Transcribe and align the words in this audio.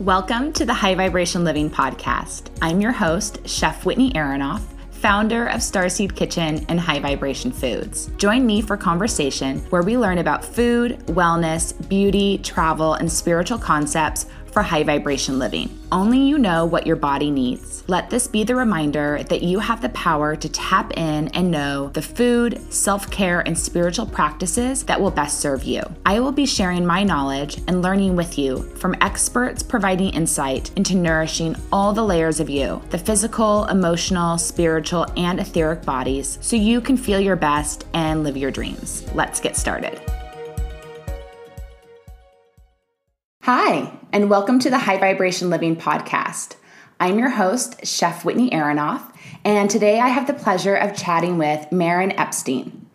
Welcome 0.00 0.52
to 0.52 0.64
the 0.64 0.74
High 0.74 0.94
Vibration 0.94 1.42
Living 1.42 1.68
Podcast. 1.68 2.50
I'm 2.62 2.80
your 2.80 2.92
host, 2.92 3.40
Chef 3.48 3.84
Whitney 3.84 4.12
Aronoff 4.12 4.62
founder 4.98 5.46
of 5.46 5.60
Starseed 5.60 6.16
Kitchen 6.16 6.66
and 6.68 6.80
High 6.80 6.98
Vibration 6.98 7.52
Foods. 7.52 8.10
Join 8.16 8.44
me 8.44 8.60
for 8.60 8.76
conversation 8.76 9.60
where 9.70 9.82
we 9.82 9.96
learn 9.96 10.18
about 10.18 10.44
food, 10.44 10.98
wellness, 11.06 11.72
beauty, 11.88 12.38
travel, 12.38 12.94
and 12.94 13.10
spiritual 13.10 13.58
concepts 13.58 14.26
for 14.52 14.62
high 14.62 14.82
vibration 14.82 15.38
living. 15.38 15.78
Only 15.90 16.18
you 16.18 16.38
know 16.38 16.66
what 16.66 16.86
your 16.86 16.96
body 16.96 17.30
needs. 17.30 17.84
Let 17.88 18.10
this 18.10 18.26
be 18.26 18.44
the 18.44 18.54
reminder 18.54 19.22
that 19.24 19.42
you 19.42 19.58
have 19.58 19.80
the 19.80 19.88
power 19.90 20.36
to 20.36 20.48
tap 20.50 20.92
in 20.96 21.28
and 21.28 21.50
know 21.50 21.88
the 21.88 22.02
food, 22.02 22.60
self 22.72 23.10
care, 23.10 23.40
and 23.40 23.58
spiritual 23.58 24.06
practices 24.06 24.84
that 24.84 25.00
will 25.00 25.10
best 25.10 25.40
serve 25.40 25.64
you. 25.64 25.82
I 26.04 26.20
will 26.20 26.32
be 26.32 26.44
sharing 26.44 26.84
my 26.84 27.02
knowledge 27.02 27.58
and 27.66 27.80
learning 27.80 28.16
with 28.16 28.38
you 28.38 28.62
from 28.76 28.96
experts 29.00 29.62
providing 29.62 30.10
insight 30.10 30.70
into 30.76 30.96
nourishing 30.96 31.56
all 31.72 31.92
the 31.92 32.04
layers 32.04 32.40
of 32.40 32.50
you 32.50 32.82
the 32.90 32.98
physical, 32.98 33.64
emotional, 33.66 34.36
spiritual, 34.38 35.06
and 35.16 35.40
etheric 35.40 35.84
bodies 35.84 36.38
so 36.40 36.56
you 36.56 36.80
can 36.80 36.96
feel 36.96 37.20
your 37.20 37.36
best 37.36 37.86
and 37.94 38.24
live 38.24 38.36
your 38.36 38.50
dreams. 38.50 39.06
Let's 39.14 39.40
get 39.40 39.56
started. 39.56 40.00
Hi, 43.50 43.98
and 44.12 44.28
welcome 44.28 44.58
to 44.58 44.68
the 44.68 44.76
High 44.76 44.98
Vibration 44.98 45.48
Living 45.48 45.74
Podcast. 45.74 46.56
I'm 47.00 47.18
your 47.18 47.30
host, 47.30 47.86
Chef 47.86 48.22
Whitney 48.22 48.50
Aronoff, 48.50 49.10
and 49.42 49.70
today 49.70 50.00
I 50.00 50.08
have 50.08 50.26
the 50.26 50.34
pleasure 50.34 50.74
of 50.74 50.94
chatting 50.94 51.38
with 51.38 51.72
Maren 51.72 52.12
Epstein. 52.12 52.86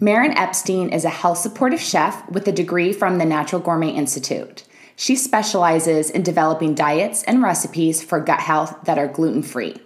Maren 0.00 0.32
Epstein 0.32 0.88
is 0.88 1.04
a 1.04 1.08
health 1.08 1.38
supportive 1.38 1.78
chef 1.80 2.28
with 2.28 2.48
a 2.48 2.52
degree 2.52 2.92
from 2.92 3.18
the 3.18 3.24
Natural 3.24 3.62
Gourmet 3.62 3.90
Institute. 3.90 4.64
She 4.96 5.14
specializes 5.14 6.10
in 6.10 6.24
developing 6.24 6.74
diets 6.74 7.22
and 7.22 7.40
recipes 7.40 8.02
for 8.02 8.18
gut 8.18 8.40
health 8.40 8.76
that 8.86 8.98
are 8.98 9.06
gluten 9.06 9.44
free. 9.44 9.76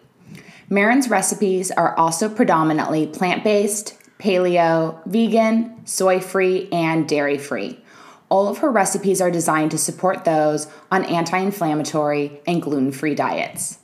Maren's 0.71 1.11
recipes 1.11 1.71
are 1.71 1.95
also 1.99 2.31
predominantly 2.31 3.07
plant 3.07 3.45
based, 3.45 3.99
paleo, 4.19 5.07
vegan, 5.07 5.85
soy 5.85 6.21
free, 6.21 6.71
and 6.73 7.07
dairy 7.07 7.37
free 7.37 7.80
all 8.31 8.49
of 8.49 8.59
her 8.59 8.71
recipes 8.71 9.21
are 9.21 9.31
designed 9.31 9.73
to 9.73 9.79
support 9.79 10.25
those 10.25 10.69
on 10.91 11.05
anti 11.05 11.37
inflammatory 11.37 12.41
and 12.47 12.63
gluten 12.63 12.93
free 12.93 13.15
diets. 13.15 13.79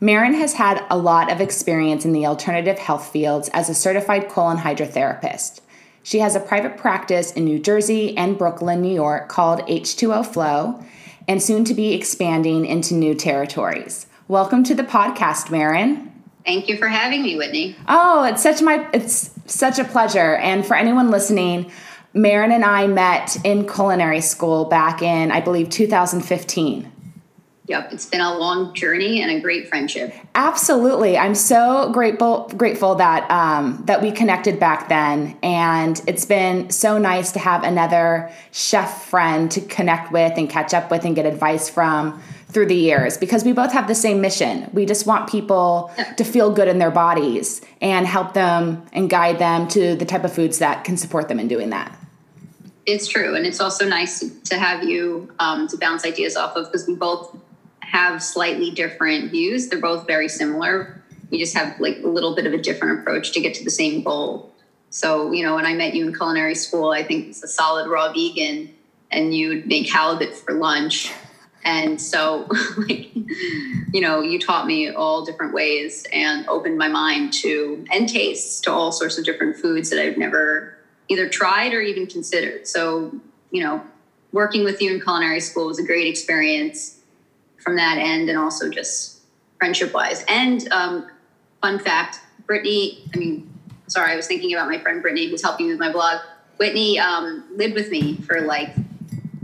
Maren 0.00 0.34
has 0.34 0.54
had 0.54 0.84
a 0.88 0.96
lot 0.96 1.30
of 1.32 1.40
experience 1.40 2.04
in 2.04 2.12
the 2.12 2.26
alternative 2.26 2.78
health 2.78 3.10
fields 3.10 3.50
as 3.52 3.68
a 3.68 3.74
certified 3.74 4.28
colon 4.28 4.58
hydrotherapist. 4.58 5.60
She 6.02 6.20
has 6.20 6.34
a 6.34 6.40
private 6.40 6.76
practice 6.76 7.32
in 7.32 7.44
New 7.44 7.58
Jersey 7.58 8.16
and 8.16 8.38
Brooklyn, 8.38 8.80
New 8.80 8.94
York 8.94 9.28
called 9.28 9.60
H2O 9.60 10.24
Flow, 10.24 10.82
and 11.28 11.42
soon 11.42 11.64
to 11.64 11.74
be 11.74 11.92
expanding 11.92 12.64
into 12.64 12.94
new 12.94 13.14
territories. 13.14 14.06
Welcome 14.26 14.64
to 14.64 14.74
the 14.74 14.82
podcast, 14.82 15.50
Maren. 15.50 16.10
Thank 16.46 16.68
you 16.68 16.78
for 16.78 16.88
having 16.88 17.22
me, 17.22 17.36
Whitney. 17.36 17.76
Oh, 17.86 18.24
it's 18.24 18.42
such 18.42 18.62
my 18.62 18.88
it's 18.94 19.30
such 19.46 19.78
a 19.78 19.84
pleasure. 19.84 20.36
And 20.36 20.66
for 20.66 20.74
anyone 20.74 21.10
listening, 21.10 21.70
Maren 22.12 22.50
and 22.50 22.64
I 22.64 22.86
met 22.86 23.36
in 23.44 23.68
culinary 23.68 24.20
school 24.20 24.64
back 24.64 25.02
in, 25.02 25.30
I 25.30 25.40
believe, 25.40 25.70
2015. 25.70 26.92
Yep, 27.70 27.92
it's 27.92 28.06
been 28.06 28.20
a 28.20 28.36
long 28.36 28.74
journey 28.74 29.22
and 29.22 29.30
a 29.30 29.38
great 29.38 29.68
friendship. 29.68 30.12
Absolutely, 30.34 31.16
I'm 31.16 31.36
so 31.36 31.92
grateful 31.92 32.50
grateful 32.56 32.96
that 32.96 33.30
um, 33.30 33.84
that 33.86 34.02
we 34.02 34.10
connected 34.10 34.58
back 34.58 34.88
then, 34.88 35.38
and 35.40 36.02
it's 36.08 36.24
been 36.24 36.70
so 36.70 36.98
nice 36.98 37.30
to 37.30 37.38
have 37.38 37.62
another 37.62 38.32
chef 38.50 39.04
friend 39.04 39.48
to 39.52 39.60
connect 39.60 40.10
with 40.10 40.36
and 40.36 40.50
catch 40.50 40.74
up 40.74 40.90
with 40.90 41.04
and 41.04 41.14
get 41.14 41.26
advice 41.26 41.70
from 41.70 42.20
through 42.48 42.66
the 42.66 42.74
years 42.74 43.16
because 43.16 43.44
we 43.44 43.52
both 43.52 43.70
have 43.70 43.86
the 43.86 43.94
same 43.94 44.20
mission. 44.20 44.68
We 44.72 44.84
just 44.84 45.06
want 45.06 45.30
people 45.30 45.92
to 46.16 46.24
feel 46.24 46.52
good 46.52 46.66
in 46.66 46.80
their 46.80 46.90
bodies 46.90 47.60
and 47.80 48.04
help 48.04 48.34
them 48.34 48.84
and 48.92 49.08
guide 49.08 49.38
them 49.38 49.68
to 49.68 49.94
the 49.94 50.04
type 50.04 50.24
of 50.24 50.32
foods 50.32 50.58
that 50.58 50.82
can 50.82 50.96
support 50.96 51.28
them 51.28 51.38
in 51.38 51.46
doing 51.46 51.70
that. 51.70 51.96
It's 52.86 53.06
true, 53.06 53.34
and 53.34 53.46
it's 53.46 53.60
also 53.60 53.86
nice 53.86 54.24
to 54.44 54.58
have 54.58 54.84
you 54.84 55.32
um, 55.38 55.68
to 55.68 55.76
bounce 55.76 56.04
ideas 56.04 56.36
off 56.36 56.56
of 56.56 56.66
because 56.66 56.86
we 56.86 56.94
both 56.94 57.36
have 57.80 58.22
slightly 58.22 58.70
different 58.70 59.30
views. 59.30 59.68
They're 59.68 59.80
both 59.80 60.06
very 60.06 60.28
similar. 60.28 61.02
We 61.30 61.38
just 61.38 61.54
have 61.56 61.78
like 61.78 61.98
a 62.02 62.08
little 62.08 62.34
bit 62.34 62.46
of 62.46 62.52
a 62.52 62.58
different 62.58 63.00
approach 63.00 63.32
to 63.32 63.40
get 63.40 63.54
to 63.54 63.64
the 63.64 63.70
same 63.70 64.02
goal. 64.02 64.54
So, 64.90 65.30
you 65.32 65.44
know, 65.44 65.54
when 65.54 65.66
I 65.66 65.74
met 65.74 65.94
you 65.94 66.06
in 66.06 66.14
culinary 66.14 66.54
school, 66.54 66.90
I 66.90 67.04
think 67.04 67.28
it's 67.28 67.42
a 67.42 67.48
solid 67.48 67.88
raw 67.88 68.12
vegan, 68.12 68.74
and 69.10 69.34
you'd 69.34 69.66
make 69.66 69.90
halibut 69.90 70.34
for 70.34 70.54
lunch. 70.54 71.12
And 71.62 72.00
so, 72.00 72.48
like, 72.78 73.14
you 73.14 74.00
know, 74.00 74.22
you 74.22 74.38
taught 74.38 74.66
me 74.66 74.90
all 74.90 75.24
different 75.24 75.52
ways 75.52 76.06
and 76.12 76.48
opened 76.48 76.78
my 76.78 76.88
mind 76.88 77.32
to 77.34 77.84
and 77.92 78.08
tastes 78.08 78.60
to 78.62 78.72
all 78.72 78.90
sorts 78.90 79.18
of 79.18 79.24
different 79.24 79.56
foods 79.56 79.90
that 79.90 80.00
I've 80.00 80.16
never 80.16 80.76
either 81.10 81.28
tried 81.28 81.74
or 81.74 81.82
even 81.82 82.06
considered. 82.06 82.66
So, 82.66 83.12
you 83.50 83.62
know, 83.62 83.82
working 84.32 84.64
with 84.64 84.80
you 84.80 84.94
in 84.94 85.00
culinary 85.00 85.40
school 85.40 85.66
was 85.66 85.78
a 85.78 85.84
great 85.84 86.06
experience 86.06 87.00
from 87.58 87.76
that 87.76 87.98
end 87.98 88.30
and 88.30 88.38
also 88.38 88.70
just 88.70 89.20
friendship 89.58 89.92
wise. 89.92 90.24
And 90.28 90.72
um, 90.72 91.10
fun 91.60 91.78
fact 91.78 92.20
Brittany, 92.46 93.04
I 93.14 93.18
mean, 93.18 93.52
sorry, 93.86 94.12
I 94.12 94.16
was 94.16 94.26
thinking 94.26 94.52
about 94.54 94.68
my 94.68 94.78
friend 94.78 95.02
Brittany 95.02 95.28
who's 95.28 95.42
helping 95.42 95.66
me 95.66 95.72
with 95.72 95.80
my 95.80 95.92
blog. 95.92 96.20
Whitney 96.56 96.98
um, 96.98 97.44
lived 97.54 97.74
with 97.74 97.90
me 97.90 98.16
for 98.16 98.40
like 98.40 98.74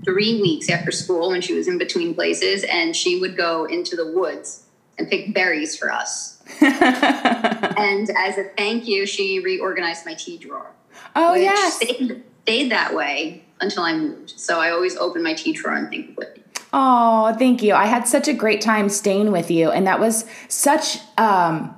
three 0.04 0.40
weeks 0.40 0.70
after 0.70 0.92
school 0.92 1.30
when 1.30 1.40
she 1.40 1.54
was 1.54 1.68
in 1.68 1.78
between 1.78 2.14
places, 2.14 2.64
and 2.64 2.94
she 2.94 3.20
would 3.20 3.36
go 3.36 3.64
into 3.64 3.96
the 3.96 4.06
woods 4.12 4.64
and 4.98 5.08
pick 5.08 5.34
berries 5.34 5.76
for 5.76 5.92
us. 5.92 6.42
and 6.60 8.10
as 8.10 8.38
a 8.38 8.44
thank 8.56 8.86
you, 8.86 9.06
she 9.06 9.40
reorganized 9.40 10.06
my 10.06 10.14
tea 10.14 10.38
drawer. 10.38 10.72
Oh 11.16 11.34
yes, 11.34 11.76
stayed, 11.76 12.22
stayed 12.42 12.70
that 12.70 12.94
way 12.94 13.42
until 13.60 13.82
I 13.82 13.94
moved. 13.96 14.34
So 14.36 14.60
I 14.60 14.70
always 14.70 14.96
open 14.96 15.22
my 15.22 15.34
tea 15.34 15.52
drawer 15.52 15.74
and 15.74 15.88
think 15.88 16.10
of 16.10 16.16
Whitney. 16.16 16.42
Oh, 16.72 17.34
thank 17.38 17.62
you. 17.62 17.74
I 17.74 17.86
had 17.86 18.06
such 18.06 18.28
a 18.28 18.34
great 18.34 18.60
time 18.60 18.90
staying 18.90 19.32
with 19.32 19.50
you, 19.50 19.70
and 19.70 19.86
that 19.86 19.98
was 19.98 20.26
such. 20.48 20.98
Um, 21.16 21.74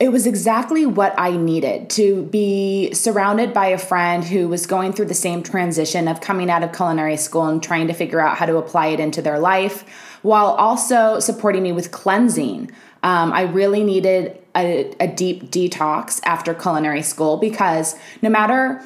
it 0.00 0.08
was 0.08 0.26
exactly 0.26 0.86
what 0.86 1.14
I 1.16 1.36
needed 1.36 1.88
to 1.90 2.24
be 2.24 2.92
surrounded 2.92 3.54
by 3.54 3.66
a 3.66 3.78
friend 3.78 4.24
who 4.24 4.48
was 4.48 4.66
going 4.66 4.92
through 4.92 5.06
the 5.06 5.14
same 5.14 5.42
transition 5.42 6.08
of 6.08 6.20
coming 6.20 6.50
out 6.50 6.64
of 6.64 6.72
culinary 6.72 7.16
school 7.16 7.46
and 7.46 7.62
trying 7.62 7.86
to 7.86 7.94
figure 7.94 8.20
out 8.20 8.36
how 8.36 8.46
to 8.46 8.56
apply 8.56 8.88
it 8.88 8.98
into 8.98 9.22
their 9.22 9.38
life 9.38 10.18
while 10.22 10.46
also 10.46 11.20
supporting 11.20 11.62
me 11.62 11.70
with 11.70 11.92
cleansing. 11.92 12.72
Um, 13.04 13.32
I 13.32 13.42
really 13.42 13.84
needed 13.84 14.42
a, 14.56 14.92
a 15.00 15.08
deep 15.08 15.50
detox 15.50 16.20
after 16.24 16.54
culinary 16.54 17.02
school 17.02 17.36
because 17.36 17.96
no 18.22 18.30
matter 18.30 18.82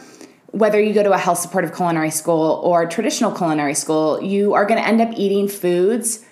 whether 0.52 0.80
you 0.80 0.94
go 0.94 1.02
to 1.02 1.12
a 1.12 1.18
health 1.18 1.38
supportive 1.38 1.74
culinary 1.74 2.10
school 2.10 2.60
or 2.64 2.86
traditional 2.86 3.32
culinary 3.32 3.74
school, 3.74 4.22
you 4.22 4.54
are 4.54 4.64
going 4.64 4.80
to 4.80 4.86
end 4.86 5.00
up 5.00 5.10
eating 5.16 5.46
foods 5.46 6.24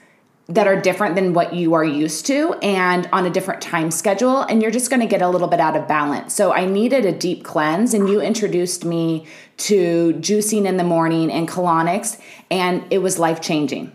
that 0.49 0.67
are 0.69 0.81
different 0.81 1.17
than 1.17 1.35
what 1.35 1.55
you 1.55 1.75
are 1.75 1.85
used 1.85 2.25
to 2.27 2.55
and 2.63 3.09
on 3.13 3.27
a 3.27 3.31
different 3.31 3.61
time 3.61 3.91
schedule 3.91 4.43
and 4.43 4.63
you're 4.63 4.71
just 4.71 4.91
going 4.91 5.01
to 5.01 5.07
get 5.07 5.21
a 5.21 5.29
little 5.29 5.49
bit 5.49 5.59
out 5.59 5.77
of 5.77 5.89
balance. 5.89 6.35
So 6.35 6.53
I 6.53 6.67
needed 6.67 7.05
a 7.05 7.11
deep 7.11 7.43
cleanse 7.45 7.95
and 7.95 8.09
you 8.09 8.21
introduced 8.21 8.85
me 8.85 9.27
to 9.59 10.13
juicing 10.15 10.65
in 10.65 10.77
the 10.77 10.85
morning 10.85 11.33
and 11.33 11.49
colonics 11.49 12.21
and 12.49 12.85
it 12.91 12.99
was 12.99 13.19
life-changing. 13.19 13.91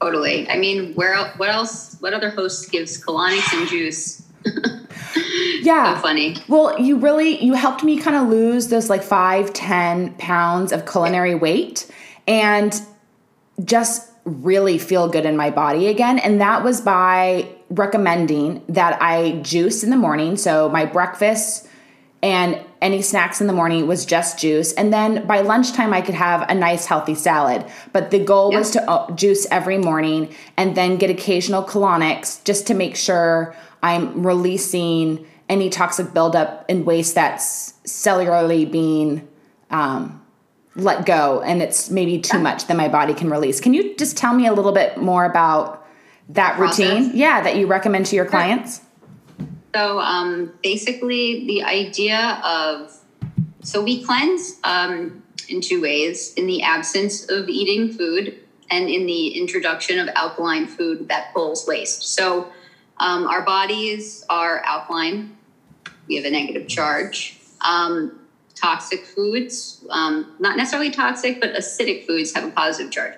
Totally. 0.00 0.48
I 0.48 0.58
mean, 0.58 0.94
where 0.94 1.16
what 1.36 1.48
else 1.48 1.96
what 2.00 2.12
other 2.14 2.30
host 2.30 2.70
gives 2.70 3.02
colonics 3.02 3.52
and 3.52 3.68
juice? 3.68 4.22
yeah 5.62 5.96
so 5.96 6.02
funny 6.02 6.36
well 6.46 6.78
you 6.78 6.96
really 6.96 7.42
you 7.42 7.54
helped 7.54 7.82
me 7.82 7.98
kind 7.98 8.14
of 8.14 8.28
lose 8.28 8.68
those 8.68 8.88
like 8.88 9.02
five 9.02 9.52
ten 9.52 10.14
pounds 10.14 10.70
of 10.70 10.86
culinary 10.86 11.34
weight 11.34 11.90
and 12.28 12.80
just 13.64 14.12
really 14.26 14.76
feel 14.76 15.08
good 15.08 15.24
in 15.24 15.36
my 15.36 15.50
body 15.50 15.86
again. 15.86 16.18
And 16.18 16.40
that 16.40 16.64
was 16.64 16.80
by 16.80 17.48
recommending 17.70 18.64
that 18.68 19.00
I 19.00 19.40
juice 19.42 19.84
in 19.84 19.90
the 19.90 19.96
morning. 19.96 20.36
So 20.36 20.68
my 20.68 20.84
breakfast 20.84 21.68
and 22.26 22.60
any 22.82 23.02
snacks 23.02 23.40
in 23.40 23.46
the 23.46 23.52
morning 23.52 23.86
was 23.86 24.04
just 24.04 24.40
juice. 24.40 24.72
And 24.72 24.92
then 24.92 25.24
by 25.28 25.42
lunchtime, 25.42 25.94
I 25.94 26.00
could 26.00 26.16
have 26.16 26.44
a 26.50 26.54
nice 26.54 26.84
healthy 26.84 27.14
salad. 27.14 27.64
But 27.92 28.10
the 28.10 28.18
goal 28.18 28.50
was 28.50 28.72
to 28.72 28.90
uh, 28.90 29.12
juice 29.12 29.46
every 29.48 29.78
morning 29.78 30.34
and 30.56 30.76
then 30.76 30.96
get 30.96 31.08
occasional 31.08 31.62
colonics 31.62 32.42
just 32.42 32.66
to 32.66 32.74
make 32.74 32.96
sure 32.96 33.54
I'm 33.80 34.26
releasing 34.26 35.24
any 35.48 35.70
toxic 35.70 36.12
buildup 36.12 36.64
and 36.68 36.84
waste 36.84 37.14
that's 37.14 37.74
cellularly 37.84 38.68
being 38.68 39.28
um, 39.70 40.20
let 40.74 41.06
go 41.06 41.40
and 41.42 41.62
it's 41.62 41.90
maybe 41.90 42.18
too 42.18 42.40
much 42.40 42.66
that 42.66 42.76
my 42.76 42.88
body 42.88 43.14
can 43.14 43.30
release. 43.30 43.60
Can 43.60 43.72
you 43.72 43.94
just 43.94 44.16
tell 44.16 44.34
me 44.34 44.48
a 44.48 44.52
little 44.52 44.72
bit 44.72 44.98
more 44.98 45.24
about 45.24 45.86
that 46.30 46.58
routine? 46.58 47.12
Yeah, 47.14 47.40
that 47.42 47.54
you 47.54 47.68
recommend 47.68 48.06
to 48.06 48.16
your 48.16 48.26
clients? 48.26 48.80
So 49.76 50.00
um, 50.00 50.54
basically, 50.62 51.46
the 51.46 51.62
idea 51.62 52.40
of 52.42 52.98
so 53.60 53.82
we 53.82 54.02
cleanse 54.02 54.58
um, 54.64 55.22
in 55.50 55.60
two 55.60 55.82
ways 55.82 56.32
in 56.32 56.46
the 56.46 56.62
absence 56.62 57.28
of 57.28 57.50
eating 57.50 57.92
food 57.92 58.38
and 58.70 58.88
in 58.88 59.04
the 59.04 59.38
introduction 59.38 59.98
of 59.98 60.08
alkaline 60.14 60.66
food 60.66 61.08
that 61.08 61.34
pulls 61.34 61.66
waste. 61.66 62.04
So 62.14 62.50
um, 63.00 63.26
our 63.26 63.42
bodies 63.42 64.24
are 64.30 64.62
alkaline, 64.64 65.36
we 66.08 66.16
have 66.16 66.24
a 66.24 66.30
negative 66.30 66.68
charge. 66.68 67.38
Um, 67.60 68.18
toxic 68.54 69.04
foods, 69.04 69.84
um, 69.90 70.36
not 70.38 70.56
necessarily 70.56 70.90
toxic, 70.90 71.38
but 71.38 71.52
acidic 71.52 72.06
foods 72.06 72.32
have 72.32 72.44
a 72.44 72.50
positive 72.50 72.90
charge. 72.90 73.12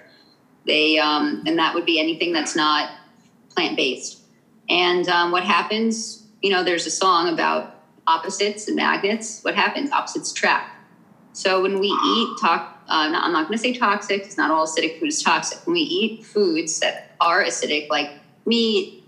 They 0.67 0.99
um, 0.99 1.45
and 1.47 1.57
that 1.57 1.73
would 1.73 1.87
be 1.87 2.01
anything 2.01 2.33
that's 2.33 2.57
not 2.57 2.91
plant 3.55 3.77
based. 3.77 4.23
And 4.69 5.09
um, 5.09 5.31
what 5.31 5.45
happens? 5.45 6.25
You 6.43 6.50
know, 6.50 6.62
there's 6.62 6.87
a 6.87 6.90
song 6.90 7.29
about 7.29 7.75
opposites 8.06 8.69
and 8.69 8.76
magnets. 8.76 9.43
What 9.43 9.55
happens? 9.55 9.90
Opposites 9.90 10.32
attract. 10.32 10.75
So 11.32 11.62
when 11.62 11.79
we 11.79 11.88
eat, 11.88 12.38
talk. 12.40 12.76
Uh, 12.88 13.08
not, 13.08 13.25
I'm 13.25 13.32
not 13.32 13.49
going 13.49 13.58
to 13.58 13.62
say 13.62 13.75
toxic. 13.75 14.23
It's 14.23 14.38
not 14.38 14.50
all 14.50 14.67
acidic 14.67 14.99
food 14.99 15.08
is 15.08 15.23
toxic. 15.23 15.64
When 15.67 15.75
we 15.75 15.81
eat 15.81 16.25
foods 16.25 16.81
that 16.81 17.12
are 17.20 17.44
acidic, 17.44 17.90
like 17.90 18.12
meat, 18.46 19.05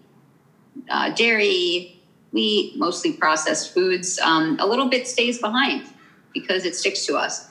uh, 0.90 1.14
dairy, 1.14 2.00
wheat, 2.30 2.76
mostly 2.76 3.14
processed 3.14 3.72
foods, 3.72 4.18
um, 4.18 4.58
a 4.60 4.66
little 4.66 4.88
bit 4.88 5.08
stays 5.08 5.40
behind 5.40 5.86
because 6.34 6.64
it 6.64 6.76
sticks 6.76 7.06
to 7.06 7.16
us. 7.16 7.48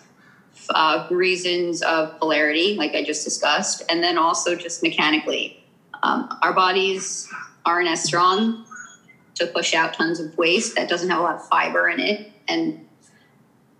Uh, 0.70 1.08
reasons 1.10 1.82
of 1.82 2.20
polarity, 2.20 2.76
like 2.76 2.94
I 2.94 3.04
just 3.04 3.24
discussed, 3.24 3.82
and 3.90 4.04
then 4.04 4.18
also 4.18 4.56
just 4.56 4.84
mechanically. 4.84 5.64
Um, 6.04 6.38
our 6.44 6.54
bodies 6.54 7.28
aren't 7.66 7.90
as 7.90 8.04
strong 8.04 8.66
to 9.40 9.48
push 9.48 9.74
out 9.74 9.94
tons 9.94 10.20
of 10.20 10.38
waste 10.38 10.76
that 10.76 10.88
doesn't 10.88 11.10
have 11.10 11.20
a 11.20 11.24
lot 11.24 11.36
of 11.36 11.48
fiber 11.48 11.90
in 11.90 12.00
it. 12.00 12.32
And 12.48 12.88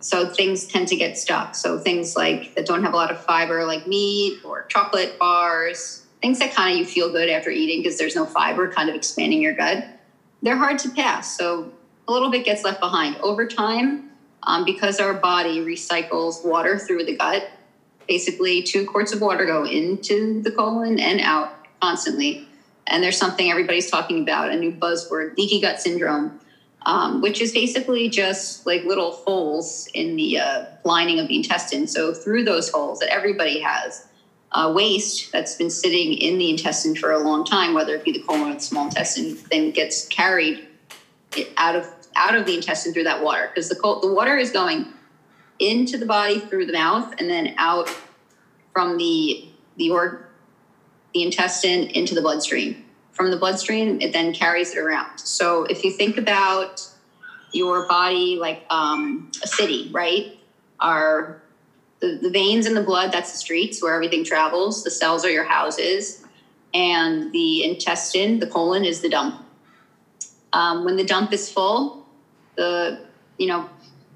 so 0.00 0.28
things 0.28 0.66
tend 0.66 0.88
to 0.88 0.96
get 0.96 1.18
stuck. 1.18 1.54
So 1.54 1.78
things 1.78 2.16
like 2.16 2.54
that 2.54 2.66
don't 2.66 2.82
have 2.82 2.92
a 2.92 2.96
lot 2.96 3.10
of 3.10 3.22
fiber, 3.24 3.64
like 3.64 3.86
meat 3.86 4.38
or 4.44 4.64
chocolate 4.68 5.18
bars, 5.18 6.06
things 6.22 6.38
that 6.38 6.54
kind 6.54 6.72
of 6.72 6.78
you 6.78 6.84
feel 6.84 7.10
good 7.10 7.28
after 7.28 7.50
eating 7.50 7.82
because 7.82 7.98
there's 7.98 8.16
no 8.16 8.26
fiber 8.26 8.70
kind 8.72 8.88
of 8.88 8.94
expanding 8.94 9.40
your 9.40 9.54
gut, 9.54 9.86
they're 10.42 10.56
hard 10.56 10.78
to 10.80 10.90
pass. 10.90 11.36
So 11.36 11.72
a 12.08 12.12
little 12.12 12.30
bit 12.30 12.44
gets 12.44 12.64
left 12.64 12.80
behind. 12.80 13.16
Over 13.16 13.46
time, 13.46 14.10
um, 14.42 14.64
because 14.64 15.00
our 15.00 15.14
body 15.14 15.60
recycles 15.60 16.44
water 16.44 16.78
through 16.78 17.04
the 17.04 17.16
gut. 17.16 17.50
Basically, 18.08 18.62
two 18.62 18.86
quarts 18.86 19.12
of 19.12 19.20
water 19.20 19.44
go 19.46 19.64
into 19.64 20.42
the 20.42 20.50
colon 20.50 20.98
and 20.98 21.20
out 21.20 21.54
constantly. 21.80 22.48
And 22.90 23.02
there's 23.02 23.16
something 23.16 23.50
everybody's 23.50 23.90
talking 23.90 24.22
about 24.22 24.50
a 24.50 24.56
new 24.56 24.72
buzzword, 24.72 25.36
leaky 25.36 25.60
gut 25.60 25.80
syndrome, 25.80 26.40
um, 26.82 27.20
which 27.20 27.40
is 27.40 27.52
basically 27.52 28.08
just 28.08 28.66
like 28.66 28.84
little 28.84 29.12
holes 29.12 29.88
in 29.94 30.16
the 30.16 30.38
uh, 30.38 30.64
lining 30.84 31.20
of 31.20 31.28
the 31.28 31.36
intestine. 31.36 31.86
So, 31.86 32.12
through 32.12 32.44
those 32.44 32.70
holes 32.70 32.98
that 32.98 33.12
everybody 33.12 33.60
has, 33.60 34.06
uh, 34.52 34.72
waste 34.74 35.30
that's 35.32 35.54
been 35.54 35.70
sitting 35.70 36.14
in 36.14 36.38
the 36.38 36.50
intestine 36.50 36.96
for 36.96 37.12
a 37.12 37.18
long 37.18 37.44
time, 37.44 37.74
whether 37.74 37.94
it 37.94 38.04
be 38.04 38.12
the 38.12 38.22
colon 38.22 38.50
or 38.50 38.54
the 38.54 38.60
small 38.60 38.86
intestine, 38.86 39.38
then 39.50 39.70
gets 39.70 40.08
carried 40.08 40.66
out 41.56 41.76
of 41.76 41.86
out 42.16 42.34
of 42.34 42.44
the 42.44 42.54
intestine 42.56 42.92
through 42.92 43.04
that 43.04 43.22
water 43.22 43.48
because 43.48 43.68
the 43.68 43.76
the 44.02 44.12
water 44.12 44.36
is 44.36 44.50
going 44.50 44.86
into 45.60 45.96
the 45.96 46.06
body 46.06 46.40
through 46.40 46.66
the 46.66 46.72
mouth 46.72 47.14
and 47.18 47.30
then 47.30 47.54
out 47.56 47.88
from 48.72 48.96
the 48.96 49.48
the 49.76 49.90
or 49.90 50.29
the 51.14 51.22
intestine 51.22 51.84
into 51.90 52.14
the 52.14 52.22
bloodstream. 52.22 52.84
From 53.12 53.30
the 53.30 53.36
bloodstream, 53.36 54.00
it 54.00 54.12
then 54.12 54.32
carries 54.32 54.72
it 54.72 54.78
around. 54.78 55.18
So 55.18 55.64
if 55.64 55.84
you 55.84 55.90
think 55.90 56.16
about 56.16 56.88
your 57.52 57.86
body 57.86 58.36
like 58.40 58.64
um, 58.70 59.30
a 59.42 59.46
city, 59.46 59.88
right? 59.92 60.38
Are 60.78 61.42
the, 62.00 62.18
the 62.20 62.30
veins 62.30 62.66
in 62.66 62.74
the 62.74 62.82
blood, 62.82 63.12
that's 63.12 63.32
the 63.32 63.38
streets 63.38 63.82
where 63.82 63.94
everything 63.94 64.24
travels. 64.24 64.84
The 64.84 64.90
cells 64.90 65.24
are 65.24 65.30
your 65.30 65.44
houses. 65.44 66.24
And 66.72 67.32
the 67.32 67.64
intestine, 67.64 68.38
the 68.38 68.46
colon, 68.46 68.84
is 68.84 69.00
the 69.00 69.08
dump. 69.08 69.44
Um, 70.52 70.84
when 70.84 70.96
the 70.96 71.04
dump 71.04 71.32
is 71.32 71.50
full, 71.50 72.06
the 72.56 73.00
you 73.38 73.46
know 73.46 73.68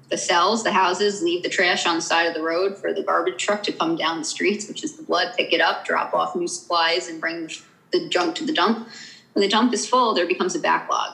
the 0.09 0.17
cells, 0.17 0.63
the 0.63 0.71
houses 0.71 1.23
leave 1.23 1.43
the 1.43 1.49
trash 1.49 1.85
on 1.85 1.95
the 1.95 2.01
side 2.01 2.27
of 2.27 2.33
the 2.33 2.41
road 2.41 2.77
for 2.77 2.93
the 2.93 3.01
garbage 3.01 3.43
truck 3.43 3.63
to 3.63 3.71
come 3.71 3.95
down 3.95 4.19
the 4.19 4.25
streets, 4.25 4.67
which 4.67 4.83
is 4.83 4.97
the 4.97 5.03
blood, 5.03 5.33
pick 5.35 5.51
it 5.51 5.61
up, 5.61 5.85
drop 5.85 6.13
off 6.13 6.35
new 6.35 6.47
supplies, 6.47 7.07
and 7.07 7.19
bring 7.19 7.49
the 7.91 8.07
junk 8.09 8.35
to 8.35 8.45
the 8.45 8.53
dump. 8.53 8.87
When 9.33 9.41
the 9.41 9.49
dump 9.49 9.73
is 9.73 9.87
full, 9.87 10.13
there 10.13 10.27
becomes 10.27 10.55
a 10.55 10.59
backlog. 10.59 11.13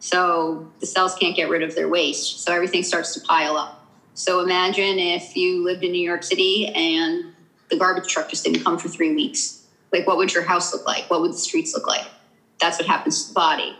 So 0.00 0.68
the 0.80 0.86
cells 0.86 1.14
can't 1.14 1.36
get 1.36 1.48
rid 1.48 1.62
of 1.62 1.76
their 1.76 1.88
waste. 1.88 2.42
So 2.44 2.52
everything 2.52 2.82
starts 2.82 3.14
to 3.14 3.20
pile 3.20 3.56
up. 3.56 3.86
So 4.14 4.40
imagine 4.40 4.98
if 4.98 5.36
you 5.36 5.62
lived 5.62 5.84
in 5.84 5.92
New 5.92 6.02
York 6.02 6.24
City 6.24 6.66
and 6.66 7.32
the 7.70 7.76
garbage 7.76 8.08
truck 8.08 8.28
just 8.28 8.44
didn't 8.44 8.64
come 8.64 8.78
for 8.78 8.88
three 8.88 9.14
weeks. 9.14 9.64
Like, 9.92 10.06
what 10.06 10.16
would 10.16 10.34
your 10.34 10.42
house 10.42 10.72
look 10.72 10.84
like? 10.86 11.08
What 11.08 11.20
would 11.20 11.32
the 11.32 11.38
streets 11.38 11.72
look 11.74 11.86
like? 11.86 12.06
That's 12.60 12.78
what 12.78 12.88
happens 12.88 13.22
to 13.22 13.28
the 13.28 13.34
body. 13.34 13.76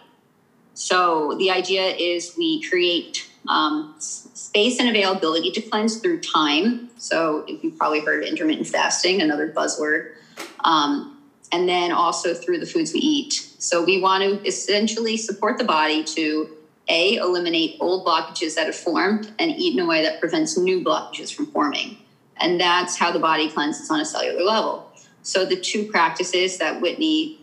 So 0.74 1.34
the 1.38 1.50
idea 1.50 1.88
is 1.88 2.34
we 2.38 2.62
create 2.62 3.28
um, 3.48 3.94
space 3.98 4.78
and 4.78 4.88
availability 4.88 5.50
to 5.52 5.60
cleanse 5.60 5.98
through 6.00 6.20
time. 6.20 6.90
So 6.98 7.44
if 7.48 7.62
you've 7.64 7.76
probably 7.76 8.00
heard 8.00 8.22
of 8.22 8.28
intermittent 8.28 8.68
fasting, 8.68 9.20
another 9.20 9.50
buzzword. 9.50 10.12
Um, 10.60 11.18
and 11.50 11.68
then 11.68 11.92
also 11.92 12.34
through 12.34 12.58
the 12.58 12.66
foods 12.66 12.92
we 12.92 13.00
eat. 13.00 13.32
So 13.58 13.84
we 13.84 14.00
want 14.00 14.22
to 14.22 14.46
essentially 14.46 15.16
support 15.16 15.58
the 15.58 15.64
body 15.64 16.02
to 16.04 16.56
a 16.88 17.16
eliminate 17.16 17.76
old 17.78 18.06
blockages 18.06 18.54
that 18.56 18.66
have 18.66 18.74
formed 18.74 19.32
and 19.38 19.50
eat 19.52 19.74
in 19.74 19.84
a 19.84 19.86
way 19.86 20.02
that 20.02 20.18
prevents 20.18 20.56
new 20.58 20.82
blockages 20.82 21.32
from 21.32 21.46
forming. 21.46 21.98
And 22.38 22.60
that's 22.60 22.96
how 22.96 23.12
the 23.12 23.18
body 23.18 23.48
cleanses 23.50 23.90
on 23.90 24.00
a 24.00 24.04
cellular 24.04 24.42
level. 24.42 24.90
So 25.22 25.44
the 25.44 25.56
two 25.60 25.86
practices 25.86 26.58
that 26.58 26.80
Whitney 26.80 27.38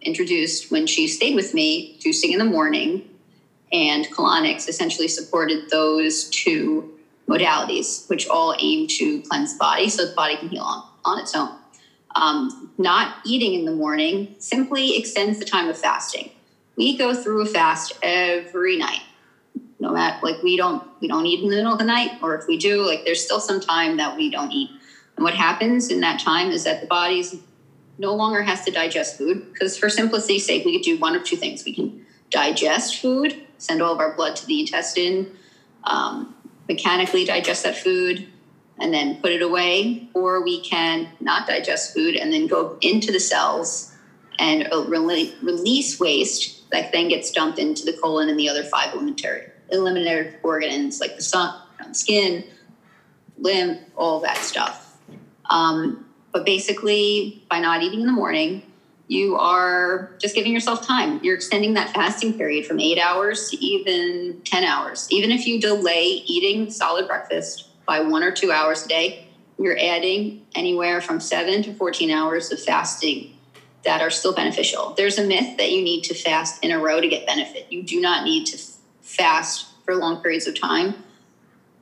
introduced 0.00 0.70
when 0.70 0.86
she 0.86 1.08
stayed 1.08 1.34
with 1.34 1.52
me, 1.52 1.98
juicing 2.00 2.32
in 2.32 2.38
the 2.38 2.44
morning 2.44 3.08
and 3.72 4.08
colonics 4.10 4.68
essentially 4.68 5.08
supported 5.08 5.68
those 5.70 6.24
two 6.24 6.84
modalities, 7.28 8.08
which 8.08 8.26
all 8.26 8.54
aim 8.58 8.86
to 8.88 9.20
cleanse 9.22 9.52
the 9.52 9.58
body 9.58 9.88
so 9.88 10.04
the 10.04 10.12
body 10.12 10.36
can 10.36 10.48
heal 10.48 10.62
on, 10.62 10.82
on 11.04 11.18
its 11.18 11.34
own. 11.34 11.50
Um, 12.16 12.50
not 12.76 13.10
eating 13.24 13.54
in 13.54 13.64
the 13.64 13.72
morning 13.72 14.28
simply 14.38 14.96
extends 14.96 15.38
the 15.38 15.44
time 15.44 15.68
of 15.68 15.78
fasting. 15.78 16.30
we 16.76 16.96
go 16.96 17.14
through 17.14 17.42
a 17.42 17.46
fast 17.46 17.92
every 18.02 18.76
night. 18.76 19.02
No 19.78 19.92
matter 19.92 20.16
like 20.22 20.42
we 20.42 20.56
don't 20.56 20.82
we 21.00 21.08
don't 21.08 21.24
eat 21.24 21.42
in 21.42 21.48
the 21.48 21.56
middle 21.56 21.72
of 21.72 21.78
the 21.78 21.84
night, 21.84 22.10
or 22.20 22.34
if 22.34 22.46
we 22.46 22.58
do, 22.58 22.84
like 22.84 23.04
there's 23.04 23.22
still 23.22 23.40
some 23.40 23.60
time 23.60 23.96
that 23.96 24.16
we 24.16 24.28
don't 24.28 24.50
eat. 24.50 24.70
And 25.16 25.24
what 25.24 25.34
happens 25.34 25.88
in 25.88 26.00
that 26.00 26.18
time 26.18 26.50
is 26.50 26.64
that 26.64 26.80
the 26.80 26.86
body's 26.86 27.36
no 27.98 28.14
longer 28.14 28.42
has 28.42 28.64
to 28.64 28.70
digest 28.70 29.16
food 29.16 29.42
because 29.52 29.76
for 29.76 29.88
simplicity's 29.88 30.44
sake, 30.44 30.64
we 30.64 30.72
could 30.72 30.84
do 30.84 30.98
one 30.98 31.14
of 31.14 31.22
two 31.24 31.36
things. 31.36 31.64
We 31.64 31.74
can 31.74 32.04
digest 32.30 33.00
food, 33.00 33.40
send 33.60 33.82
all 33.82 33.92
of 33.92 34.00
our 34.00 34.14
blood 34.14 34.34
to 34.36 34.46
the 34.46 34.60
intestine, 34.60 35.36
um, 35.84 36.34
mechanically 36.68 37.24
digest 37.24 37.62
that 37.62 37.76
food, 37.76 38.26
and 38.78 38.92
then 38.92 39.20
put 39.20 39.30
it 39.30 39.42
away, 39.42 40.08
or 40.14 40.42
we 40.42 40.60
can 40.60 41.08
not 41.20 41.46
digest 41.46 41.94
food 41.94 42.16
and 42.16 42.32
then 42.32 42.46
go 42.46 42.78
into 42.80 43.12
the 43.12 43.20
cells 43.20 43.94
and 44.38 44.66
uh, 44.72 44.82
release 44.84 46.00
waste 46.00 46.70
that 46.70 46.90
then 46.92 47.08
gets 47.08 47.30
dumped 47.30 47.58
into 47.58 47.84
the 47.84 47.92
colon 47.92 48.28
and 48.30 48.38
the 48.38 48.48
other 48.48 48.64
five 48.64 48.94
eliminated, 48.94 49.52
eliminated 49.70 50.36
organs 50.42 50.98
like 51.00 51.16
the 51.16 51.22
sun, 51.22 51.54
skin, 51.92 52.44
lymph, 53.38 53.80
all 53.96 54.20
that 54.20 54.38
stuff. 54.38 54.96
Um, 55.50 56.06
but 56.32 56.46
basically, 56.46 57.44
by 57.50 57.60
not 57.60 57.82
eating 57.82 58.00
in 58.00 58.06
the 58.06 58.12
morning, 58.12 58.62
you 59.10 59.36
are 59.36 60.08
just 60.18 60.36
giving 60.36 60.52
yourself 60.52 60.86
time. 60.86 61.18
You're 61.24 61.34
extending 61.34 61.74
that 61.74 61.90
fasting 61.90 62.38
period 62.38 62.64
from 62.64 62.78
eight 62.78 62.96
hours 62.96 63.50
to 63.50 63.56
even 63.56 64.40
10 64.44 64.62
hours. 64.62 65.08
Even 65.10 65.32
if 65.32 65.48
you 65.48 65.60
delay 65.60 66.22
eating 66.26 66.70
solid 66.70 67.08
breakfast 67.08 67.70
by 67.86 67.98
one 67.98 68.22
or 68.22 68.30
two 68.30 68.52
hours 68.52 68.84
a 68.84 68.88
day, 68.88 69.26
you're 69.58 69.76
adding 69.80 70.46
anywhere 70.54 71.00
from 71.00 71.18
seven 71.18 71.60
to 71.64 71.72
14 71.72 72.08
hours 72.08 72.52
of 72.52 72.60
fasting 72.60 73.36
that 73.84 74.00
are 74.00 74.10
still 74.10 74.32
beneficial. 74.32 74.94
There's 74.96 75.18
a 75.18 75.24
myth 75.24 75.56
that 75.58 75.72
you 75.72 75.82
need 75.82 76.04
to 76.04 76.14
fast 76.14 76.64
in 76.64 76.70
a 76.70 76.78
row 76.78 77.00
to 77.00 77.08
get 77.08 77.26
benefit. 77.26 77.66
You 77.68 77.82
do 77.82 78.00
not 78.00 78.22
need 78.22 78.46
to 78.46 78.58
fast 79.00 79.66
for 79.84 79.96
long 79.96 80.18
periods 80.18 80.46
of 80.46 80.54
time. 80.54 80.94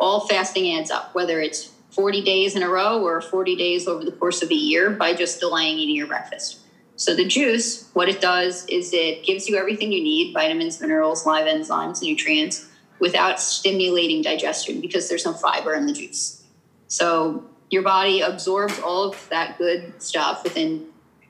All 0.00 0.20
fasting 0.20 0.72
adds 0.78 0.90
up, 0.90 1.10
whether 1.12 1.42
it's 1.42 1.72
40 1.90 2.22
days 2.22 2.56
in 2.56 2.62
a 2.62 2.70
row 2.70 3.02
or 3.02 3.20
40 3.20 3.54
days 3.54 3.86
over 3.86 4.02
the 4.02 4.12
course 4.12 4.40
of 4.40 4.50
a 4.50 4.54
year 4.54 4.88
by 4.88 5.12
just 5.12 5.40
delaying 5.40 5.76
eating 5.76 5.96
your 5.96 6.06
breakfast. 6.06 6.56
So 6.98 7.14
the 7.14 7.24
juice, 7.24 7.88
what 7.92 8.08
it 8.08 8.20
does 8.20 8.66
is 8.66 8.92
it 8.92 9.24
gives 9.24 9.48
you 9.48 9.56
everything 9.56 9.92
you 9.92 10.02
need, 10.02 10.34
vitamins, 10.34 10.80
minerals, 10.80 11.24
live 11.24 11.46
enzymes, 11.46 12.02
nutrients, 12.02 12.66
without 12.98 13.40
stimulating 13.40 14.20
digestion 14.20 14.80
because 14.80 15.08
there's 15.08 15.24
no 15.24 15.32
fiber 15.32 15.74
in 15.74 15.86
the 15.86 15.92
juice. 15.92 16.42
So 16.88 17.44
your 17.70 17.82
body 17.82 18.20
absorbs 18.20 18.80
all 18.80 19.10
of 19.10 19.28
that 19.28 19.58
good 19.58 20.02
stuff 20.02 20.42
within 20.42 20.86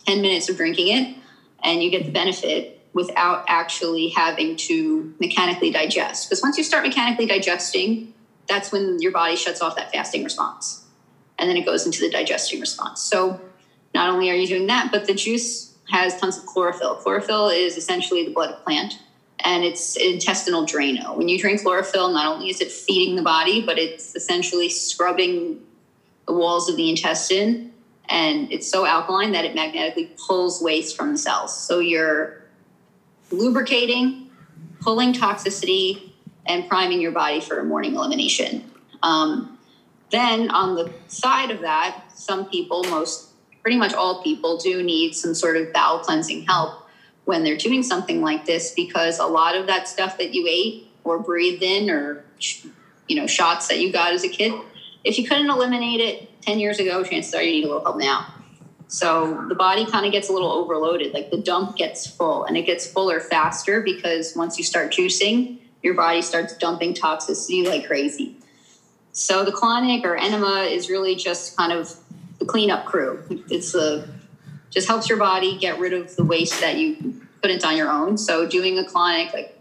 10 0.07 0.23
minutes 0.23 0.49
of 0.49 0.57
drinking 0.57 0.89
it, 0.89 1.17
and 1.63 1.83
you 1.83 1.91
get 1.91 2.07
the 2.07 2.13
benefit 2.13 2.89
without 2.95 3.45
actually 3.47 4.09
having 4.09 4.57
to 4.57 5.15
mechanically 5.21 5.71
digest. 5.71 6.31
Because 6.31 6.41
once 6.43 6.57
you 6.57 6.65
start 6.65 6.87
mechanically 6.87 7.27
digesting, 7.27 8.15
that's 8.47 8.73
when 8.73 9.03
your 9.03 9.13
body 9.13 9.37
shuts 9.37 9.61
off 9.61 9.77
that 9.77 9.93
fasting 9.93 10.25
response. 10.25 10.87
And 11.39 11.51
then 11.51 11.59
it 11.59 11.67
goes 11.67 11.85
into 11.85 12.01
the 12.01 12.09
digesting 12.09 12.59
response. 12.59 13.03
So 13.03 13.39
not 13.95 14.11
only 14.11 14.31
are 14.31 14.35
you 14.35 14.47
doing 14.47 14.67
that, 14.67 14.91
but 14.93 15.07
the 15.07 15.15
juice 15.15 15.75
has 15.91 16.19
tons 16.21 16.37
of 16.37 16.47
chlorophyll. 16.47 16.97
Chlorophyll 16.97 17.49
is 17.49 17.77
essentially 17.77 18.25
the 18.25 18.33
blood 18.33 18.51
of 18.51 18.63
plant 18.65 18.99
and 19.41 19.65
it's 19.65 19.97
intestinal 19.97 20.67
Drano. 20.67 21.17
When 21.17 21.29
you 21.29 21.39
drink 21.39 21.63
chlorophyll, 21.63 22.11
not 22.11 22.27
only 22.27 22.51
is 22.51 22.61
it 22.61 22.71
feeding 22.71 23.17
the 23.17 23.23
body, 23.23 23.63
but 23.63 23.79
it's 23.79 24.15
essentially 24.15 24.69
scrubbing 24.69 25.61
the 26.27 26.33
walls 26.33 26.69
of 26.69 26.77
the 26.77 26.91
intestine. 26.91 27.73
And 28.09 28.51
it's 28.53 28.71
so 28.71 28.85
alkaline 28.85 29.33
that 29.33 29.45
it 29.45 29.55
magnetically 29.55 30.11
pulls 30.27 30.61
waste 30.61 30.97
from 30.97 31.13
the 31.13 31.19
cells. 31.19 31.57
So 31.57 31.79
you're 31.79 32.43
lubricating, 33.31 34.31
pulling 34.81 35.13
toxicity, 35.13 36.13
and 36.47 36.69
priming 36.69 37.01
your 37.01 37.13
body 37.13 37.41
for 37.41 37.59
a 37.59 37.65
morning 37.65 37.95
elimination. 37.95 38.71
Um, 39.03 39.59
then 40.11 40.51
on 40.51 40.75
the 40.75 40.93
side 41.07 41.51
of 41.51 41.61
that, 41.61 42.03
some 42.15 42.47
people, 42.47 42.83
most 42.85 43.28
pretty 43.63 43.77
much 43.77 43.93
all 43.93 44.23
people, 44.23 44.57
do 44.59 44.83
need 44.83 45.15
some 45.15 45.35
sort 45.35 45.57
of 45.57 45.73
bowel 45.73 45.99
cleansing 46.01 46.47
help 46.47 46.87
when 47.25 47.45
they're 47.45 47.57
doing 47.57 47.83
something 47.83 48.23
like 48.23 48.47
this 48.47 48.73
because 48.73 49.19
a 49.19 49.27
lot 49.27 49.55
of 49.55 49.67
that 49.67 49.87
stuff 49.87 50.17
that 50.19 50.33
you 50.33 50.47
ate 50.49 50.91
or 51.05 51.19
breathed 51.19 51.63
in 51.63 51.91
or 51.91 52.25
you 53.07 53.17
know 53.17 53.27
shots 53.27 53.69
that 53.69 53.79
you 53.79 53.93
got 53.93 54.13
as 54.13 54.25
a 54.25 54.29
kid, 54.29 54.53
if 55.05 55.19
you 55.19 55.29
couldn't 55.29 55.51
eliminate 55.51 56.01
it 56.01 56.43
10 56.43 56.59
years 56.59 56.79
ago, 56.79 57.05
chances 57.05 57.35
are 57.35 57.43
you 57.43 57.53
need 57.53 57.65
a 57.65 57.69
little 57.69 57.83
help 57.83 57.99
now. 57.99 58.35
So 58.89 59.45
the 59.49 59.55
body 59.55 59.85
kind 59.85 60.07
of 60.07 60.13
gets 60.13 60.31
a 60.31 60.33
little 60.33 60.51
overloaded, 60.51 61.13
like 61.13 61.31
the 61.31 61.37
dump 61.37 61.77
gets 61.77 62.07
full 62.07 62.45
and 62.45 62.57
it 62.57 62.63
gets 62.63 62.91
fuller 62.91 63.21
faster 63.21 63.83
because 63.83 64.35
once 64.35 64.57
you 64.57 64.65
start 64.65 64.91
juicing, 64.91 65.59
your 65.83 65.95
body 65.95 66.23
starts 66.23 66.57
dumping 66.57 66.95
toxicity 66.95 67.67
like 67.67 67.87
crazy. 67.87 68.37
So 69.13 69.45
the 69.45 69.53
colonic 69.53 70.05
or 70.05 70.17
enema 70.17 70.63
is 70.63 70.89
really 70.89 71.17
just 71.17 71.57
kind 71.57 71.73
of 71.73 71.95
the 72.39 72.45
cleanup 72.45 72.85
crew. 72.85 73.23
It's 73.51 73.75
a 73.75 74.09
just 74.71 74.87
helps 74.87 75.09
your 75.09 75.19
body 75.19 75.57
get 75.59 75.79
rid 75.79 75.93
of 75.93 76.15
the 76.17 76.25
waste 76.25 76.61
that 76.61 76.77
you 76.77 77.23
put 77.41 77.51
it 77.51 77.65
on 77.65 77.77
your 77.77 77.91
own. 77.91 78.19
So 78.19 78.47
doing 78.47 78.79
a 78.79 78.83
colonic, 78.83 79.33
like 79.33 79.59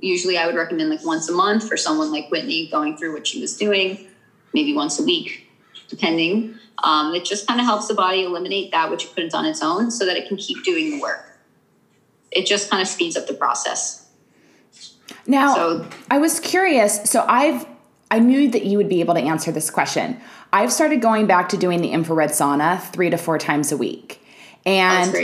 usually 0.00 0.38
I 0.38 0.46
would 0.46 0.54
recommend 0.54 0.90
like 0.90 1.04
once 1.04 1.28
a 1.28 1.32
month 1.32 1.68
for 1.68 1.76
someone 1.76 2.10
like 2.10 2.30
Whitney 2.30 2.68
going 2.68 2.96
through 2.96 3.12
what 3.12 3.26
she 3.26 3.40
was 3.40 3.56
doing, 3.56 4.06
maybe 4.52 4.74
once 4.74 4.98
a 4.98 5.04
week, 5.04 5.50
depending. 5.88 6.58
Um, 6.82 7.14
it 7.14 7.24
just 7.24 7.46
kind 7.46 7.60
of 7.60 7.66
helps 7.66 7.88
the 7.88 7.94
body 7.94 8.24
eliminate 8.24 8.70
that 8.72 8.90
which 8.90 9.04
it 9.04 9.18
it 9.18 9.34
on 9.34 9.44
its 9.44 9.62
own 9.62 9.90
so 9.90 10.04
that 10.04 10.16
it 10.16 10.28
can 10.28 10.36
keep 10.36 10.62
doing 10.64 10.90
the 10.90 11.00
work. 11.00 11.38
It 12.30 12.46
just 12.46 12.70
kind 12.70 12.82
of 12.82 12.88
speeds 12.88 13.16
up 13.16 13.26
the 13.26 13.34
process. 13.34 14.08
Now, 15.26 15.54
so, 15.54 15.88
I 16.10 16.18
was 16.18 16.38
curious. 16.40 17.10
So 17.10 17.24
I've 17.26 17.66
I 18.10 18.20
knew 18.20 18.48
that 18.50 18.64
you 18.64 18.78
would 18.78 18.88
be 18.88 19.00
able 19.00 19.14
to 19.14 19.20
answer 19.20 19.50
this 19.50 19.68
question. 19.68 20.20
I've 20.52 20.72
started 20.72 21.00
going 21.00 21.26
back 21.26 21.48
to 21.50 21.56
doing 21.56 21.80
the 21.80 21.90
infrared 21.90 22.30
sauna 22.30 22.80
three 22.92 23.10
to 23.10 23.18
four 23.18 23.38
times 23.38 23.72
a 23.72 23.76
week, 23.76 24.22
and 24.64 25.14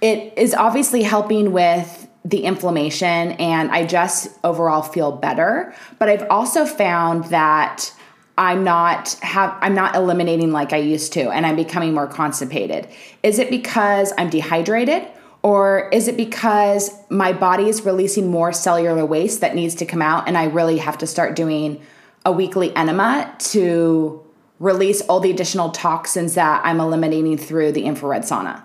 it 0.00 0.32
is 0.36 0.54
obviously 0.54 1.02
helping 1.02 1.52
with 1.52 2.08
the 2.24 2.44
inflammation, 2.44 3.32
and 3.32 3.70
I 3.70 3.86
just 3.86 4.38
overall 4.44 4.82
feel 4.82 5.12
better. 5.12 5.74
But 5.98 6.08
I've 6.08 6.26
also 6.30 6.66
found 6.66 7.24
that 7.24 7.92
I'm 8.36 8.62
not 8.64 9.14
have 9.22 9.56
I'm 9.60 9.74
not 9.74 9.96
eliminating 9.96 10.52
like 10.52 10.72
I 10.72 10.78
used 10.78 11.12
to, 11.14 11.30
and 11.30 11.46
I'm 11.46 11.56
becoming 11.56 11.94
more 11.94 12.06
constipated. 12.06 12.88
Is 13.22 13.38
it 13.38 13.50
because 13.50 14.12
I'm 14.18 14.30
dehydrated? 14.30 15.08
Or 15.42 15.88
is 15.90 16.08
it 16.08 16.16
because 16.16 16.90
my 17.10 17.32
body 17.32 17.68
is 17.68 17.84
releasing 17.84 18.28
more 18.28 18.52
cellular 18.52 19.04
waste 19.06 19.40
that 19.40 19.54
needs 19.54 19.76
to 19.76 19.86
come 19.86 20.02
out 20.02 20.26
and 20.26 20.36
I 20.36 20.46
really 20.46 20.78
have 20.78 20.98
to 20.98 21.06
start 21.06 21.36
doing 21.36 21.80
a 22.26 22.32
weekly 22.32 22.74
enema 22.74 23.34
to 23.38 24.24
release 24.58 25.00
all 25.02 25.20
the 25.20 25.30
additional 25.30 25.70
toxins 25.70 26.34
that 26.34 26.62
I'm 26.64 26.80
eliminating 26.80 27.36
through 27.36 27.72
the 27.72 27.84
infrared 27.84 28.22
sauna? 28.22 28.62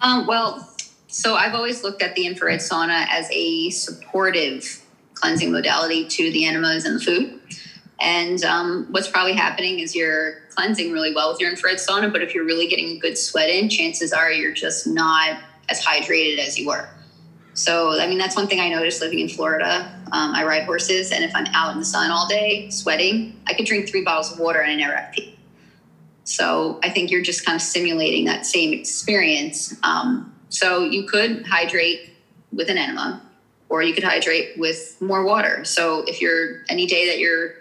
Um, 0.00 0.26
well, 0.26 0.66
so 1.08 1.34
I've 1.34 1.54
always 1.54 1.82
looked 1.82 2.02
at 2.02 2.14
the 2.14 2.26
infrared 2.26 2.60
sauna 2.60 3.06
as 3.10 3.28
a 3.32 3.70
supportive 3.70 4.82
cleansing 5.14 5.52
modality 5.52 6.06
to 6.06 6.30
the 6.32 6.46
enemas 6.46 6.84
and 6.84 7.00
the 7.00 7.04
food. 7.04 7.40
And 8.00 8.42
um, 8.44 8.86
what's 8.90 9.08
probably 9.08 9.34
happening 9.34 9.80
is 9.80 9.94
you're 9.94 10.36
cleansing 10.50 10.90
really 10.92 11.14
well 11.14 11.30
with 11.30 11.40
your 11.40 11.50
infrared 11.50 11.76
sauna, 11.76 12.10
but 12.10 12.22
if 12.22 12.34
you're 12.34 12.46
really 12.46 12.66
getting 12.66 12.96
a 12.96 12.98
good 12.98 13.18
sweat 13.18 13.50
in, 13.50 13.68
chances 13.68 14.12
are 14.12 14.32
you're 14.32 14.54
just 14.54 14.86
not 14.86 15.38
as 15.68 15.84
hydrated 15.84 16.38
as 16.38 16.58
you 16.58 16.68
were. 16.68 16.88
So, 17.60 18.00
I 18.00 18.06
mean, 18.06 18.16
that's 18.16 18.36
one 18.36 18.46
thing 18.46 18.58
I 18.58 18.70
noticed 18.70 19.02
living 19.02 19.18
in 19.18 19.28
Florida. 19.28 19.94
Um, 20.12 20.34
I 20.34 20.44
ride 20.44 20.64
horses, 20.64 21.12
and 21.12 21.22
if 21.22 21.34
I'm 21.34 21.44
out 21.48 21.72
in 21.74 21.78
the 21.78 21.84
sun 21.84 22.10
all 22.10 22.26
day 22.26 22.70
sweating, 22.70 23.38
I 23.46 23.52
could 23.52 23.66
drink 23.66 23.86
three 23.86 24.02
bottles 24.02 24.32
of 24.32 24.38
water 24.38 24.60
and 24.60 24.70
I 24.70 24.76
never 24.76 24.96
have 24.96 25.12
pee. 25.12 25.36
So, 26.24 26.80
I 26.82 26.88
think 26.88 27.10
you're 27.10 27.22
just 27.22 27.44
kind 27.44 27.56
of 27.56 27.60
simulating 27.60 28.24
that 28.24 28.46
same 28.46 28.72
experience. 28.72 29.76
Um, 29.82 30.34
so, 30.48 30.84
you 30.84 31.04
could 31.04 31.46
hydrate 31.46 32.10
with 32.50 32.70
an 32.70 32.78
enema, 32.78 33.20
or 33.68 33.82
you 33.82 33.92
could 33.92 34.04
hydrate 34.04 34.56
with 34.56 34.96
more 35.02 35.22
water. 35.22 35.62
So, 35.66 36.02
if 36.06 36.22
you're 36.22 36.64
any 36.70 36.86
day 36.86 37.08
that 37.08 37.18
you're 37.18 37.56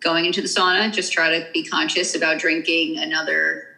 going 0.00 0.24
into 0.24 0.40
the 0.42 0.48
sauna, 0.48 0.90
just 0.92 1.12
try 1.12 1.38
to 1.38 1.46
be 1.52 1.62
conscious 1.62 2.16
about 2.16 2.40
drinking 2.40 2.98
another 2.98 3.68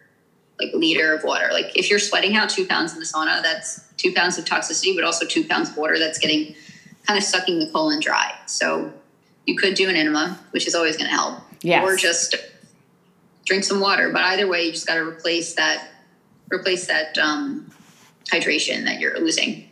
like 0.59 0.73
liter 0.73 1.13
of 1.13 1.23
water. 1.23 1.49
Like 1.51 1.77
if 1.77 1.89
you're 1.89 1.99
sweating 1.99 2.35
out 2.35 2.49
two 2.49 2.65
pounds 2.65 2.93
in 2.93 2.99
the 2.99 3.05
sauna, 3.05 3.41
that's 3.41 3.83
two 3.97 4.13
pounds 4.13 4.37
of 4.37 4.45
toxicity, 4.45 4.95
but 4.95 5.03
also 5.03 5.25
two 5.25 5.45
pounds 5.45 5.69
of 5.69 5.77
water 5.77 5.99
that's 5.99 6.17
getting 6.17 6.55
kind 7.05 7.17
of 7.17 7.23
sucking 7.23 7.59
the 7.59 7.69
colon 7.71 7.99
dry. 7.99 8.33
So 8.45 8.91
you 9.45 9.55
could 9.55 9.75
do 9.75 9.89
an 9.89 9.95
enema, 9.95 10.39
which 10.51 10.67
is 10.67 10.75
always 10.75 10.97
going 10.97 11.09
to 11.09 11.15
help. 11.15 11.39
Yes. 11.61 11.83
Or 11.83 11.95
just 11.95 12.35
drink 13.45 13.63
some 13.63 13.79
water. 13.79 14.11
But 14.11 14.21
either 14.21 14.47
way, 14.47 14.65
you 14.65 14.71
just 14.71 14.87
got 14.87 14.95
to 14.95 15.03
replace 15.03 15.55
that, 15.55 15.89
replace 16.51 16.87
that 16.87 17.17
um, 17.17 17.71
hydration 18.31 18.85
that 18.85 18.99
you're 18.99 19.17
losing. 19.19 19.69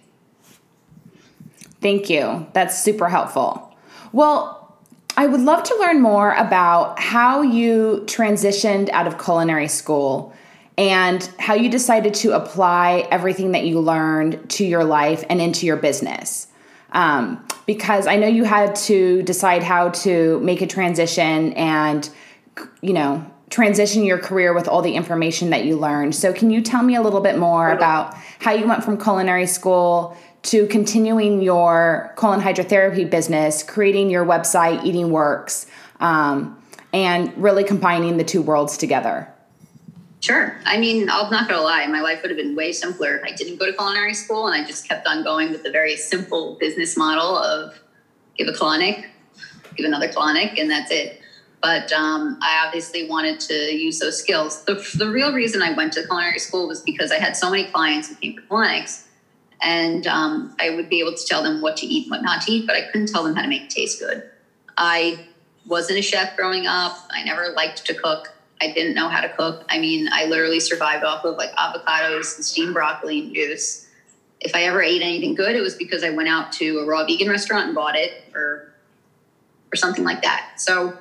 Thank 1.81 2.09
you. 2.09 2.47
That's 2.53 2.81
super 2.81 3.09
helpful. 3.09 3.75
Well, 4.11 4.75
I 5.17 5.27
would 5.27 5.41
love 5.41 5.63
to 5.63 5.75
learn 5.77 6.01
more 6.01 6.33
about 6.33 6.99
how 6.99 7.41
you 7.41 8.03
transitioned 8.05 8.89
out 8.89 9.07
of 9.07 9.21
culinary 9.23 9.67
school 9.67 10.33
and 10.77 11.29
how 11.39 11.53
you 11.53 11.69
decided 11.69 12.13
to 12.13 12.35
apply 12.35 13.07
everything 13.11 13.53
that 13.53 13.65
you 13.65 13.79
learned 13.79 14.49
to 14.51 14.65
your 14.65 14.83
life 14.83 15.23
and 15.29 15.41
into 15.41 15.65
your 15.65 15.77
business. 15.77 16.47
Um, 16.91 17.45
because 17.65 18.07
I 18.07 18.15
know 18.15 18.27
you 18.27 18.43
had 18.43 18.75
to 18.75 19.21
decide 19.23 19.63
how 19.63 19.89
to 19.89 20.39
make 20.41 20.61
a 20.61 20.67
transition 20.67 21.53
and, 21.53 22.09
you 22.81 22.93
know, 22.93 23.25
transition 23.49 24.03
your 24.03 24.17
career 24.17 24.53
with 24.53 24.67
all 24.67 24.81
the 24.81 24.93
information 24.95 25.49
that 25.49 25.65
you 25.65 25.77
learned. 25.77 26.15
So, 26.15 26.33
can 26.33 26.51
you 26.51 26.61
tell 26.61 26.83
me 26.83 26.95
a 26.95 27.01
little 27.01 27.21
bit 27.21 27.37
more 27.37 27.71
about 27.71 28.15
how 28.39 28.53
you 28.53 28.67
went 28.67 28.83
from 28.83 28.99
culinary 28.99 29.47
school 29.47 30.15
to 30.43 30.67
continuing 30.67 31.41
your 31.41 32.13
colon 32.15 32.39
hydrotherapy 32.39 33.09
business, 33.09 33.63
creating 33.63 34.09
your 34.09 34.25
website, 34.25 34.83
Eating 34.85 35.09
Works, 35.09 35.65
um, 35.99 36.61
and 36.93 37.35
really 37.37 37.63
combining 37.63 38.17
the 38.17 38.23
two 38.23 38.41
worlds 38.41 38.77
together? 38.77 39.27
Sure. 40.25 40.57
I 40.65 40.79
mean, 40.79 41.07
I'm 41.07 41.29
not 41.29 41.47
going 41.47 41.59
to 41.59 41.63
lie. 41.63 41.85
My 41.85 42.01
life 42.01 42.23
would 42.23 42.31
have 42.31 42.37
been 42.37 42.55
way 42.55 42.71
simpler 42.71 43.17
if 43.17 43.23
I 43.23 43.35
didn't 43.35 43.59
go 43.59 43.67
to 43.67 43.73
culinary 43.73 44.15
school 44.15 44.47
and 44.47 44.59
I 44.59 44.65
just 44.65 44.89
kept 44.89 45.05
on 45.05 45.23
going 45.23 45.51
with 45.51 45.61
the 45.61 45.69
very 45.69 45.95
simple 45.95 46.57
business 46.59 46.97
model 46.97 47.37
of 47.37 47.79
give 48.35 48.47
a 48.47 48.51
colonic, 48.51 49.05
give 49.75 49.85
another 49.85 50.07
colonic, 50.07 50.59
and 50.59 50.67
that's 50.67 50.89
it. 50.89 51.21
But 51.61 51.93
um, 51.93 52.39
I 52.41 52.65
obviously 52.65 53.07
wanted 53.07 53.39
to 53.41 53.53
use 53.53 53.99
those 53.99 54.17
skills. 54.19 54.63
The, 54.63 54.83
the 54.95 55.11
real 55.11 55.31
reason 55.31 55.61
I 55.61 55.73
went 55.73 55.93
to 55.93 56.03
culinary 56.07 56.39
school 56.39 56.67
was 56.67 56.81
because 56.81 57.11
I 57.11 57.19
had 57.19 57.35
so 57.35 57.51
many 57.51 57.65
clients 57.65 58.09
who 58.09 58.15
came 58.15 58.35
for 58.35 58.41
colonics, 58.47 59.03
and 59.61 60.07
um, 60.07 60.55
I 60.59 60.71
would 60.71 60.89
be 60.89 61.01
able 61.01 61.13
to 61.13 61.25
tell 61.27 61.43
them 61.43 61.61
what 61.61 61.77
to 61.77 61.85
eat, 61.85 62.05
and 62.05 62.11
what 62.11 62.23
not 62.23 62.41
to 62.41 62.51
eat, 62.51 62.65
but 62.65 62.75
I 62.75 62.81
couldn't 62.81 63.09
tell 63.09 63.23
them 63.23 63.35
how 63.35 63.43
to 63.43 63.47
make 63.47 63.65
it 63.65 63.69
taste 63.69 63.99
good. 63.99 64.23
I 64.75 65.27
wasn't 65.67 65.99
a 65.99 66.01
chef 66.01 66.35
growing 66.35 66.65
up. 66.65 66.97
I 67.11 67.23
never 67.23 67.49
liked 67.55 67.85
to 67.85 67.93
cook. 67.93 68.34
I 68.61 68.71
didn't 68.71 68.95
know 68.95 69.09
how 69.09 69.21
to 69.21 69.29
cook. 69.29 69.65
I 69.69 69.79
mean, 69.79 70.07
I 70.11 70.25
literally 70.25 70.59
survived 70.59 71.03
off 71.03 71.25
of 71.25 71.37
like 71.37 71.51
avocados 71.55 72.35
and 72.35 72.45
steamed 72.45 72.73
broccoli 72.73 73.19
and 73.19 73.35
juice. 73.35 73.87
If 74.39 74.55
I 74.55 74.63
ever 74.63 74.81
ate 74.81 75.01
anything 75.01 75.35
good, 75.35 75.55
it 75.55 75.61
was 75.61 75.75
because 75.75 76.03
I 76.03 76.11
went 76.11 76.29
out 76.29 76.51
to 76.53 76.79
a 76.79 76.85
raw 76.85 77.05
vegan 77.05 77.29
restaurant 77.29 77.67
and 77.67 77.75
bought 77.75 77.95
it 77.95 78.23
or 78.33 78.73
or 79.71 79.75
something 79.75 80.03
like 80.03 80.21
that. 80.21 80.53
So 80.57 80.97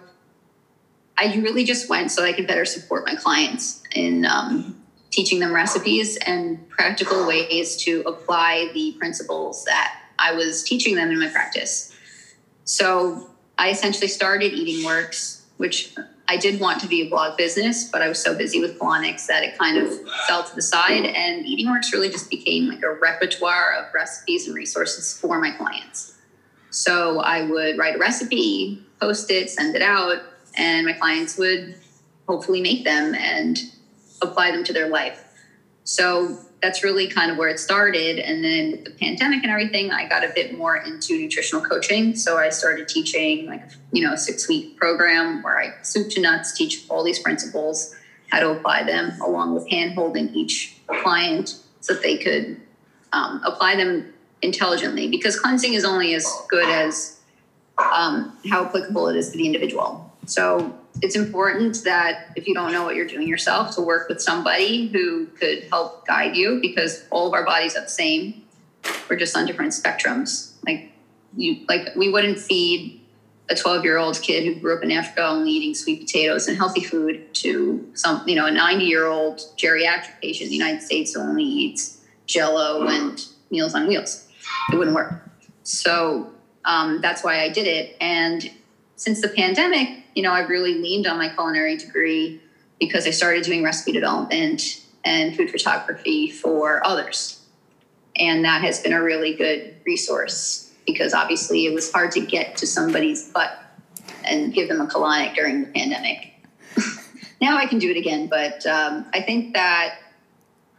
I 1.17 1.35
really 1.37 1.65
just 1.65 1.89
went 1.89 2.11
so 2.11 2.25
I 2.25 2.33
could 2.33 2.47
better 2.47 2.65
support 2.65 3.07
my 3.07 3.15
clients 3.15 3.83
in 3.95 4.25
um, 4.27 4.83
teaching 5.11 5.39
them 5.39 5.55
recipes 5.55 6.17
and 6.27 6.69
practical 6.69 7.27
ways 7.27 7.77
to 7.85 8.01
apply 8.01 8.71
the 8.75 8.97
principles 8.99 9.65
that 9.67 10.01
I 10.19 10.33
was 10.33 10.65
teaching 10.65 10.97
them 10.97 11.11
in 11.11 11.21
my 11.21 11.29
practice. 11.29 11.95
So 12.65 13.31
I 13.57 13.71
essentially 13.71 14.09
started 14.09 14.53
Eating 14.53 14.85
Works, 14.85 15.47
which 15.57 15.95
I 16.27 16.37
did 16.39 16.59
want 16.59 16.81
to 16.81 16.89
be 16.89 17.03
a 17.03 17.09
blog 17.11 17.37
business, 17.37 17.91
but 17.91 18.01
I 18.01 18.09
was 18.09 18.19
so 18.19 18.35
busy 18.35 18.61
with 18.61 18.79
colonics 18.79 19.27
that 19.27 19.43
it 19.43 19.59
kind 19.59 19.77
of 19.77 19.93
fell 20.27 20.43
to 20.43 20.55
the 20.55 20.63
side. 20.63 21.05
And 21.05 21.45
Eating 21.45 21.71
Works 21.71 21.93
really 21.93 22.09
just 22.09 22.31
became 22.31 22.69
like 22.69 22.83
a 22.83 22.93
repertoire 22.93 23.75
of 23.75 23.93
recipes 23.93 24.47
and 24.47 24.57
resources 24.57 25.19
for 25.19 25.39
my 25.39 25.51
clients. 25.51 26.15
So 26.71 27.21
I 27.21 27.43
would 27.43 27.77
write 27.77 27.97
a 27.97 27.99
recipe, 27.99 28.85
post 29.01 29.31
it, 29.31 29.51
send 29.51 29.77
it 29.77 29.83
out, 29.83 30.23
and 30.57 30.87
my 30.87 30.95
clients 30.95 31.37
would 31.37 31.77
hopefully 32.27 32.63
make 32.63 32.85
them 32.85 33.15
and 33.15 33.59
apply 34.23 34.51
them 34.51 34.65
to 34.65 34.73
their 34.73 34.89
life. 34.89 35.23
So 35.85 36.39
that's 36.65 36.83
really 36.83 37.07
kind 37.07 37.31
of 37.31 37.37
where 37.37 37.51
it 37.51 37.61
started. 37.61 38.19
And 38.19 38.43
then 38.43 38.71
with 38.71 38.85
the 38.85 38.91
pandemic 38.91 39.43
and 39.43 39.53
everything, 39.53 39.91
I 39.91 40.09
got 40.09 40.25
a 40.25 40.33
bit 40.35 40.57
more 40.57 40.77
into 40.79 41.19
nutritional 41.19 41.63
coaching. 41.63 42.17
So 42.17 42.39
I 42.39 42.49
started 42.49 42.89
teaching 42.89 43.47
like, 43.47 43.63
you 43.93 44.03
know, 44.03 44.15
a 44.15 44.17
six 44.17 44.49
week 44.49 44.79
program 44.79 45.43
where 45.43 45.59
I 45.59 45.75
soup 45.83 46.09
to 46.13 46.23
nuts 46.23 46.57
teach 46.57 46.87
all 46.89 47.05
these 47.05 47.19
principles, 47.19 47.95
how 48.31 48.41
to 48.41 48.49
apply 48.49 48.85
them, 48.85 49.13
along 49.21 49.55
with 49.55 49.69
hand 49.69 49.93
holding 49.93 50.31
each 50.31 50.79
client 51.03 51.61
so 51.81 51.93
that 51.93 52.03
they 52.03 52.17
could 52.17 52.59
um, 53.13 53.43
apply 53.45 53.77
them 53.77 54.15
intelligently 54.41 55.09
because 55.09 55.39
cleansing 55.39 55.75
is 55.75 55.85
only 55.85 56.15
as 56.15 56.27
good 56.49 56.67
as 56.67 57.21
um, 57.77 58.39
how 58.49 58.65
applicable 58.65 59.09
it 59.09 59.17
is 59.17 59.31
to 59.33 59.37
the 59.37 59.45
individual. 59.45 60.11
So 60.25 60.75
it's 61.03 61.17
important 61.17 61.83
that 61.85 62.33
if 62.37 62.47
you 62.47 62.55
don't 62.55 62.73
know 62.73 62.85
what 62.85 62.95
you're 62.95 63.07
doing 63.07 63.29
yourself, 63.29 63.75
to 63.75 63.83
work 63.83 64.09
with 64.09 64.21
somebody 64.21 64.89
who 64.89 65.27
could 65.27 65.65
help 65.65 66.07
guide 66.07 66.37
you 66.37 66.61
because 66.61 67.05
all 67.11 67.27
of 67.27 67.35
our 67.35 67.45
bodies 67.45 67.77
are 67.77 67.83
the 67.83 67.89
same. 67.89 68.45
We're 69.09 69.17
just 69.17 69.37
on 69.37 69.47
different 69.47 69.73
spectrums. 69.73 70.53
Like 70.67 70.93
you, 71.37 71.65
like 71.69 71.95
we 71.97 72.11
wouldn't 72.11 72.39
feed 72.39 73.01
a 73.51 73.55
12 73.55 73.85
year 73.85 73.99
old 73.99 74.21
kid 74.23 74.45
who 74.45 74.61
grew 74.61 74.77
up 74.77 74.83
in 74.83 74.91
Africa 74.91 75.27
only 75.27 75.51
eating 75.51 75.75
sweet 75.75 76.01
potatoes 76.01 76.49
and 76.49 76.57
healthy 76.57 76.83
food 76.83 77.33
to 77.35 77.91
some, 77.95 78.27
you 78.27 78.35
know, 78.35 78.47
a 78.47 78.51
90 78.51 78.85
year 78.85 79.07
old 79.07 79.41
geriatric 79.57 80.21
patient 80.23 80.45
in 80.45 80.51
the 80.51 80.57
United 80.57 80.83
States 80.83 81.15
who 81.15 81.21
only 81.21 81.45
eats 81.45 82.01
Jello 82.27 82.87
and 82.87 83.27
Meals 83.51 83.75
on 83.75 83.87
Wheels. 83.87 84.29
It 84.73 84.77
wouldn't 84.77 84.95
work. 84.95 85.29
So 85.63 86.33
um, 86.65 87.01
that's 87.01 87.23
why 87.23 87.41
I 87.41 87.51
did 87.51 87.67
it. 87.67 87.97
And 88.01 88.51
since 88.97 89.21
the 89.21 89.29
pandemic, 89.29 90.04
you 90.15 90.23
know, 90.23 90.33
I've 90.33 90.49
really 90.49 90.75
leaned 90.75 91.07
on 91.07 91.19
my 91.19 91.29
culinary 91.29 91.77
degree 91.77 92.41
because 92.79 93.07
I 93.07 93.11
started 93.11 93.45
doing 93.45 93.63
recipe 93.63 93.93
development 93.93 94.81
and 95.05 95.37
food 95.37 95.51
photography 95.51 96.31
for 96.31 96.85
others. 96.87 97.41
And 98.17 98.45
that 98.45 98.63
has 98.63 98.81
been 98.81 98.93
a 98.93 99.03
really 99.03 99.35
good 99.35 99.77
resource 99.85 100.73
because 100.87 101.15
obviously 101.15 101.67
it 101.67 101.75
was 101.75 101.91
hard 101.91 102.13
to 102.13 102.21
get 102.21 102.57
to 102.59 102.67
somebody's 102.67 103.29
butt 103.31 103.61
and 104.25 104.53
give 104.53 104.69
them 104.69 104.81
a 104.81 104.87
colonic 104.87 105.35
during 105.35 105.63
the 105.63 105.67
pandemic. 105.69 106.33
now 107.41 107.57
I 107.57 107.67
can 107.67 107.79
do 107.79 107.91
it 107.91 107.97
again, 107.97 108.29
but 108.29 108.65
um, 108.67 109.07
I 109.13 109.21
think 109.21 109.55
that 109.55 109.99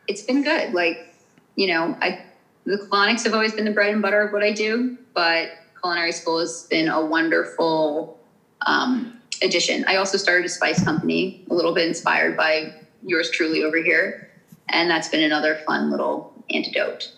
it's 0.08 0.22
been 0.22 0.44
good. 0.44 0.74
Like, 0.74 1.14
you 1.56 1.68
know, 1.68 1.98
I 2.02 2.24
the 2.66 2.78
colonics 2.78 3.24
have 3.26 3.34
always 3.34 3.54
been 3.54 3.66
the 3.66 3.72
bread 3.72 3.94
and 3.94 4.02
butter 4.02 4.22
of 4.22 4.34
what 4.34 4.42
I 4.42 4.52
do, 4.52 4.98
but 5.14 5.50
culinary 5.80 6.12
school 6.12 6.40
has 6.40 6.66
been 6.68 6.88
a 6.88 7.06
wonderful 7.06 8.20
um, 8.66 9.15
addition. 9.42 9.86
I 9.88 9.98
also 9.98 10.18
started 10.18 10.46
a 10.46 10.50
spice 10.50 10.84
company, 10.84 11.46
a 11.50 11.54
little 11.54 11.74
bit 11.74 11.88
inspired 11.88 12.38
by 12.38 12.74
yours 13.04 13.30
truly 13.30 13.64
over 13.64 13.78
here. 13.78 14.30
And 14.70 14.90
that's 14.90 15.10
been 15.10 15.24
another 15.24 15.56
fun 15.68 15.92
little 15.92 16.34
antidote. 16.50 17.12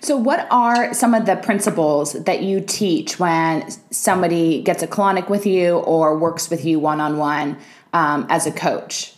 So, 0.00 0.16
what 0.16 0.46
are 0.50 0.92
some 0.94 1.14
of 1.14 1.26
the 1.26 1.36
principles 1.36 2.12
that 2.12 2.42
you 2.42 2.60
teach 2.60 3.18
when 3.18 3.68
somebody 3.90 4.62
gets 4.62 4.82
a 4.82 4.86
colonic 4.86 5.28
with 5.28 5.46
you 5.46 5.78
or 5.78 6.16
works 6.18 6.50
with 6.50 6.64
you 6.64 6.78
one 6.78 7.00
on 7.00 7.16
one 7.16 7.58
as 7.92 8.46
a 8.46 8.52
coach? 8.52 9.14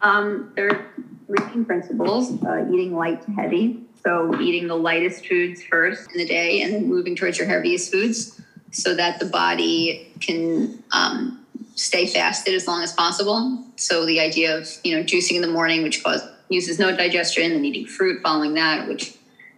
Um, 0.00 0.52
there 0.54 0.70
are 0.70 0.86
three 1.26 1.44
main 1.46 1.64
principles 1.64 2.42
uh, 2.44 2.64
eating 2.72 2.94
light 2.94 3.22
to 3.22 3.30
heavy. 3.32 3.82
So, 4.04 4.40
eating 4.40 4.68
the 4.68 4.76
lightest 4.76 5.26
foods 5.26 5.62
first 5.62 6.10
in 6.12 6.18
the 6.18 6.26
day 6.26 6.62
and 6.62 6.72
then 6.72 6.86
moving 6.86 7.14
towards 7.14 7.36
your 7.36 7.46
heaviest 7.46 7.92
foods 7.92 8.39
so 8.70 8.94
that 8.94 9.18
the 9.18 9.26
body 9.26 10.12
can 10.20 10.82
um, 10.92 11.44
stay 11.74 12.06
fasted 12.06 12.54
as 12.54 12.66
long 12.66 12.82
as 12.82 12.92
possible. 12.92 13.64
So 13.76 14.06
the 14.06 14.20
idea 14.20 14.56
of 14.56 14.68
you 14.84 14.96
know 14.96 15.02
juicing 15.02 15.36
in 15.36 15.42
the 15.42 15.48
morning, 15.48 15.82
which 15.82 16.02
cause, 16.02 16.22
uses 16.48 16.78
no 16.78 16.94
digestion, 16.94 17.52
and 17.52 17.64
eating 17.64 17.86
fruit 17.86 18.22
following 18.22 18.54
that, 18.54 18.88
which 18.88 19.14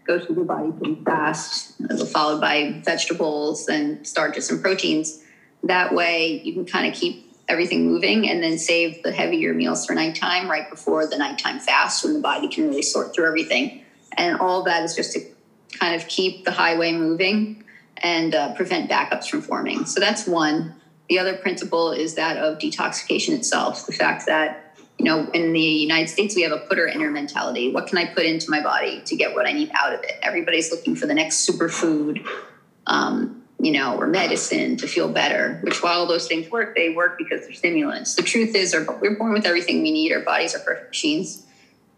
goes 0.06 0.24
through 0.24 0.36
the 0.36 0.44
body 0.44 0.72
pretty 0.72 0.96
fast, 1.04 1.74
followed 2.08 2.40
by 2.40 2.80
vegetables 2.84 3.68
and 3.68 4.06
starches 4.06 4.50
and 4.50 4.60
proteins. 4.60 5.22
That 5.64 5.94
way, 5.94 6.40
you 6.42 6.52
can 6.54 6.66
kind 6.66 6.92
of 6.92 6.98
keep 6.98 7.30
everything 7.48 7.86
moving 7.86 8.28
and 8.28 8.42
then 8.42 8.58
save 8.58 9.02
the 9.02 9.12
heavier 9.12 9.52
meals 9.52 9.86
for 9.86 9.94
nighttime 9.94 10.50
right 10.50 10.68
before 10.70 11.06
the 11.06 11.18
nighttime 11.18 11.60
fast 11.60 12.04
when 12.04 12.14
the 12.14 12.20
body 12.20 12.48
can 12.48 12.68
really 12.68 12.82
sort 12.82 13.14
through 13.14 13.26
everything. 13.26 13.82
And 14.16 14.38
all 14.38 14.62
that 14.64 14.82
is 14.84 14.96
just 14.96 15.12
to 15.12 15.20
kind 15.78 16.00
of 16.00 16.08
keep 16.08 16.44
the 16.44 16.50
highway 16.50 16.92
moving 16.92 17.61
and 18.02 18.34
uh, 18.34 18.52
prevent 18.54 18.90
backups 18.90 19.28
from 19.28 19.40
forming. 19.40 19.84
So 19.86 20.00
that's 20.00 20.26
one. 20.26 20.74
The 21.08 21.18
other 21.18 21.36
principle 21.36 21.92
is 21.92 22.14
that 22.14 22.36
of 22.36 22.58
detoxification 22.58 23.34
itself. 23.34 23.86
The 23.86 23.92
fact 23.92 24.26
that, 24.26 24.76
you 24.98 25.04
know, 25.04 25.28
in 25.32 25.52
the 25.52 25.60
United 25.60 26.08
States, 26.08 26.34
we 26.34 26.42
have 26.42 26.52
a 26.52 26.58
put 26.58 26.78
or 26.78 26.88
enter 26.88 27.10
mentality. 27.10 27.72
What 27.72 27.86
can 27.86 27.98
I 27.98 28.06
put 28.06 28.24
into 28.24 28.50
my 28.50 28.62
body 28.62 29.02
to 29.06 29.16
get 29.16 29.34
what 29.34 29.46
I 29.46 29.52
need 29.52 29.70
out 29.74 29.92
of 29.92 30.02
it? 30.02 30.18
Everybody's 30.22 30.70
looking 30.70 30.96
for 30.96 31.06
the 31.06 31.14
next 31.14 31.48
superfood, 31.48 32.26
um, 32.86 33.42
you 33.60 33.72
know, 33.72 33.96
or 33.96 34.06
medicine 34.06 34.76
to 34.78 34.88
feel 34.88 35.08
better, 35.08 35.60
which 35.62 35.82
while 35.82 36.06
those 36.06 36.26
things 36.26 36.50
work, 36.50 36.74
they 36.74 36.90
work 36.90 37.18
because 37.18 37.42
they're 37.42 37.52
stimulants. 37.52 38.14
The 38.14 38.22
truth 38.22 38.54
is, 38.54 38.74
we're 38.74 39.16
born 39.16 39.32
with 39.32 39.46
everything 39.46 39.82
we 39.82 39.92
need. 39.92 40.12
Our 40.12 40.20
bodies 40.20 40.54
are 40.54 40.60
perfect 40.60 40.90
machines. 40.90 41.46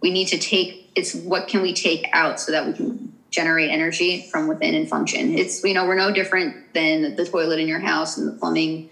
We 0.02 0.10
need 0.10 0.28
to 0.28 0.38
take, 0.38 0.90
it's 0.94 1.14
what 1.14 1.48
can 1.48 1.62
we 1.62 1.72
take 1.72 2.08
out 2.12 2.38
so 2.38 2.52
that 2.52 2.66
we 2.66 2.74
can 2.74 3.13
generate 3.34 3.68
energy 3.68 4.28
from 4.30 4.46
within 4.46 4.74
and 4.74 4.88
function. 4.88 5.36
It's 5.36 5.64
you 5.64 5.74
know 5.74 5.86
we're 5.86 5.96
no 5.96 6.12
different 6.12 6.72
than 6.72 7.16
the 7.16 7.26
toilet 7.26 7.58
in 7.58 7.66
your 7.66 7.80
house 7.80 8.16
and 8.16 8.28
the 8.28 8.32
plumbing 8.32 8.90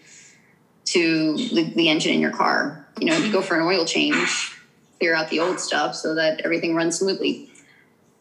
to 0.86 1.36
the, 1.36 1.72
the 1.76 1.88
engine 1.88 2.12
in 2.12 2.20
your 2.20 2.32
car. 2.32 2.86
You 2.98 3.06
know, 3.06 3.14
if 3.14 3.24
you 3.24 3.32
go 3.32 3.40
for 3.40 3.54
an 3.54 3.62
oil 3.62 3.84
change, 3.84 4.58
clear 4.98 5.14
out 5.14 5.30
the 5.30 5.38
old 5.38 5.60
stuff 5.60 5.94
so 5.94 6.16
that 6.16 6.40
everything 6.40 6.74
runs 6.74 6.98
smoothly. 6.98 7.50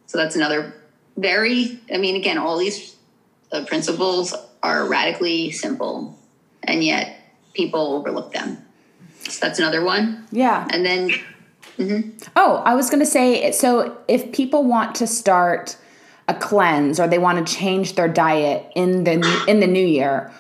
So 0.05 0.19
that's 0.19 0.35
another 0.35 0.73
very. 1.17 1.79
I 1.91 1.97
mean, 1.97 2.15
again, 2.15 2.37
all 2.37 2.57
these 2.59 2.95
uh, 3.51 3.65
principles 3.65 4.35
are 4.61 4.87
radically 4.87 5.49
simple, 5.51 6.19
and 6.63 6.83
yet 6.83 7.17
people 7.53 7.93
overlook 7.93 8.31
them. 8.31 8.63
So 9.27 9.39
that's 9.41 9.57
another 9.57 9.83
one. 9.83 10.27
Yeah. 10.31 10.67
And 10.69 10.85
then 10.85 11.09
Mm-hmm. 11.77 12.29
Oh, 12.35 12.57
I 12.65 12.75
was 12.75 12.89
going 12.89 12.99
to 12.99 13.09
say 13.09 13.51
so 13.53 13.97
if 14.07 14.33
people 14.33 14.65
want 14.65 14.93
to 14.95 15.07
start 15.07 15.77
a 16.27 16.33
cleanse 16.33 16.99
or 16.99 17.07
they 17.07 17.17
want 17.17 17.45
to 17.45 17.53
change 17.53 17.95
their 17.95 18.07
diet 18.07 18.71
in 18.75 19.03
the 19.03 19.43
in 19.47 19.59
the 19.59 19.67
new 19.67 19.85
year, 19.85 20.31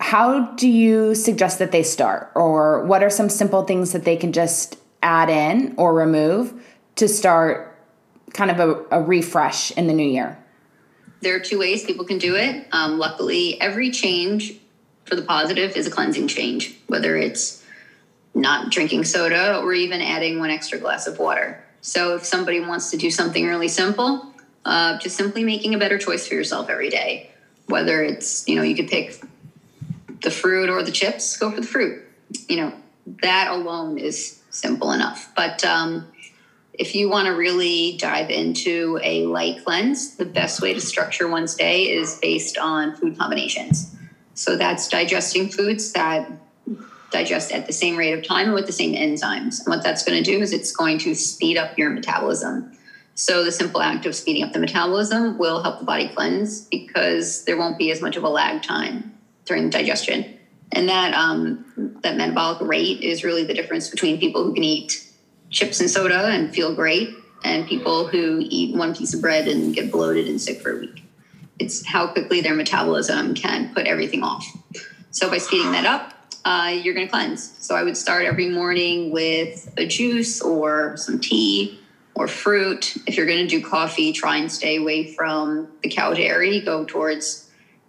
how 0.00 0.52
do 0.54 0.68
you 0.68 1.14
suggest 1.14 1.58
that 1.58 1.72
they 1.72 1.82
start 1.82 2.30
or 2.34 2.84
what 2.84 3.02
are 3.02 3.10
some 3.10 3.28
simple 3.28 3.64
things 3.64 3.92
that 3.92 4.04
they 4.04 4.16
can 4.16 4.32
just 4.32 4.76
add 5.02 5.30
in 5.30 5.74
or 5.76 5.94
remove 5.94 6.52
to 6.96 7.08
start 7.08 7.78
kind 8.32 8.50
of 8.50 8.58
a, 8.60 8.98
a 8.98 9.02
refresh 9.02 9.70
in 9.72 9.86
the 9.86 9.92
new 9.92 10.06
year? 10.06 10.38
There 11.20 11.34
are 11.34 11.40
two 11.40 11.58
ways 11.58 11.84
people 11.84 12.04
can 12.04 12.18
do 12.18 12.36
it. 12.36 12.66
Um, 12.72 12.98
luckily, 12.98 13.60
every 13.60 13.90
change 13.90 14.54
for 15.04 15.16
the 15.16 15.22
positive 15.22 15.76
is 15.76 15.86
a 15.86 15.90
cleansing 15.90 16.28
change, 16.28 16.76
whether 16.88 17.16
it's 17.16 17.64
not 18.34 18.70
drinking 18.70 19.04
soda 19.04 19.58
or 19.58 19.72
even 19.72 20.02
adding 20.02 20.38
one 20.38 20.50
extra 20.50 20.78
glass 20.78 21.06
of 21.06 21.18
water. 21.18 21.64
So, 21.80 22.16
if 22.16 22.24
somebody 22.24 22.60
wants 22.60 22.90
to 22.90 22.96
do 22.96 23.10
something 23.10 23.46
really 23.46 23.68
simple, 23.68 24.32
uh, 24.66 24.98
just 24.98 25.16
simply 25.16 25.44
making 25.44 25.74
a 25.74 25.78
better 25.78 25.96
choice 25.96 26.26
for 26.26 26.34
yourself 26.34 26.68
every 26.68 26.90
day, 26.90 27.30
whether 27.66 28.02
it's, 28.02 28.46
you 28.48 28.56
know, 28.56 28.62
you 28.62 28.74
could 28.74 28.88
pick 28.88 29.18
the 30.22 30.30
fruit 30.30 30.68
or 30.68 30.82
the 30.82 30.90
chips, 30.90 31.36
go 31.36 31.52
for 31.52 31.60
the 31.60 31.66
fruit. 31.66 32.02
You 32.48 32.56
know, 32.56 32.72
that 33.22 33.48
alone 33.52 33.96
is 33.96 34.42
simple 34.50 34.90
enough. 34.90 35.32
But 35.36 35.64
um, 35.64 36.08
if 36.74 36.96
you 36.96 37.08
want 37.08 37.26
to 37.26 37.32
really 37.32 37.96
dive 37.96 38.28
into 38.28 38.98
a 39.04 39.24
light 39.26 39.64
cleanse, 39.64 40.16
the 40.16 40.24
best 40.24 40.60
way 40.60 40.74
to 40.74 40.80
structure 40.80 41.28
one's 41.28 41.54
day 41.54 41.84
is 41.84 42.18
based 42.18 42.58
on 42.58 42.96
food 42.96 43.16
combinations. 43.16 43.94
So 44.34 44.56
that's 44.56 44.88
digesting 44.88 45.48
foods 45.48 45.92
that 45.92 46.28
digest 47.12 47.52
at 47.52 47.68
the 47.68 47.72
same 47.72 47.96
rate 47.96 48.18
of 48.18 48.26
time 48.26 48.46
and 48.46 48.54
with 48.54 48.66
the 48.66 48.72
same 48.72 48.94
enzymes. 48.94 49.60
And 49.60 49.68
what 49.68 49.84
that's 49.84 50.04
going 50.04 50.22
to 50.22 50.28
do 50.28 50.40
is 50.40 50.52
it's 50.52 50.72
going 50.72 50.98
to 50.98 51.14
speed 51.14 51.56
up 51.56 51.78
your 51.78 51.90
metabolism. 51.90 52.76
So 53.16 53.42
the 53.44 53.50
simple 53.50 53.80
act 53.80 54.04
of 54.04 54.14
speeding 54.14 54.42
up 54.42 54.52
the 54.52 54.58
metabolism 54.58 55.38
will 55.38 55.62
help 55.62 55.78
the 55.78 55.86
body 55.86 56.08
cleanse 56.08 56.60
because 56.60 57.46
there 57.46 57.56
won't 57.56 57.78
be 57.78 57.90
as 57.90 58.02
much 58.02 58.16
of 58.16 58.24
a 58.24 58.28
lag 58.28 58.62
time 58.62 59.18
during 59.46 59.70
digestion. 59.70 60.38
And 60.70 60.86
that 60.90 61.14
um, 61.14 61.98
that 62.02 62.18
metabolic 62.18 62.60
rate 62.60 63.00
is 63.00 63.24
really 63.24 63.42
the 63.42 63.54
difference 63.54 63.88
between 63.88 64.20
people 64.20 64.44
who 64.44 64.52
can 64.52 64.64
eat 64.64 65.10
chips 65.48 65.80
and 65.80 65.88
soda 65.88 66.26
and 66.26 66.54
feel 66.54 66.74
great 66.74 67.08
and 67.42 67.66
people 67.66 68.06
who 68.06 68.40
eat 68.42 68.76
one 68.76 68.94
piece 68.94 69.14
of 69.14 69.22
bread 69.22 69.48
and 69.48 69.74
get 69.74 69.90
bloated 69.90 70.28
and 70.28 70.38
sick 70.38 70.60
for 70.60 70.76
a 70.76 70.80
week. 70.80 71.02
It's 71.58 71.86
how 71.86 72.08
quickly 72.08 72.42
their 72.42 72.54
metabolism 72.54 73.32
can 73.32 73.72
put 73.72 73.86
everything 73.86 74.22
off. 74.22 74.46
So 75.10 75.30
by 75.30 75.38
speeding 75.38 75.72
that 75.72 75.86
up, 75.86 76.12
uh, 76.44 76.78
you're 76.82 76.92
going 76.92 77.06
to 77.06 77.10
cleanse. 77.10 77.56
So 77.64 77.74
I 77.74 77.82
would 77.82 77.96
start 77.96 78.26
every 78.26 78.50
morning 78.50 79.10
with 79.10 79.72
a 79.78 79.86
juice 79.86 80.42
or 80.42 80.98
some 80.98 81.18
tea 81.18 81.80
or 82.16 82.26
fruit. 82.26 82.96
If 83.06 83.16
you're 83.16 83.26
going 83.26 83.46
to 83.46 83.46
do 83.46 83.62
coffee, 83.62 84.12
try 84.12 84.38
and 84.38 84.50
stay 84.50 84.76
away 84.76 85.12
from 85.12 85.68
the 85.82 85.90
cow 85.90 86.14
dairy. 86.14 86.60
Go 86.60 86.84
towards 86.84 87.48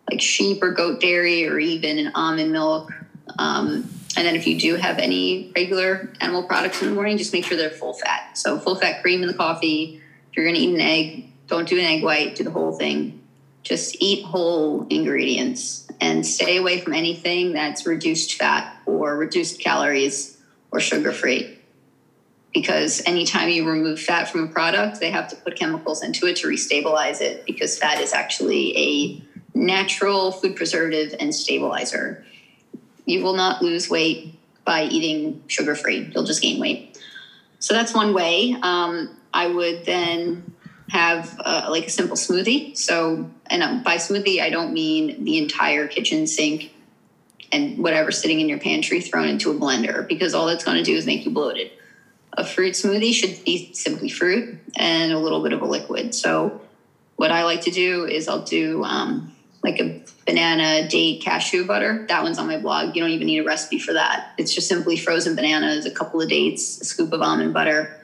like 0.09 0.21
sheep 0.21 0.61
or 0.61 0.71
goat 0.71 0.99
dairy 0.99 1.47
or 1.47 1.57
even 1.57 1.97
an 1.97 2.11
almond 2.13 2.51
milk. 2.51 2.91
Um, 3.39 3.89
and 4.17 4.25
then 4.25 4.35
if 4.35 4.45
you 4.45 4.59
do 4.59 4.75
have 4.75 4.99
any 4.99 5.51
regular 5.55 6.09
animal 6.19 6.43
products 6.43 6.81
in 6.81 6.89
the 6.89 6.93
morning, 6.93 7.17
just 7.17 7.31
make 7.33 7.45
sure 7.45 7.57
they're 7.57 7.69
full 7.69 7.93
fat. 7.93 8.37
So 8.37 8.59
full 8.59 8.75
fat 8.75 9.01
cream 9.01 9.21
in 9.21 9.27
the 9.27 9.33
coffee. 9.33 10.01
If 10.29 10.35
you're 10.35 10.45
going 10.45 10.55
to 10.55 10.61
eat 10.61 10.73
an 10.73 10.81
egg, 10.81 11.31
don't 11.47 11.67
do 11.67 11.79
an 11.79 11.85
egg 11.85 12.03
white, 12.03 12.35
do 12.35 12.43
the 12.43 12.51
whole 12.51 12.73
thing. 12.73 13.21
Just 13.63 13.95
eat 13.99 14.23
whole 14.23 14.87
ingredients 14.89 15.87
and 16.01 16.25
stay 16.25 16.57
away 16.57 16.81
from 16.81 16.93
anything 16.93 17.53
that's 17.53 17.85
reduced 17.85 18.33
fat 18.35 18.77
or 18.85 19.15
reduced 19.15 19.59
calories 19.59 20.37
or 20.71 20.79
sugar 20.79 21.11
free. 21.11 21.56
Because 22.57 23.03
anytime 23.05 23.49
you 23.49 23.69
remove 23.69 23.99
fat 23.99 24.29
from 24.29 24.45
a 24.45 24.47
product, 24.47 24.99
they 24.99 25.11
have 25.11 25.27
to 25.27 25.35
put 25.35 25.55
chemicals 25.55 26.01
into 26.01 26.25
it 26.25 26.37
to 26.37 26.47
restabilize 26.47 27.21
it 27.21 27.45
because 27.45 27.77
fat 27.77 27.99
is 28.01 28.13
actually 28.13 28.75
a 28.77 29.57
natural 29.57 30.31
food 30.31 30.55
preservative 30.55 31.13
and 31.19 31.35
stabilizer 31.35 32.23
you 33.07 33.23
will 33.23 33.33
not 33.33 33.63
lose 33.63 33.89
weight 33.89 34.35
by 34.63 34.83
eating 34.83 35.41
sugar 35.47 35.73
free. 35.73 36.11
You'll 36.13 36.25
just 36.25 36.41
gain 36.41 36.59
weight. 36.59 36.99
So 37.59 37.73
that's 37.73 37.93
one 37.93 38.13
way. 38.13 38.55
Um, 38.61 39.17
I 39.33 39.47
would 39.47 39.85
then 39.85 40.53
have 40.89 41.39
uh, 41.43 41.67
like 41.69 41.87
a 41.87 41.89
simple 41.89 42.17
smoothie. 42.17 42.77
So, 42.77 43.31
and 43.47 43.63
um, 43.63 43.81
by 43.81 43.95
smoothie, 43.95 44.41
I 44.41 44.49
don't 44.49 44.73
mean 44.73 45.23
the 45.23 45.37
entire 45.37 45.87
kitchen 45.87 46.27
sink 46.27 46.71
and 47.51 47.77
whatever 47.79 48.11
sitting 48.11 48.41
in 48.41 48.49
your 48.49 48.59
pantry 48.59 49.01
thrown 49.01 49.27
into 49.27 49.49
a 49.51 49.53
blender 49.53 50.05
because 50.05 50.33
all 50.33 50.45
that's 50.45 50.65
going 50.65 50.77
to 50.77 50.83
do 50.83 50.95
is 50.95 51.05
make 51.05 51.25
you 51.25 51.31
bloated. 51.31 51.71
A 52.37 52.45
fruit 52.45 52.73
smoothie 52.73 53.13
should 53.13 53.43
be 53.43 53.73
simply 53.73 54.09
fruit 54.09 54.59
and 54.75 55.11
a 55.11 55.17
little 55.17 55.41
bit 55.41 55.53
of 55.53 55.61
a 55.61 55.65
liquid. 55.65 56.13
So, 56.13 56.61
what 57.15 57.31
I 57.31 57.43
like 57.45 57.61
to 57.61 57.71
do 57.71 58.05
is 58.05 58.27
I'll 58.27 58.43
do 58.43 58.83
um, 58.83 59.35
like 59.63 59.79
a 59.79 60.03
banana 60.27 60.87
date 60.87 61.23
cashew 61.23 61.65
butter. 61.65 62.05
That 62.09 62.21
one's 62.21 62.37
on 62.37 62.45
my 62.45 62.57
blog. 62.57 62.95
You 62.95 63.01
don't 63.01 63.09
even 63.09 63.25
need 63.25 63.39
a 63.39 63.43
recipe 63.43 63.79
for 63.79 63.93
that. 63.93 64.33
It's 64.37 64.53
just 64.53 64.67
simply 64.67 64.97
frozen 64.97 65.35
bananas, 65.35 65.87
a 65.87 65.91
couple 65.91 66.21
of 66.21 66.29
dates, 66.29 66.79
a 66.79 66.85
scoop 66.85 67.11
of 67.11 67.23
almond 67.23 67.55
butter, 67.55 67.99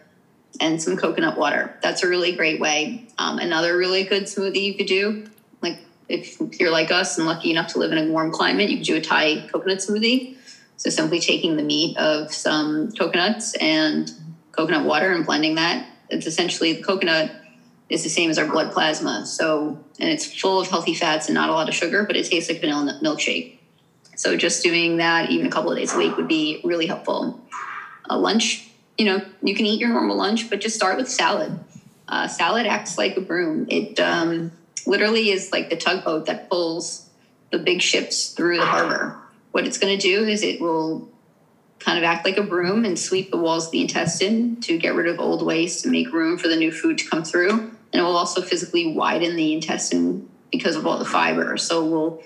and 0.59 0.81
some 0.81 0.97
coconut 0.97 1.37
water. 1.37 1.77
That's 1.83 2.01
a 2.01 2.07
really 2.07 2.31
great 2.31 2.59
way. 2.59 3.07
Um, 3.19 3.37
another 3.37 3.77
really 3.77 4.03
good 4.03 4.23
smoothie 4.23 4.63
you 4.63 4.73
could 4.73 4.87
do, 4.87 5.27
like 5.61 5.77
if 6.09 6.39
you're 6.59 6.71
like 6.71 6.91
us 6.91 7.19
and 7.19 7.27
lucky 7.27 7.51
enough 7.51 7.73
to 7.73 7.77
live 7.77 7.91
in 7.91 7.99
a 7.99 8.11
warm 8.11 8.31
climate, 8.31 8.71
you 8.71 8.77
could 8.77 8.85
do 8.87 8.95
a 8.95 9.01
Thai 9.01 9.47
coconut 9.51 9.77
smoothie. 9.77 10.37
So 10.77 10.89
simply 10.89 11.19
taking 11.19 11.55
the 11.55 11.63
meat 11.63 11.97
of 11.97 12.33
some 12.33 12.91
coconuts 12.93 13.55
and 13.55 14.11
coconut 14.53 14.85
water 14.85 15.11
and 15.11 15.25
blending 15.25 15.55
that. 15.55 15.85
It's 16.09 16.25
essentially 16.25 16.73
the 16.73 16.83
coconut 16.83 17.31
is 17.89 18.03
the 18.03 18.09
same 18.09 18.29
as 18.29 18.37
our 18.37 18.45
blood 18.45 18.71
plasma. 18.71 19.25
So, 19.25 19.77
and 19.99 20.09
it's 20.09 20.25
full 20.25 20.59
of 20.59 20.69
healthy 20.69 20.93
fats 20.93 21.27
and 21.27 21.35
not 21.35 21.49
a 21.49 21.53
lot 21.53 21.67
of 21.67 21.75
sugar, 21.75 22.03
but 22.05 22.15
it 22.15 22.25
tastes 22.25 22.49
like 22.49 22.61
vanilla 22.61 22.99
milkshake. 23.03 23.57
So, 24.15 24.37
just 24.37 24.63
doing 24.63 24.97
that 24.97 25.29
even 25.29 25.45
a 25.45 25.49
couple 25.49 25.71
of 25.71 25.77
days 25.77 25.93
a 25.93 25.97
week 25.97 26.15
would 26.15 26.27
be 26.27 26.61
really 26.63 26.85
helpful. 26.85 27.39
A 28.09 28.17
lunch, 28.17 28.67
you 28.97 29.05
know, 29.05 29.21
you 29.41 29.55
can 29.55 29.65
eat 29.65 29.79
your 29.79 29.89
normal 29.89 30.15
lunch, 30.15 30.49
but 30.49 30.59
just 30.61 30.75
start 30.75 30.97
with 30.97 31.09
salad. 31.09 31.57
Uh, 32.07 32.27
salad 32.27 32.65
acts 32.65 32.97
like 32.97 33.17
a 33.17 33.21
broom. 33.21 33.65
It 33.69 33.99
um, 33.99 34.51
literally 34.85 35.29
is 35.29 35.51
like 35.51 35.69
the 35.69 35.77
tugboat 35.77 36.25
that 36.25 36.49
pulls 36.49 37.09
the 37.51 37.57
big 37.57 37.81
ships 37.81 38.29
through 38.29 38.57
the 38.57 38.65
harbor. 38.65 39.17
What 39.51 39.65
it's 39.65 39.77
going 39.77 39.97
to 39.97 40.01
do 40.01 40.25
is 40.25 40.43
it 40.43 40.59
will 40.59 41.07
kind 41.83 41.97
of 41.97 42.03
act 42.03 42.25
like 42.25 42.37
a 42.37 42.43
broom 42.43 42.85
and 42.85 42.97
sweep 42.97 43.31
the 43.31 43.37
walls 43.37 43.65
of 43.65 43.71
the 43.71 43.81
intestine 43.81 44.59
to 44.61 44.77
get 44.77 44.95
rid 44.95 45.07
of 45.07 45.19
old 45.19 45.45
waste 45.45 45.85
and 45.85 45.91
make 45.91 46.11
room 46.11 46.37
for 46.37 46.47
the 46.47 46.55
new 46.55 46.71
food 46.71 46.97
to 46.97 47.09
come 47.09 47.23
through. 47.23 47.49
And 47.49 47.71
it 47.93 48.01
will 48.01 48.15
also 48.15 48.41
physically 48.41 48.93
widen 48.93 49.35
the 49.35 49.53
intestine 49.53 50.29
because 50.51 50.75
of 50.75 50.87
all 50.87 50.97
the 50.97 51.05
fiber. 51.05 51.57
So 51.57 51.83
we'll 51.85 52.23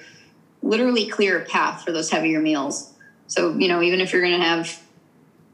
literally 0.61 1.07
clear 1.07 1.39
a 1.39 1.45
path 1.45 1.83
for 1.83 1.91
those 1.91 2.09
heavier 2.09 2.39
meals. 2.39 2.93
So, 3.27 3.57
you 3.57 3.67
know, 3.67 3.81
even 3.81 3.99
if 3.99 4.13
you're 4.13 4.21
going 4.21 4.39
to 4.39 4.45
have 4.45 4.79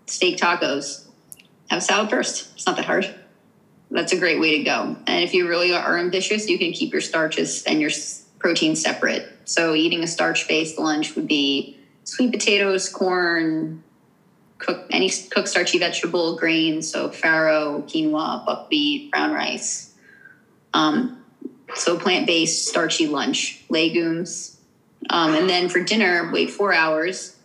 steak 0.06 0.38
tacos, 0.38 1.06
have 1.70 1.80
a 1.80 1.82
salad 1.82 2.10
first. 2.10 2.52
It's 2.56 2.66
not 2.66 2.76
that 2.76 2.86
hard. 2.86 3.14
That's 3.90 4.12
a 4.12 4.18
great 4.18 4.40
way 4.40 4.58
to 4.58 4.64
go. 4.64 4.98
And 5.08 5.24
if 5.24 5.34
you 5.34 5.48
really 5.48 5.74
are 5.74 5.98
ambitious, 5.98 6.50
you 6.50 6.58
can 6.58 6.72
keep 6.72 6.92
your 6.92 7.02
starches 7.02 7.64
and 7.64 7.80
your 7.80 7.92
protein 8.40 8.76
separate. 8.76 9.28
So, 9.46 9.76
eating 9.76 10.04
a 10.04 10.08
starch 10.08 10.48
based 10.48 10.80
lunch 10.80 11.16
would 11.16 11.28
be 11.28 11.78
sweet 12.04 12.32
potatoes, 12.32 12.90
corn, 12.90 13.84
cook 14.64 14.88
any 14.90 15.10
cooked 15.10 15.50
starchy 15.50 15.78
vegetable 15.78 16.38
grains, 16.38 16.90
so 16.90 17.10
farro, 17.10 17.84
quinoa, 17.84 18.46
buckwheat, 18.46 19.12
brown 19.12 19.32
rice. 19.32 19.94
Um, 20.74 21.24
so 21.76 21.98
plant 21.98 22.26
based 22.26 22.68
starchy 22.68 23.08
lunch, 23.08 23.64
legumes, 23.70 24.60
um, 25.10 25.34
and 25.34 25.50
then 25.50 25.70
for 25.70 25.82
dinner, 25.82 26.32
wait 26.32 26.50
four 26.50 26.74
hours. 26.74 27.36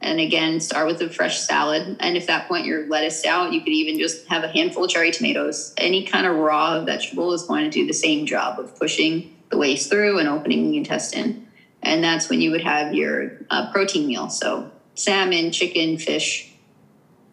And 0.00 0.20
again, 0.20 0.60
start 0.60 0.86
with 0.86 1.00
a 1.00 1.08
fresh 1.08 1.40
salad. 1.40 1.96
And 2.00 2.16
if 2.16 2.26
that 2.26 2.48
point 2.48 2.66
you're 2.66 2.86
lettuce 2.86 3.24
out, 3.24 3.52
you 3.52 3.60
could 3.60 3.72
even 3.72 3.98
just 3.98 4.26
have 4.26 4.44
a 4.44 4.48
handful 4.48 4.84
of 4.84 4.90
cherry 4.90 5.10
tomatoes. 5.10 5.72
Any 5.78 6.04
kind 6.04 6.26
of 6.26 6.36
raw 6.36 6.84
vegetable 6.84 7.32
is 7.32 7.44
going 7.44 7.64
to 7.64 7.70
do 7.70 7.86
the 7.86 7.94
same 7.94 8.26
job 8.26 8.60
of 8.60 8.78
pushing 8.78 9.34
the 9.50 9.56
waste 9.56 9.88
through 9.88 10.18
and 10.18 10.28
opening 10.28 10.70
the 10.70 10.76
intestine. 10.76 11.48
And 11.82 12.04
that's 12.04 12.28
when 12.28 12.40
you 12.40 12.50
would 12.50 12.62
have 12.62 12.94
your 12.94 13.38
uh, 13.48 13.72
protein 13.72 14.06
meal. 14.06 14.28
So 14.28 14.70
salmon, 14.94 15.50
chicken, 15.50 15.98
fish, 15.98 16.52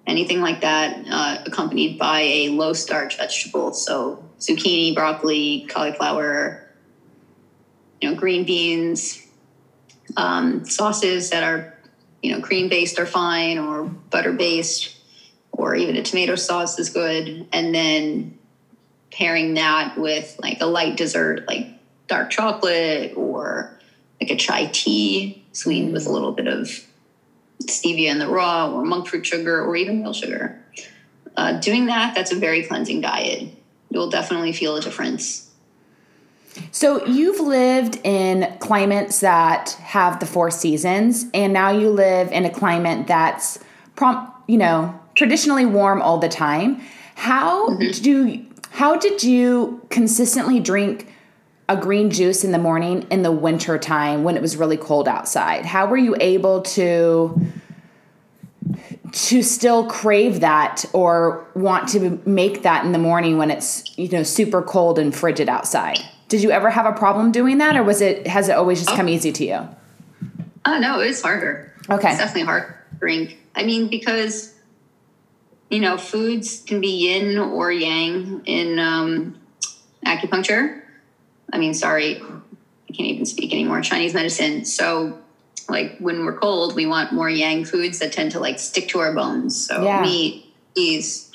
anything 0.05 0.41
like 0.41 0.61
that, 0.61 1.05
uh, 1.09 1.43
accompanied 1.45 1.97
by 1.97 2.21
a 2.21 2.49
low 2.49 2.73
starch 2.73 3.17
vegetable. 3.17 3.73
So 3.73 4.23
zucchini, 4.39 4.93
broccoli, 4.93 5.65
cauliflower, 5.69 6.67
you 8.01 8.09
know, 8.09 8.15
green 8.15 8.45
beans, 8.45 9.25
um, 10.17 10.65
sauces 10.65 11.29
that 11.29 11.43
are, 11.43 11.73
you 12.21 12.31
know, 12.31 12.41
cream 12.41 12.69
based 12.69 12.99
are 12.99 13.05
fine 13.05 13.57
or 13.57 13.83
butter 13.83 14.33
based, 14.33 14.95
or 15.51 15.75
even 15.75 15.95
a 15.95 16.03
tomato 16.03 16.35
sauce 16.35 16.77
is 16.79 16.89
good. 16.89 17.47
And 17.53 17.73
then 17.73 18.37
pairing 19.11 19.53
that 19.53 19.97
with 19.97 20.37
like 20.41 20.59
a 20.59 20.65
light 20.65 20.97
dessert, 20.97 21.47
like 21.47 21.67
dark 22.07 22.29
chocolate 22.29 23.13
or 23.15 23.77
like 24.19 24.31
a 24.31 24.35
chai 24.35 24.69
tea 24.73 25.43
sweetened 25.53 25.93
with 25.93 26.07
a 26.07 26.11
little 26.11 26.31
bit 26.31 26.47
of 26.47 26.69
stevia 27.67 28.09
in 28.09 28.19
the 28.19 28.27
raw 28.27 28.71
or 28.71 28.83
monk 28.83 29.07
fruit 29.07 29.25
sugar 29.25 29.63
or 29.63 29.75
even 29.75 30.01
real 30.01 30.13
sugar. 30.13 30.63
uh, 31.35 31.59
doing 31.59 31.87
that, 31.87 32.15
that's 32.15 32.31
a 32.31 32.35
very 32.35 32.63
cleansing 32.63 33.01
diet. 33.01 33.49
You'll 33.89 34.09
definitely 34.09 34.53
feel 34.53 34.75
a 34.75 34.81
difference. 34.81 35.49
So 36.71 37.05
you've 37.05 37.39
lived 37.39 37.99
in 38.03 38.55
climates 38.59 39.21
that 39.21 39.71
have 39.81 40.19
the 40.19 40.25
four 40.25 40.51
seasons, 40.51 41.25
and 41.33 41.51
now 41.51 41.71
you 41.71 41.89
live 41.89 42.31
in 42.31 42.45
a 42.45 42.49
climate 42.49 43.07
that's 43.07 43.57
prom- 43.95 44.31
you 44.47 44.57
know, 44.57 44.99
traditionally 45.15 45.65
warm 45.65 46.01
all 46.01 46.19
the 46.19 46.29
time. 46.29 46.81
How 47.15 47.69
mm-hmm. 47.69 48.03
do 48.03 48.45
how 48.71 48.95
did 48.95 49.23
you 49.23 49.85
consistently 49.89 50.59
drink 50.59 51.12
a 51.69 51.77
green 51.77 52.09
juice 52.09 52.43
in 52.43 52.51
the 52.51 52.57
morning 52.57 53.07
in 53.09 53.23
the 53.23 53.31
winter 53.31 53.77
time 53.77 54.23
when 54.23 54.35
it 54.35 54.41
was 54.41 54.57
really 54.57 54.77
cold 54.77 55.07
outside? 55.07 55.65
How 55.65 55.85
were 55.85 55.97
you 55.97 56.15
able 56.19 56.61
to 56.61 57.39
to 59.11 59.43
still 59.43 59.85
crave 59.85 60.39
that 60.39 60.85
or 60.91 61.47
want 61.53 61.87
to 61.89 62.19
make 62.25 62.63
that 62.63 62.83
in 62.83 62.91
the 62.91 62.97
morning 62.97 63.37
when 63.37 63.51
it's 63.51 63.97
you 63.97 64.09
know 64.09 64.23
super 64.23 64.61
cold 64.61 64.99
and 64.99 65.15
frigid 65.15 65.49
outside? 65.49 65.99
Did 66.27 66.41
you 66.41 66.51
ever 66.51 66.69
have 66.69 66.85
a 66.85 66.93
problem 66.93 67.31
doing 67.31 67.59
that, 67.59 67.75
or 67.75 67.83
was 67.83 68.01
it 68.01 68.27
has 68.27 68.49
it 68.49 68.53
always 68.53 68.79
just 68.79 68.91
oh. 68.91 68.95
come 68.95 69.07
easy 69.07 69.31
to 69.31 69.45
you? 69.45 69.67
Oh 70.65 70.79
no, 70.79 70.99
it 70.99 71.07
was 71.07 71.21
harder. 71.21 71.73
Okay, 71.89 72.09
it's 72.09 72.17
definitely 72.17 72.43
hard 72.43 72.73
drink. 72.99 73.37
I 73.55 73.63
mean, 73.63 73.89
because 73.89 74.53
you 75.69 75.79
know, 75.79 75.97
foods 75.97 76.61
can 76.61 76.81
be 76.81 77.07
yin 77.07 77.37
or 77.39 77.71
yang 77.71 78.43
in 78.45 78.77
um, 78.77 79.35
acupuncture. 80.05 80.82
I 81.53 81.59
mean, 81.59 81.73
sorry, 81.75 82.17
I 82.19 82.93
can't 82.93 83.07
even 83.07 83.25
speak 83.25 83.53
anymore. 83.53 83.81
Chinese 83.81 84.13
medicine. 84.13 84.65
So, 84.65 85.19
like 85.69 85.97
when 85.99 86.25
we're 86.25 86.37
cold, 86.37 86.75
we 86.75 86.85
want 86.85 87.13
more 87.13 87.29
yang 87.29 87.63
foods 87.63 87.99
that 87.99 88.11
tend 88.11 88.31
to 88.31 88.39
like 88.39 88.59
stick 88.59 88.89
to 88.89 88.99
our 88.99 89.13
bones. 89.13 89.67
So 89.67 89.83
yeah. 89.83 90.01
meat, 90.01 90.53
cheese, 90.75 91.31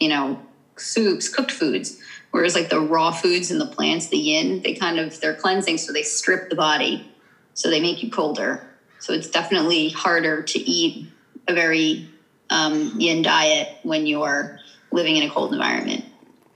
you 0.00 0.08
know, 0.08 0.40
soups, 0.76 1.28
cooked 1.28 1.52
foods. 1.52 2.00
Whereas 2.32 2.54
like 2.54 2.70
the 2.70 2.80
raw 2.80 3.12
foods 3.12 3.50
and 3.50 3.60
the 3.60 3.66
plants, 3.66 4.08
the 4.08 4.16
yin, 4.16 4.62
they 4.62 4.74
kind 4.74 4.98
of 4.98 5.20
they're 5.20 5.34
cleansing, 5.34 5.78
so 5.78 5.92
they 5.92 6.02
strip 6.02 6.48
the 6.48 6.56
body, 6.56 7.08
so 7.54 7.70
they 7.70 7.80
make 7.80 8.02
you 8.02 8.10
colder. 8.10 8.66
So 8.98 9.12
it's 9.12 9.28
definitely 9.28 9.90
harder 9.90 10.42
to 10.42 10.58
eat 10.58 11.08
a 11.46 11.54
very 11.54 12.08
um, 12.48 12.94
yin 12.98 13.22
diet 13.22 13.78
when 13.82 14.06
you're 14.06 14.58
living 14.90 15.16
in 15.16 15.24
a 15.24 15.30
cold 15.30 15.52
environment. 15.52 16.04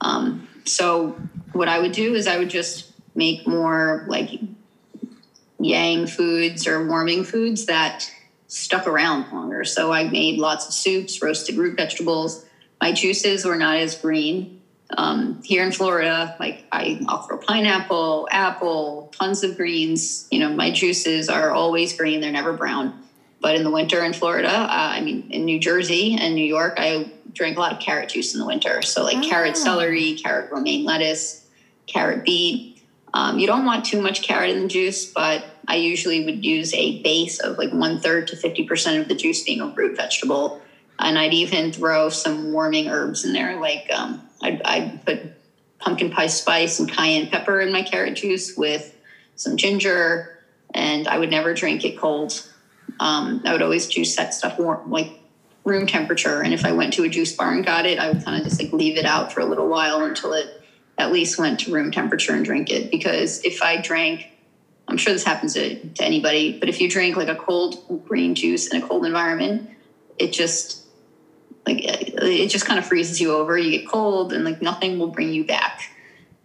Um, 0.00 0.48
so 0.64 1.16
what 1.52 1.68
I 1.68 1.78
would 1.78 1.92
do 1.92 2.14
is 2.14 2.26
I 2.26 2.38
would 2.38 2.50
just 2.50 2.93
make 3.14 3.46
more 3.46 4.04
like 4.08 4.40
yang 5.58 6.06
foods 6.06 6.66
or 6.66 6.86
warming 6.86 7.24
foods 7.24 7.66
that 7.66 8.10
stuck 8.48 8.86
around 8.86 9.32
longer. 9.32 9.64
So 9.64 9.92
I 9.92 10.04
made 10.04 10.38
lots 10.38 10.66
of 10.66 10.74
soups, 10.74 11.20
roasted 11.22 11.56
root 11.56 11.76
vegetables. 11.76 12.44
My 12.80 12.92
juices 12.92 13.44
were 13.44 13.56
not 13.56 13.76
as 13.76 13.96
green. 13.96 14.60
Um, 14.96 15.42
here 15.42 15.64
in 15.64 15.72
Florida, 15.72 16.36
like 16.38 16.64
I, 16.70 17.00
I'll 17.08 17.22
throw 17.22 17.38
pineapple, 17.38 18.28
apple, 18.30 19.12
tons 19.18 19.42
of 19.42 19.56
greens. 19.56 20.28
You 20.30 20.40
know, 20.40 20.50
my 20.50 20.70
juices 20.70 21.28
are 21.28 21.50
always 21.50 21.96
green; 21.96 22.20
they're 22.20 22.30
never 22.30 22.52
brown. 22.52 23.02
But 23.40 23.56
in 23.56 23.64
the 23.64 23.70
winter 23.70 24.04
in 24.04 24.12
Florida, 24.12 24.48
uh, 24.48 24.66
I 24.68 25.00
mean, 25.00 25.30
in 25.30 25.44
New 25.44 25.58
Jersey 25.58 26.16
and 26.20 26.34
New 26.34 26.44
York, 26.44 26.74
I 26.76 27.10
drink 27.32 27.56
a 27.56 27.60
lot 27.60 27.72
of 27.72 27.80
carrot 27.80 28.10
juice 28.10 28.34
in 28.34 28.40
the 28.40 28.46
winter. 28.46 28.82
So 28.82 29.02
like 29.02 29.18
oh. 29.18 29.28
carrot 29.28 29.56
celery, 29.56 30.14
carrot 30.14 30.50
romaine 30.52 30.84
lettuce, 30.84 31.44
carrot 31.86 32.24
beet. 32.24 32.73
Um, 33.14 33.38
you 33.38 33.46
don't 33.46 33.64
want 33.64 33.84
too 33.84 34.00
much 34.00 34.22
carrot 34.22 34.50
in 34.50 34.60
the 34.62 34.68
juice, 34.68 35.06
but 35.06 35.44
I 35.68 35.76
usually 35.76 36.20
would 36.20 36.44
use 36.44 36.74
a 36.74 36.92
base 36.92 37.38
of 37.38 37.56
like 37.56 37.72
one 37.72 37.96
third 37.96 38.26
to 38.28 38.36
50% 38.36 39.00
of 39.00 39.08
the 39.08 39.14
juice 39.14 39.40
being 39.40 39.60
a 39.60 39.68
root 39.68 39.96
vegetable. 39.96 40.52
And 40.98 41.16
I'd 41.16 41.32
even 41.32 41.70
throw 41.70 42.08
some 42.10 42.52
warming 42.52 42.88
herbs 42.88 43.24
in 43.24 43.32
there. 43.32 43.56
Like 43.56 43.88
um, 43.94 44.20
I'd, 44.42 44.60
I'd 44.64 45.04
put 45.06 45.20
pumpkin 45.78 46.10
pie 46.10 46.26
spice 46.26 46.78
and 46.78 46.88
cayenne 46.90 47.26
pepper 47.26 47.60
in 47.60 47.70
my 47.72 47.82
carrot 47.82 48.14
juice 48.14 48.52
with 48.56 48.92
some 49.36 49.56
ginger. 49.56 50.24
And 50.74 51.06
I 51.06 51.18
would 51.18 51.30
never 51.30 51.54
drink 51.54 51.84
it 51.84 51.94
cold. 51.94 52.42
Um, 52.98 53.40
I 53.44 53.52
would 53.52 53.62
always 53.62 53.86
juice 53.86 54.16
that 54.16 54.34
stuff 54.34 54.58
warm, 54.58 54.80
like 54.84 55.08
room 55.64 55.86
temperature. 55.86 56.40
And 56.42 56.52
if 56.52 56.64
I 56.64 56.72
went 56.72 56.92
to 56.94 57.04
a 57.04 57.08
juice 57.08 57.32
bar 57.32 57.52
and 57.52 57.64
got 57.64 57.86
it, 57.86 57.98
I 57.98 58.08
would 58.08 58.24
kind 58.24 58.36
of 58.36 58.42
just 58.44 58.60
like 58.60 58.72
leave 58.72 58.96
it 58.96 59.04
out 59.04 59.30
for 59.30 59.40
a 59.40 59.46
little 59.46 59.68
while 59.68 60.02
until 60.02 60.32
it 60.32 60.50
at 60.98 61.10
least 61.10 61.38
went 61.38 61.60
to 61.60 61.72
room 61.72 61.90
temperature 61.90 62.32
and 62.32 62.44
drink 62.44 62.70
it. 62.70 62.90
Because 62.90 63.40
if 63.44 63.62
I 63.62 63.76
drank, 63.76 64.30
I'm 64.88 64.96
sure 64.96 65.12
this 65.12 65.24
happens 65.24 65.54
to, 65.54 65.76
to 65.76 66.04
anybody, 66.04 66.56
but 66.58 66.68
if 66.68 66.80
you 66.80 66.88
drink 66.88 67.16
like 67.16 67.28
a 67.28 67.34
cold 67.34 67.76
green 68.04 68.34
juice 68.34 68.66
in 68.66 68.76
a 68.76 68.80
cold 68.80 69.04
environment, 69.04 69.62
it 70.18 70.32
just 70.32 70.80
like 71.66 71.80
it 71.82 72.48
just 72.48 72.66
kind 72.66 72.78
of 72.78 72.84
freezes 72.84 73.20
you 73.20 73.32
over. 73.32 73.56
You 73.56 73.70
get 73.70 73.86
cold, 73.86 74.32
and 74.32 74.44
like 74.44 74.60
nothing 74.60 74.98
will 74.98 75.08
bring 75.08 75.32
you 75.32 75.44
back. 75.44 75.90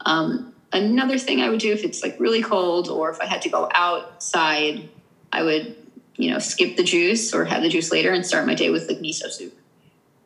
Um, 0.06 0.54
another 0.72 1.18
thing 1.18 1.42
I 1.42 1.50
would 1.50 1.60
do 1.60 1.72
if 1.72 1.84
it's 1.84 2.02
like 2.02 2.16
really 2.18 2.42
cold, 2.42 2.88
or 2.88 3.10
if 3.10 3.20
I 3.22 3.26
had 3.26 3.42
to 3.42 3.50
go 3.50 3.68
outside, 3.74 4.88
I 5.32 5.44
would 5.44 5.76
you 6.16 6.32
know 6.32 6.40
skip 6.40 6.76
the 6.78 6.84
juice 6.84 7.34
or 7.34 7.46
have 7.46 7.62
the 7.62 7.70
juice 7.70 7.92
later 7.92 8.12
and 8.12 8.26
start 8.26 8.46
my 8.46 8.56
day 8.56 8.70
with 8.70 8.88
like 8.88 9.00
miso 9.00 9.30
soup 9.32 9.54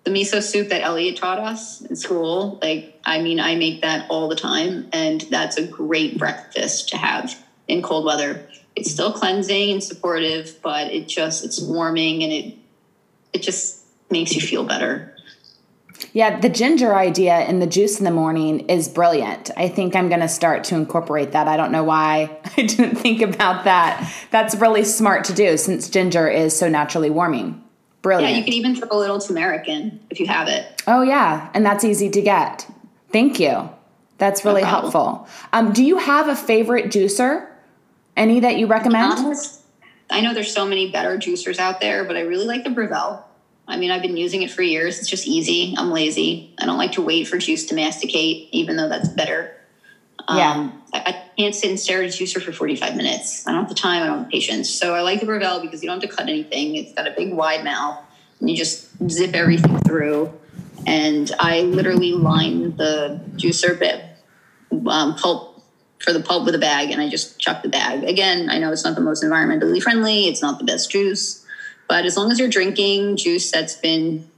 the 0.04 0.12
miso 0.12 0.44
soup 0.44 0.70
that 0.70 0.82
Elliot 0.82 1.18
taught 1.18 1.40
us 1.40 1.82
in 1.82 1.96
school, 1.96 2.60
like, 2.62 3.00
I 3.06 3.22
mean, 3.22 3.40
I 3.40 3.56
make 3.56 3.82
that 3.82 4.10
all 4.10 4.28
the 4.28 4.36
time. 4.36 4.90
And 4.92 5.22
that's 5.22 5.58
a 5.58 5.66
great 5.66 6.18
breakfast 6.18 6.90
to 6.90 6.98
have 6.98 7.36
in 7.68 7.82
cold 7.82 8.06
weather. 8.06 8.48
It's 8.76 8.92
still 8.92 9.14
cleansing 9.14 9.72
and 9.72 9.84
supportive, 9.84 10.60
but 10.62 10.92
it 10.92 11.08
just, 11.08 11.46
it's 11.46 11.62
warming 11.62 12.24
and 12.24 12.34
it, 12.34 12.58
it 13.32 13.42
just 13.42 13.86
makes 14.10 14.36
you 14.36 14.42
feel 14.42 14.66
better. 14.66 15.16
Yeah, 16.12 16.40
the 16.40 16.50
ginger 16.50 16.96
idea 16.96 17.46
in 17.48 17.60
the 17.60 17.68
juice 17.68 18.00
in 18.00 18.04
the 18.04 18.12
morning 18.12 18.68
is 18.70 18.90
brilliant. 18.90 19.52
I 19.56 19.70
think 19.70 19.96
I'm 19.96 20.10
going 20.10 20.22
to 20.22 20.28
start 20.28 20.66
to 20.66 20.76
incorporate 20.76 21.32
that. 21.32 21.48
I 21.48 21.56
don't 21.56 21.72
know 21.72 21.84
why 21.84 22.38
I 22.58 22.64
didn't 22.64 22.96
think 22.96 23.22
about 23.22 23.64
that. 23.64 24.12
That's 24.32 24.56
really 24.56 24.84
smart 24.84 25.24
to 25.26 25.34
do 25.34 25.56
since 25.56 25.90
ginger 25.90 26.28
is 26.28 26.58
so 26.58 26.68
naturally 26.68 27.10
warming. 27.10 27.63
Brilliant. 28.04 28.32
Yeah, 28.32 28.38
you 28.38 28.44
can 28.44 28.54
even 28.54 28.76
throw 28.76 28.90
a 28.92 29.00
little 29.00 29.20
turmeric 29.20 29.68
in 29.68 30.00
if 30.10 30.20
you 30.20 30.28
have 30.28 30.50
it. 30.50 30.84
Oh, 30.86 31.02
yeah. 31.02 31.50
And 31.54 31.66
that's 31.66 31.84
easy 31.84 32.10
to 32.10 32.22
get. 32.22 32.70
Thank 33.12 33.40
you. 33.40 33.70
That's 34.18 34.46
really 34.46 34.62
no 34.62 34.68
helpful. 34.68 35.28
Um, 35.54 35.72
do 35.72 35.84
you 35.84 35.98
have 35.98 36.28
a 36.28 36.36
favorite 36.36 36.86
juicer? 36.86 37.48
Any 38.16 38.42
that 38.42 38.58
you 38.58 38.68
recommend? 38.68 39.14
Honest, 39.14 39.62
I 40.10 40.22
know 40.22 40.34
there's 40.34 40.54
so 40.54 40.66
many 40.66 40.92
better 40.92 41.18
juicers 41.18 41.58
out 41.58 41.82
there, 41.82 42.04
but 42.04 42.16
I 42.18 42.22
really 42.22 42.46
like 42.46 42.64
the 42.64 42.70
Breville. 42.70 43.26
I 43.68 43.78
mean, 43.78 43.90
I've 43.90 44.02
been 44.02 44.18
using 44.18 44.42
it 44.42 44.52
for 44.52 44.62
years. 44.62 45.00
It's 45.00 45.10
just 45.10 45.26
easy. 45.26 45.74
I'm 45.78 45.90
lazy. 45.90 46.54
I 46.60 46.66
don't 46.66 46.78
like 46.78 46.92
to 46.94 47.02
wait 47.02 47.28
for 47.28 47.38
juice 47.38 47.66
to 47.68 47.76
masticate, 47.76 48.50
even 48.52 48.76
though 48.76 48.90
that's 48.90 49.08
better. 49.08 49.56
Yeah. 50.30 50.52
Um, 50.52 50.82
I, 50.94 51.00
I, 51.00 51.24
can't 51.38 51.56
sit 51.56 51.70
and 51.70 51.80
stare 51.80 52.04
at 52.04 52.06
a 52.06 52.08
juicer 52.10 52.42
for 52.42 52.52
45 52.52 52.96
minutes. 52.96 53.48
I 53.48 53.52
don't 53.52 53.62
have 53.62 53.70
the 53.70 53.76
time. 53.76 54.04
I 54.04 54.06
don't 54.06 54.18
have 54.20 54.26
the 54.28 54.32
patience. 54.32 54.70
So 54.70 54.94
I 54.94 55.02
like 55.02 55.20
the 55.20 55.26
Breville 55.26 55.62
because 55.62 55.82
you 55.82 55.90
don't 55.90 56.00
have 56.00 56.10
to 56.10 56.16
cut 56.16 56.30
anything. 56.30 56.76
It's 56.76 56.94
got 56.94 57.08
a 57.08 57.12
big 57.12 57.34
wide 57.34 57.64
mouth 57.64 58.00
and 58.40 58.50
you 58.50 58.56
just 58.56 58.90
zip 59.10 59.34
everything 59.34 59.80
through. 59.80 60.32
And 60.86 61.32
I 61.40 61.62
literally 61.62 62.14
line 62.14 62.76
the 62.76 63.22
juicer 63.36 63.78
bit 63.78 64.04
um, 64.88 65.16
pulp 65.16 65.62
for 66.00 66.14
the 66.14 66.20
pulp 66.20 66.46
with 66.46 66.54
a 66.54 66.60
bag 66.60 66.92
and 66.92 67.02
I 67.02 67.10
just 67.10 67.40
chuck 67.40 67.64
the 67.64 67.70
bag. 67.70 68.04
Again, 68.04 68.50
I 68.50 68.60
know 68.60 68.72
it's 68.72 68.84
not 68.84 68.96
the 68.96 69.02
most 69.02 69.24
environmentally 69.24 69.82
friendly. 69.82 70.28
It's 70.28 70.42
not 70.42 70.60
the 70.60 70.66
best 70.66 70.92
juice, 70.92 71.46
but 71.88 72.06
as 72.06 72.18
long 72.18 72.32
as 72.32 72.40
you're 72.40 72.50
drinking 72.50 73.18
juice 73.18 73.52
that's 73.52 73.76
been 73.76 74.30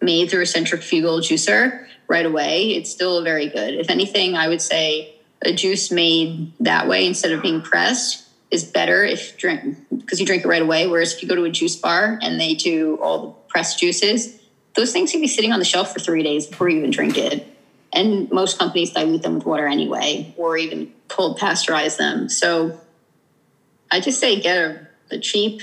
made 0.00 0.30
through 0.30 0.42
a 0.42 0.46
centrifugal 0.46 1.20
juicer 1.20 1.86
right 2.08 2.26
away, 2.26 2.70
it's 2.70 2.90
still 2.90 3.22
very 3.22 3.48
good. 3.48 3.74
If 3.74 3.90
anything, 3.90 4.34
I 4.34 4.48
would 4.48 4.62
say 4.62 5.14
a 5.44 5.52
juice 5.52 5.90
made 5.90 6.52
that 6.60 6.88
way 6.88 7.06
instead 7.06 7.32
of 7.32 7.42
being 7.42 7.62
pressed 7.62 8.28
is 8.50 8.64
better 8.64 9.04
if 9.04 9.36
drink 9.38 9.78
because 9.90 10.20
you 10.20 10.26
drink 10.26 10.44
it 10.44 10.48
right 10.48 10.62
away. 10.62 10.86
Whereas 10.86 11.14
if 11.14 11.22
you 11.22 11.28
go 11.28 11.34
to 11.34 11.44
a 11.44 11.50
juice 11.50 11.76
bar 11.76 12.18
and 12.22 12.38
they 12.38 12.54
do 12.54 12.98
all 13.02 13.22
the 13.22 13.30
pressed 13.48 13.78
juices, 13.78 14.38
those 14.74 14.92
things 14.92 15.10
can 15.10 15.20
be 15.20 15.26
sitting 15.26 15.52
on 15.52 15.58
the 15.58 15.64
shelf 15.64 15.92
for 15.92 16.00
three 16.00 16.22
days 16.22 16.46
before 16.46 16.68
you 16.68 16.78
even 16.78 16.90
drink 16.90 17.16
it. 17.16 17.46
And 17.92 18.30
most 18.30 18.58
companies 18.58 18.92
dilute 18.92 19.22
them 19.22 19.34
with 19.34 19.44
water 19.44 19.66
anyway, 19.66 20.34
or 20.38 20.56
even 20.56 20.92
cold 21.08 21.38
pasteurize 21.38 21.98
them. 21.98 22.28
So 22.28 22.80
I 23.90 24.00
just 24.00 24.18
say 24.18 24.40
get 24.40 24.56
a, 24.56 24.88
a 25.10 25.18
cheap 25.18 25.62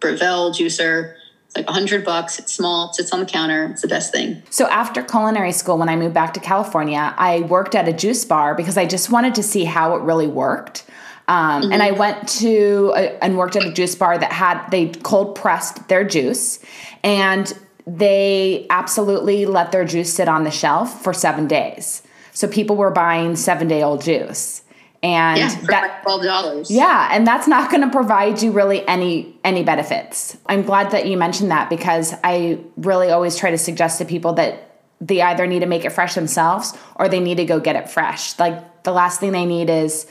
Breville 0.00 0.52
juicer 0.52 1.14
like 1.58 1.68
a 1.68 1.72
hundred 1.72 2.04
bucks. 2.04 2.38
It's 2.38 2.52
small, 2.52 2.90
it 2.90 2.94
sits 2.94 3.12
on 3.12 3.20
the 3.20 3.26
counter. 3.26 3.66
It's 3.66 3.82
the 3.82 3.88
best 3.88 4.12
thing. 4.12 4.42
So 4.50 4.66
after 4.66 5.02
culinary 5.02 5.52
school, 5.52 5.78
when 5.78 5.88
I 5.88 5.96
moved 5.96 6.14
back 6.14 6.34
to 6.34 6.40
California, 6.40 7.14
I 7.16 7.40
worked 7.40 7.74
at 7.74 7.88
a 7.88 7.92
juice 7.92 8.24
bar 8.24 8.54
because 8.54 8.76
I 8.76 8.86
just 8.86 9.10
wanted 9.10 9.34
to 9.36 9.42
see 9.42 9.64
how 9.64 9.94
it 9.96 10.02
really 10.02 10.26
worked. 10.26 10.84
Um, 11.26 11.62
mm-hmm. 11.62 11.72
And 11.72 11.82
I 11.82 11.90
went 11.90 12.28
to 12.40 12.92
a, 12.96 13.22
and 13.22 13.36
worked 13.36 13.56
at 13.56 13.64
a 13.64 13.72
juice 13.72 13.94
bar 13.94 14.16
that 14.16 14.32
had 14.32 14.68
they 14.70 14.88
cold 14.88 15.34
pressed 15.34 15.88
their 15.88 16.04
juice, 16.04 16.58
and 17.04 17.52
they 17.86 18.66
absolutely 18.70 19.44
let 19.44 19.72
their 19.72 19.84
juice 19.84 20.12
sit 20.12 20.28
on 20.28 20.44
the 20.44 20.50
shelf 20.50 21.02
for 21.02 21.12
seven 21.12 21.46
days. 21.46 22.02
So 22.32 22.48
people 22.48 22.76
were 22.76 22.90
buying 22.90 23.36
seven 23.36 23.68
day 23.68 23.82
old 23.82 24.02
juice 24.02 24.62
and 25.02 25.38
yeah, 25.38 25.60
that 25.68 26.02
twelve 26.02 26.22
dollars. 26.22 26.70
Yeah, 26.70 27.08
and 27.12 27.26
that's 27.26 27.46
not 27.46 27.70
going 27.70 27.82
to 27.82 27.90
provide 27.90 28.42
you 28.42 28.50
really 28.50 28.86
any 28.88 29.36
any 29.44 29.62
benefits. 29.62 30.36
I'm 30.46 30.62
glad 30.62 30.90
that 30.90 31.06
you 31.06 31.16
mentioned 31.16 31.50
that 31.50 31.70
because 31.70 32.14
I 32.24 32.58
really 32.76 33.10
always 33.10 33.36
try 33.36 33.50
to 33.50 33.58
suggest 33.58 33.98
to 33.98 34.04
people 34.04 34.32
that 34.34 34.80
they 35.00 35.22
either 35.22 35.46
need 35.46 35.60
to 35.60 35.66
make 35.66 35.84
it 35.84 35.90
fresh 35.90 36.14
themselves 36.14 36.76
or 36.96 37.08
they 37.08 37.20
need 37.20 37.36
to 37.36 37.44
go 37.44 37.60
get 37.60 37.76
it 37.76 37.88
fresh. 37.88 38.36
Like 38.38 38.82
the 38.82 38.92
last 38.92 39.20
thing 39.20 39.32
they 39.32 39.46
need 39.46 39.70
is 39.70 40.06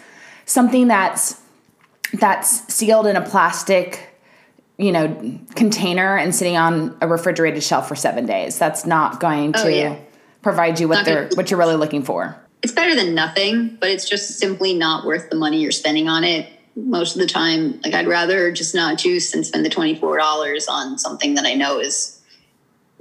something 0.46 0.88
that's 0.88 1.42
that's 2.14 2.74
sealed 2.74 3.08
in 3.08 3.18
a 3.18 3.22
plastic 3.22 4.08
you 4.78 4.94
know 4.94 5.40
container 5.56 6.16
and 6.16 6.34
sitting 6.34 6.56
on 6.56 6.96
a 7.02 7.08
refrigerated 7.08 7.62
shelf 7.62 7.90
for 7.90 7.96
7 7.96 8.26
days. 8.26 8.58
That's 8.58 8.86
not 8.86 9.20
going 9.20 9.54
oh, 9.56 9.64
to 9.64 9.76
yeah. 9.76 10.00
provide 10.42 10.80
you 10.80 10.88
what 10.88 11.04
they're 11.04 11.28
what 11.34 11.52
you're 11.52 11.60
really 11.60 11.76
looking 11.76 12.04
for. 12.04 12.42
It's 12.64 12.74
better 12.74 12.96
than 12.96 13.14
nothing, 13.14 13.78
but 13.80 13.90
it's 13.90 14.08
just 14.10 14.40
simply 14.40 14.74
not 14.74 15.06
worth 15.06 15.30
the 15.30 15.36
money 15.36 15.62
you're 15.62 15.72
spending 15.72 16.10
on 16.10 16.24
it 16.24 16.50
most 16.76 17.16
of 17.16 17.22
the 17.22 17.28
time. 17.28 17.80
Like 17.84 17.94
I'd 17.94 18.08
rather 18.08 18.52
just 18.52 18.74
not 18.74 18.98
juice 18.98 19.34
and 19.34 19.46
spend 19.46 19.66
the 19.66 19.70
$24 19.70 20.70
on 20.70 20.98
something 20.98 21.36
that 21.36 21.46
I 21.46 21.54
know 21.54 21.80
is 21.80 22.18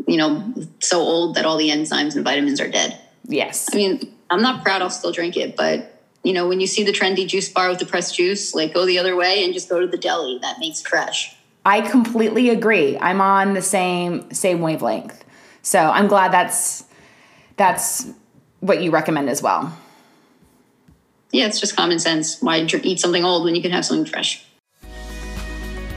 you 0.06 0.16
know, 0.16 0.54
so 0.80 1.00
old 1.00 1.34
that 1.34 1.44
all 1.44 1.56
the 1.56 1.70
enzymes 1.70 2.14
and 2.14 2.24
vitamins 2.24 2.60
are 2.60 2.68
dead. 2.68 3.00
Yes. 3.24 3.68
I 3.72 3.76
mean, 3.76 4.14
I'm 4.30 4.42
not 4.42 4.62
proud 4.62 4.82
I'll 4.82 4.90
still 4.90 5.12
drink 5.12 5.36
it, 5.36 5.56
but 5.56 5.92
you 6.22 6.32
know, 6.32 6.48
when 6.48 6.60
you 6.60 6.66
see 6.66 6.82
the 6.82 6.92
trendy 6.92 7.26
juice 7.26 7.48
bar 7.48 7.68
with 7.68 7.78
the 7.78 7.86
pressed 7.86 8.16
juice, 8.16 8.54
like 8.54 8.74
go 8.74 8.84
the 8.84 8.98
other 8.98 9.16
way 9.16 9.44
and 9.44 9.54
just 9.54 9.68
go 9.68 9.80
to 9.80 9.86
the 9.86 9.96
deli 9.96 10.38
that 10.42 10.58
makes 10.58 10.82
fresh. 10.82 11.36
I 11.64 11.80
completely 11.80 12.50
agree. 12.50 12.96
I'm 12.98 13.20
on 13.20 13.54
the 13.54 13.62
same 13.62 14.30
same 14.32 14.60
wavelength. 14.60 15.24
So 15.62 15.80
I'm 15.80 16.06
glad 16.06 16.32
that's 16.32 16.84
that's 17.56 18.06
what 18.60 18.82
you 18.82 18.90
recommend 18.90 19.28
as 19.28 19.42
well. 19.42 19.76
Yeah, 21.32 21.46
it's 21.46 21.60
just 21.60 21.76
common 21.76 21.98
sense. 21.98 22.40
Why 22.40 22.58
eat 22.60 23.00
something 23.00 23.24
old 23.24 23.44
when 23.44 23.54
you 23.54 23.62
can 23.62 23.70
have 23.70 23.84
something 23.84 24.10
fresh? 24.10 24.44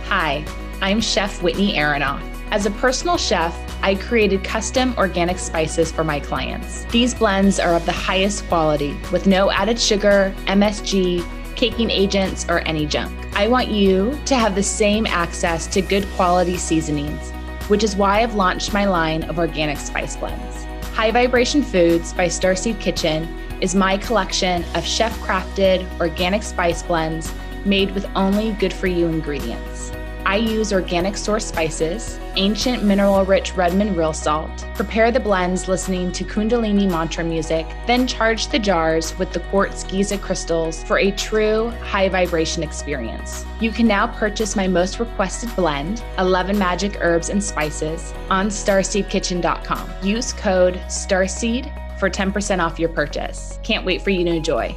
Hi, 0.06 0.43
I'm 0.82 1.02
Chef 1.02 1.41
Whitney 1.41 1.74
Aronoff. 1.74 2.22
As 2.52 2.65
a 2.65 2.72
personal 2.72 3.15
chef, 3.15 3.56
I 3.84 3.93
created 3.95 4.43
custom 4.43 4.95
organic 4.98 5.38
spices 5.38 5.91
for 5.91 6.04
my 6.04 6.19
clients. 6.19 6.86
These 6.86 7.13
blends 7.13 7.60
are 7.60 7.76
of 7.76 7.86
the 7.86 7.91
highest 7.91 8.48
quality 8.48 8.98
with 9.12 9.28
no 9.28 9.52
added 9.52 9.80
sugar, 9.80 10.34
MSG, 10.48 11.24
caking 11.56 11.91
agents, 11.91 12.45
or 12.50 12.60
any 12.67 12.86
junk. 12.88 13.15
I 13.36 13.48
want 13.48 13.67
you 13.67 14.19
to 14.26 14.36
have 14.36 14.56
the 14.56 14.63
same 14.63 15.06
access 15.06 15.67
to 15.67 15.82
good 15.82 16.08
quality 16.15 16.58
seasonings, 16.58 17.30
which 17.69 17.84
is 17.84 17.95
why 17.95 18.24
I've 18.24 18.36
launched 18.36 18.74
my 18.74 18.86
line 18.86 19.24
of 19.24 19.38
organic 19.38 19.78
spice 19.78 20.15
blends. 20.15 20.69
High 21.00 21.12
Vibration 21.12 21.64
Foods 21.64 22.12
by 22.12 22.28
Starseed 22.28 22.78
Kitchen 22.82 23.24
is 23.62 23.74
my 23.74 23.98
collection 23.98 24.66
of 24.76 24.86
chef 24.86 25.18
crafted 25.20 25.90
organic 26.02 26.44
spice 26.44 26.84
blends 26.84 27.34
made 27.64 27.92
with 27.92 28.06
only 28.18 28.52
good 28.52 28.74
for 28.74 28.88
you 28.88 29.08
ingredients. 29.08 29.94
I 30.30 30.36
use 30.36 30.72
organic 30.72 31.18
source 31.18 31.44
spices, 31.44 32.20
ancient 32.36 32.84
mineral 32.84 33.26
rich 33.26 33.56
Redmond 33.56 33.98
real 33.98 34.13
salt, 34.13 34.63
prepare 34.76 35.12
the 35.12 35.20
blends 35.20 35.68
listening 35.68 36.12
to 36.12 36.24
Kundalini 36.24 36.88
mantra 36.88 37.24
music, 37.24 37.65
then 37.88 38.06
charge 38.06 38.48
the 38.50 38.60
jars 38.60 39.18
with 39.18 39.34
the 39.34 39.39
quartz 39.39 39.84
Giza 39.86 40.20
crystals 40.20 40.84
for 40.84 41.00
a 41.00 41.10
true 41.10 41.72
high 41.82 42.10
vibration 42.10 42.62
experience. 42.62 43.44
You 43.60 43.72
can 43.72 43.88
now 43.88 44.06
purchase 44.06 44.56
my 44.56 44.68
most 44.68 45.00
requested 45.00 45.50
blend, 45.56 46.04
11 46.20 46.60
magic 46.60 46.98
herbs 47.02 47.30
and 47.30 47.44
spices, 47.44 48.13
on 48.30 48.50
starseedkitchen.com. 48.50 49.89
Use 50.04 50.34
code 50.34 50.80
STARSEED 50.89 51.72
for 51.98 52.08
10% 52.08 52.63
off 52.63 52.78
your 52.78 52.89
purchase. 52.89 53.58
Can't 53.63 53.84
wait 53.84 54.04
for 54.04 54.12
you 54.12 54.24
to 54.26 54.36
enjoy. 54.36 54.76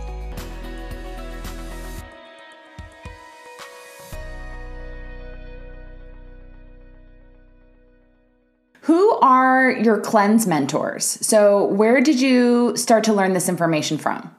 Who 8.82 9.12
are 9.20 9.70
your 9.70 10.00
cleanse 10.00 10.46
mentors? 10.46 11.04
So, 11.04 11.66
where 11.66 12.00
did 12.00 12.20
you 12.20 12.76
start 12.76 13.04
to 13.04 13.12
learn 13.12 13.32
this 13.32 13.48
information 13.48 13.96
from? 13.96 14.34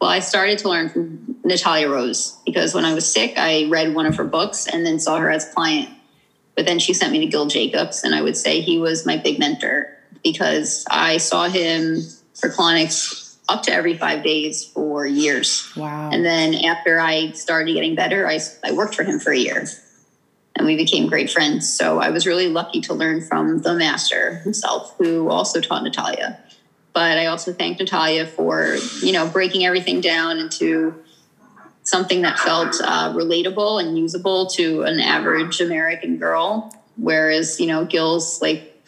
Well, 0.00 0.08
I 0.08 0.20
started 0.20 0.58
to 0.60 0.68
learn 0.70 0.88
from 0.88 1.36
Natalia 1.44 1.90
Rose 1.90 2.38
because 2.46 2.74
when 2.74 2.86
I 2.86 2.94
was 2.94 3.10
sick, 3.10 3.34
I 3.36 3.68
read 3.68 3.94
one 3.94 4.06
of 4.06 4.16
her 4.16 4.24
books 4.24 4.66
and 4.66 4.86
then 4.86 4.98
saw 4.98 5.18
her 5.18 5.30
as 5.30 5.46
a 5.46 5.52
client. 5.52 5.90
But 6.56 6.64
then 6.64 6.78
she 6.78 6.94
sent 6.94 7.12
me 7.12 7.20
to 7.20 7.26
Gil 7.26 7.46
Jacobs, 7.46 8.02
and 8.02 8.14
I 8.14 8.22
would 8.22 8.36
say 8.36 8.62
he 8.62 8.78
was 8.78 9.04
my 9.04 9.18
big 9.18 9.38
mentor 9.38 9.94
because 10.24 10.86
I 10.90 11.18
saw 11.18 11.46
him 11.48 12.00
for 12.32 12.48
colonics 12.48 13.36
up 13.50 13.62
to 13.64 13.72
every 13.72 13.96
five 13.96 14.24
days 14.24 14.64
for 14.64 15.04
years. 15.04 15.70
Wow. 15.76 16.08
And 16.10 16.24
then 16.24 16.54
after 16.54 16.98
I 16.98 17.32
started 17.32 17.74
getting 17.74 17.94
better, 17.94 18.26
I, 18.26 18.40
I 18.64 18.72
worked 18.72 18.94
for 18.94 19.04
him 19.04 19.20
for 19.20 19.32
a 19.32 19.38
year 19.38 19.66
and 20.60 20.66
we 20.66 20.76
became 20.76 21.06
great 21.06 21.30
friends. 21.30 21.68
So 21.68 22.00
I 22.00 22.10
was 22.10 22.26
really 22.26 22.48
lucky 22.48 22.82
to 22.82 22.94
learn 22.94 23.22
from 23.22 23.62
the 23.62 23.74
master 23.74 24.36
himself, 24.36 24.94
who 24.98 25.30
also 25.30 25.60
taught 25.60 25.82
Natalia. 25.82 26.38
But 26.92 27.16
I 27.16 27.26
also 27.26 27.52
thank 27.52 27.78
Natalia 27.78 28.26
for, 28.26 28.76
you 29.02 29.12
know, 29.12 29.26
breaking 29.26 29.64
everything 29.64 30.02
down 30.02 30.38
into 30.38 30.94
something 31.82 32.22
that 32.22 32.38
felt 32.38 32.76
uh, 32.84 33.14
relatable 33.14 33.82
and 33.82 33.98
usable 33.98 34.48
to 34.48 34.82
an 34.82 35.00
average 35.00 35.62
American 35.62 36.18
girl. 36.18 36.70
Whereas, 36.96 37.58
you 37.58 37.66
know, 37.66 37.86
Gil's 37.86 38.42
like 38.42 38.84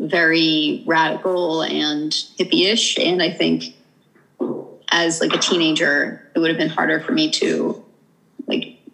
very 0.00 0.82
radical 0.86 1.62
and 1.62 2.10
hippie-ish. 2.10 2.98
And 2.98 3.22
I 3.22 3.30
think 3.30 3.76
as 4.90 5.20
like 5.20 5.32
a 5.32 5.38
teenager, 5.38 6.28
it 6.34 6.40
would 6.40 6.50
have 6.50 6.58
been 6.58 6.68
harder 6.68 6.98
for 6.98 7.12
me 7.12 7.30
to 7.30 7.84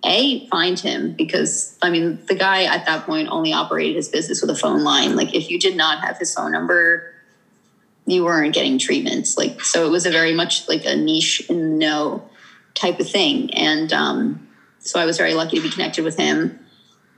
a 0.05 0.47
find 0.49 0.79
him 0.79 1.13
because 1.13 1.77
i 1.83 1.91
mean 1.91 2.25
the 2.27 2.35
guy 2.35 2.65
at 2.65 2.87
that 2.87 3.05
point 3.05 3.29
only 3.31 3.53
operated 3.53 3.97
his 3.97 4.09
business 4.09 4.41
with 4.41 4.51
a 4.51 4.55
phone 4.55 4.85
line. 4.85 5.17
Like 5.17 5.35
if 5.35 5.51
you 5.51 5.59
did 5.59 5.77
not 5.77 6.05
have 6.05 6.19
his 6.19 6.35
phone 6.35 6.53
number 6.53 7.15
you 8.07 8.25
weren't 8.25 8.55
getting 8.55 8.79
treatments. 8.79 9.37
Like 9.37 9.61
so 9.61 9.87
it 9.87 9.91
was 9.91 10.07
a 10.07 10.11
very 10.11 10.35
much 10.35 10.67
like 10.69 10.87
a 10.87 10.97
niche 10.97 11.43
in 11.51 11.79
no 11.79 12.27
type 12.75 13.01
of 13.01 13.11
thing. 13.11 13.53
And 13.53 13.93
um, 13.93 14.49
so 14.79 15.01
i 15.01 15.05
was 15.05 15.19
very 15.19 15.35
lucky 15.35 15.57
to 15.57 15.63
be 15.63 15.71
connected 15.71 16.05
with 16.05 16.17
him 16.17 16.61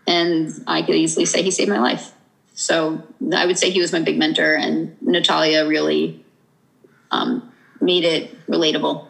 and 0.07 0.51
i 0.67 0.83
could 0.83 0.97
easily 0.97 1.27
say 1.27 1.43
he 1.43 1.51
saved 1.51 1.71
my 1.71 1.79
life. 1.79 2.13
So 2.55 3.03
i 3.35 3.45
would 3.45 3.59
say 3.59 3.71
he 3.71 3.81
was 3.81 3.93
my 3.93 4.01
big 4.01 4.19
mentor 4.19 4.55
and 4.55 4.97
natalia 5.03 5.67
really 5.67 6.25
um, 7.11 7.53
made 7.81 8.05
it 8.05 8.47
relatable 8.47 9.10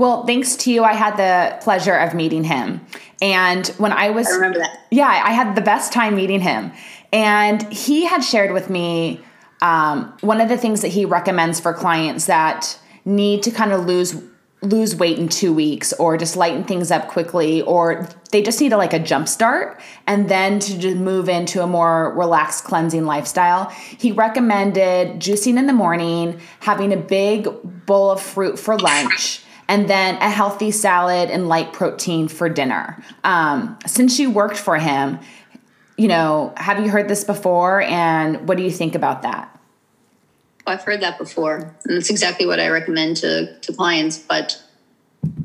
well, 0.00 0.24
thanks 0.24 0.56
to 0.56 0.72
you, 0.72 0.82
I 0.82 0.94
had 0.94 1.18
the 1.18 1.62
pleasure 1.62 1.94
of 1.94 2.14
meeting 2.14 2.42
him. 2.42 2.80
And 3.20 3.68
when 3.76 3.92
I 3.92 4.08
was, 4.08 4.28
I 4.28 4.34
remember 4.36 4.60
that. 4.60 4.86
Yeah, 4.90 5.08
I 5.08 5.32
had 5.32 5.54
the 5.54 5.60
best 5.60 5.92
time 5.92 6.16
meeting 6.16 6.40
him. 6.40 6.72
And 7.12 7.70
he 7.70 8.06
had 8.06 8.24
shared 8.24 8.52
with 8.52 8.70
me 8.70 9.20
um, 9.60 10.16
one 10.22 10.40
of 10.40 10.48
the 10.48 10.56
things 10.56 10.80
that 10.80 10.88
he 10.88 11.04
recommends 11.04 11.60
for 11.60 11.74
clients 11.74 12.24
that 12.26 12.78
need 13.04 13.42
to 13.42 13.50
kind 13.50 13.72
of 13.72 13.84
lose 13.84 14.20
lose 14.62 14.94
weight 14.94 15.18
in 15.18 15.26
two 15.26 15.54
weeks 15.54 15.92
or 15.94 16.18
just 16.18 16.36
lighten 16.36 16.64
things 16.64 16.90
up 16.90 17.08
quickly 17.08 17.62
or 17.62 18.06
they 18.30 18.42
just 18.42 18.60
need 18.60 18.74
a, 18.74 18.76
like 18.76 18.92
a 18.92 18.98
jump 18.98 19.26
start 19.26 19.80
and 20.06 20.28
then 20.28 20.58
to 20.58 20.78
just 20.78 20.98
move 20.98 21.30
into 21.30 21.62
a 21.62 21.66
more 21.66 22.14
relaxed 22.14 22.64
cleansing 22.64 23.06
lifestyle 23.06 23.70
he 23.70 24.12
recommended 24.12 25.18
juicing 25.18 25.58
in 25.58 25.66
the 25.66 25.72
morning 25.72 26.38
having 26.58 26.92
a 26.92 26.96
big 26.98 27.48
bowl 27.86 28.10
of 28.10 28.20
fruit 28.20 28.58
for 28.58 28.76
lunch 28.78 29.42
and 29.70 29.88
then 29.88 30.16
a 30.16 30.28
healthy 30.28 30.72
salad 30.72 31.30
and 31.30 31.48
light 31.48 31.72
protein 31.72 32.26
for 32.26 32.48
dinner. 32.48 33.00
Um, 33.22 33.78
since 33.86 34.18
you 34.18 34.28
worked 34.28 34.56
for 34.56 34.76
him, 34.76 35.20
you 35.96 36.08
know, 36.08 36.52
have 36.56 36.80
you 36.80 36.90
heard 36.90 37.06
this 37.06 37.22
before? 37.22 37.80
And 37.82 38.48
what 38.48 38.56
do 38.56 38.64
you 38.64 38.70
think 38.72 38.96
about 38.96 39.22
that? 39.22 39.56
I've 40.66 40.82
heard 40.82 41.00
that 41.02 41.18
before, 41.18 41.72
and 41.84 41.96
that's 41.96 42.10
exactly 42.10 42.46
what 42.46 42.58
I 42.58 42.68
recommend 42.68 43.18
to, 43.18 43.60
to 43.60 43.72
clients. 43.72 44.18
But 44.18 44.60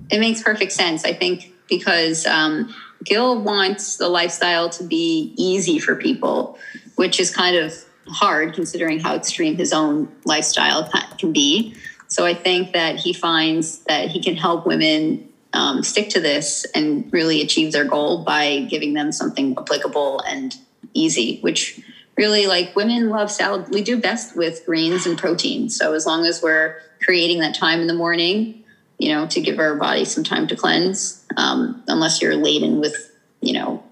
it 0.10 0.20
makes 0.20 0.42
perfect 0.42 0.72
sense. 0.72 1.06
I 1.06 1.14
think 1.14 1.54
because 1.70 2.26
um, 2.26 2.74
Gil 3.04 3.40
wants 3.40 3.98
the 3.98 4.10
lifestyle 4.10 4.70
to 4.72 4.84
be 4.84 5.36
easy 5.38 5.78
for 5.78 5.96
people, 5.96 6.58
which 6.96 7.20
is 7.20 7.34
kind 7.34 7.56
of 7.58 7.76
hard 8.08 8.56
considering 8.56 9.00
how 9.00 9.16
extreme 9.16 9.56
his 9.56 9.72
own 9.72 10.12
lifestyle 10.26 10.90
can 11.20 11.32
be. 11.32 11.76
So 12.16 12.26
I 12.26 12.34
think 12.34 12.72
that 12.72 12.96
he 12.96 13.12
finds 13.12 13.80
that 13.90 14.08
he 14.08 14.22
can 14.22 14.38
help 14.38 14.66
women 14.66 15.28
um, 15.52 15.84
stick 15.84 16.12
to 16.12 16.22
this 16.22 16.66
and 16.74 17.12
really 17.12 17.42
achieve 17.42 17.74
their 17.74 17.84
goal 17.84 18.24
by 18.24 18.62
giving 18.70 18.94
them 18.94 19.12
something 19.12 19.54
applicable 19.58 20.22
and 20.22 20.56
easy, 20.94 21.40
which 21.42 21.78
really 22.16 22.48
like 22.48 22.74
women 22.74 23.10
love 23.10 23.30
salad. 23.30 23.68
We 23.68 23.82
do 23.82 24.00
best 24.00 24.34
with 24.34 24.66
greens 24.66 25.06
and 25.06 25.18
protein. 25.18 25.68
So 25.68 25.92
as 25.92 26.06
long 26.06 26.26
as 26.26 26.42
we're 26.42 26.78
creating 27.04 27.40
that 27.40 27.54
time 27.54 27.82
in 27.82 27.88
the 27.88 27.94
morning, 27.94 28.64
you 28.98 29.14
know, 29.14 29.28
to 29.28 29.42
give 29.42 29.60
our 29.60 29.76
body 29.76 30.06
some 30.06 30.24
time 30.24 30.48
to 30.48 30.56
cleanse, 30.56 31.22
um, 31.36 31.84
unless 31.90 32.22
you're 32.22 32.38
laden 32.38 32.80
with, 32.80 33.14
you 33.42 33.52
know, 33.52 33.84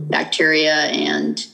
bacteria 0.00 0.74
and 0.74 1.46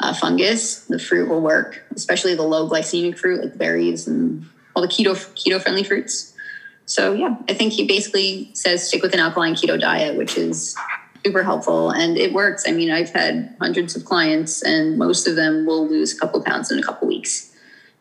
uh, 0.00 0.14
fungus, 0.14 0.86
the 0.86 0.98
fruit 0.98 1.28
will 1.28 1.42
work, 1.42 1.82
especially 1.94 2.34
the 2.34 2.44
low 2.44 2.66
glycemic 2.66 3.18
fruit 3.18 3.42
like 3.42 3.58
berries 3.58 4.08
and 4.08 4.46
all 4.74 4.82
the 4.82 4.88
keto 4.88 5.12
keto 5.34 5.60
friendly 5.60 5.84
fruits. 5.84 6.34
So 6.86 7.12
yeah, 7.12 7.36
I 7.48 7.54
think 7.54 7.72
he 7.72 7.86
basically 7.86 8.50
says 8.54 8.86
stick 8.86 9.02
with 9.02 9.14
an 9.14 9.20
alkaline 9.20 9.54
keto 9.54 9.80
diet, 9.80 10.16
which 10.16 10.36
is 10.36 10.76
super 11.24 11.42
helpful 11.42 11.90
and 11.90 12.16
it 12.16 12.32
works. 12.32 12.64
I 12.66 12.72
mean, 12.72 12.90
I've 12.90 13.10
had 13.10 13.54
hundreds 13.60 13.94
of 13.94 14.04
clients 14.04 14.62
and 14.62 14.98
most 14.98 15.28
of 15.28 15.36
them 15.36 15.66
will 15.66 15.86
lose 15.86 16.16
a 16.16 16.18
couple 16.18 16.42
pounds 16.42 16.70
in 16.70 16.78
a 16.78 16.82
couple 16.82 17.06
weeks. 17.06 17.46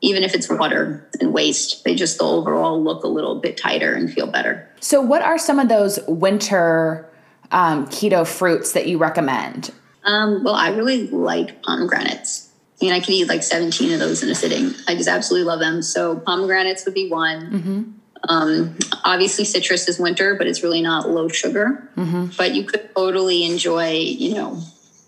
even 0.01 0.23
if 0.23 0.33
it's 0.33 0.49
water 0.49 1.05
and 1.19 1.33
waste, 1.33 1.83
they 1.83 1.93
just 1.93 2.21
overall 2.21 2.81
look 2.81 3.03
a 3.03 3.07
little 3.07 3.35
bit 3.35 3.57
tighter 3.57 3.93
and 3.93 4.11
feel 4.11 4.27
better. 4.27 4.65
So, 4.79 5.01
what 5.01 5.21
are 5.21 5.37
some 5.37 5.59
of 5.59 5.67
those 5.67 5.99
winter 6.07 7.05
um, 7.51 7.85
keto 7.87 8.25
fruits 8.25 8.71
that 8.71 8.87
you 8.87 8.97
recommend? 8.97 9.71
Um, 10.05 10.43
well, 10.43 10.55
I 10.55 10.69
really 10.69 11.07
like 11.07 11.61
pomegranates. 11.63 12.48
I 12.81 12.85
mean, 12.85 12.93
I 12.93 12.99
can 13.01 13.13
eat 13.13 13.27
like 13.27 13.43
17 13.43 13.91
of 13.91 13.99
those 13.99 14.23
in 14.23 14.29
a 14.29 14.35
sitting. 14.35 14.73
I 14.87 14.95
just 14.95 15.09
absolutely 15.09 15.45
love 15.45 15.59
them. 15.59 15.81
So, 15.81 16.17
pomegranates 16.17 16.85
would 16.85 16.93
be 16.93 17.09
one. 17.09 17.51
Mm-hmm. 17.51 17.83
Um, 18.29 18.77
obviously, 19.03 19.45
citrus 19.45 19.87
is 19.89 19.99
winter, 19.99 20.35
but 20.35 20.47
it's 20.47 20.63
really 20.63 20.81
not 20.81 21.09
low 21.09 21.27
sugar. 21.27 21.89
Mm-hmm. 21.95 22.27
But 22.37 22.55
you 22.55 22.63
could 22.63 22.93
totally 22.95 23.43
enjoy, 23.43 23.91
you 23.91 24.35
know, 24.35 24.61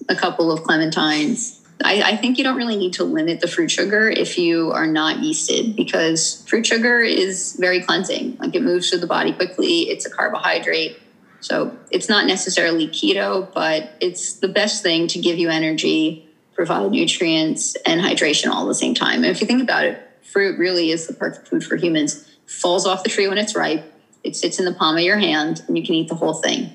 a 0.09 0.15
couple 0.15 0.51
of 0.51 0.61
clementines. 0.61 1.59
I, 1.83 2.01
I, 2.01 2.17
think 2.17 2.37
you 2.37 2.43
don't 2.43 2.57
really 2.57 2.75
need 2.75 2.93
to 2.93 3.03
limit 3.03 3.39
the 3.39 3.47
fruit 3.47 3.71
sugar 3.71 4.09
if 4.09 4.37
you 4.37 4.71
are 4.71 4.85
not 4.85 5.17
yeasted 5.17 5.75
because 5.75 6.43
fruit 6.47 6.65
sugar 6.65 7.01
is 7.01 7.55
very 7.59 7.81
cleansing. 7.81 8.37
Like 8.39 8.53
it 8.55 8.61
moves 8.61 8.89
through 8.89 8.99
the 8.99 9.07
body 9.07 9.33
quickly, 9.33 9.89
it's 9.89 10.05
a 10.05 10.09
carbohydrate. 10.09 10.99
So 11.39 11.75
it's 11.89 12.07
not 12.07 12.27
necessarily 12.27 12.87
keto, 12.87 13.51
but 13.51 13.93
it's 13.99 14.33
the 14.33 14.47
best 14.47 14.83
thing 14.83 15.07
to 15.07 15.19
give 15.19 15.39
you 15.39 15.49
energy, 15.49 16.29
provide 16.61 16.91
nutrients 16.91 17.75
and 17.87 17.99
hydration 17.99 18.51
all 18.51 18.65
at 18.65 18.67
the 18.67 18.75
same 18.75 18.93
time. 18.93 19.23
And 19.23 19.25
if 19.25 19.41
you 19.41 19.47
think 19.47 19.63
about 19.63 19.83
it, 19.83 19.99
fruit 20.21 20.59
really 20.59 20.91
is 20.91 21.07
the 21.07 21.13
perfect 21.13 21.47
food 21.47 21.63
for 21.63 21.75
humans. 21.75 22.29
Falls 22.45 22.85
off 22.85 23.01
the 23.01 23.09
tree 23.09 23.27
when 23.27 23.39
it's 23.39 23.55
ripe, 23.55 23.91
it 24.23 24.35
sits 24.35 24.59
in 24.59 24.65
the 24.65 24.73
palm 24.73 24.95
of 24.95 25.01
your 25.01 25.17
hand, 25.17 25.63
and 25.67 25.75
you 25.75 25.83
can 25.83 25.95
eat 25.95 26.07
the 26.07 26.13
whole 26.13 26.35
thing. 26.35 26.69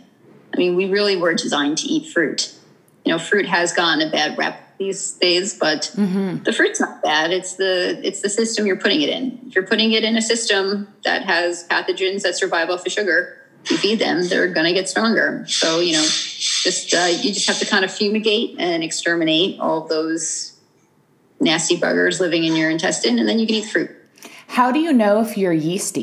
I 0.53 0.57
mean, 0.57 0.75
we 0.75 0.87
really 0.87 1.17
were 1.17 1.35
designed 1.35 1.79
to 1.79 1.87
eat 1.87 2.13
fruit. 2.13 2.53
You 3.05 3.13
know, 3.13 3.19
fruit 3.21 3.47
has 3.47 3.73
gotten 3.73 4.09
a 4.09 4.11
bad 4.11 4.37
rep 4.37 4.77
these 4.79 5.13
days, 5.13 5.57
but 5.57 5.93
mm-hmm. 5.95 6.43
the 6.43 6.53
fruit's 6.53 6.81
not 6.81 7.01
bad. 7.01 7.31
It's 7.31 7.55
the 7.55 8.01
it's 8.03 8.23
the 8.23 8.29
system 8.29 8.67
you're 8.67 8.81
putting 8.81 9.03
it 9.03 9.09
in. 9.09 9.39
If 9.47 9.55
you're 9.55 9.69
putting 9.69 9.93
it 9.93 10.03
in 10.03 10.17
a 10.17 10.23
system 10.23 10.89
that 11.05 11.23
has 11.23 11.65
pathogens 11.69 12.23
that 12.23 12.35
survive 12.35 12.71
off 12.71 12.85
of 12.85 12.91
sugar, 12.91 13.39
you 13.71 13.77
feed 13.77 13.99
them, 13.99 14.27
they're 14.29 14.49
going 14.49 14.67
to 14.67 14.73
get 14.73 14.89
stronger. 14.89 15.45
So 15.49 15.81
you 15.81 15.93
know, 15.93 16.03
just 16.03 16.95
uh, 16.95 17.07
you 17.07 17.33
just 17.33 17.47
have 17.49 17.59
to 17.59 17.67
kind 17.67 17.85
of 17.85 17.93
fumigate 17.93 18.57
and 18.59 18.83
exterminate 18.83 19.59
all 19.61 19.87
those 19.87 20.59
nasty 21.41 21.77
buggers 21.77 22.21
living 22.21 22.45
in 22.45 22.57
your 22.57 22.71
intestine, 22.71 23.19
and 23.19 23.29
then 23.29 23.39
you 23.39 23.47
can 23.47 23.57
eat 23.57 23.67
fruit. 23.67 23.91
How 24.49 24.73
do 24.73 24.79
you 24.79 24.93
know 24.93 25.21
if 25.21 25.37
you're 25.37 25.53
yeasty? 25.53 26.03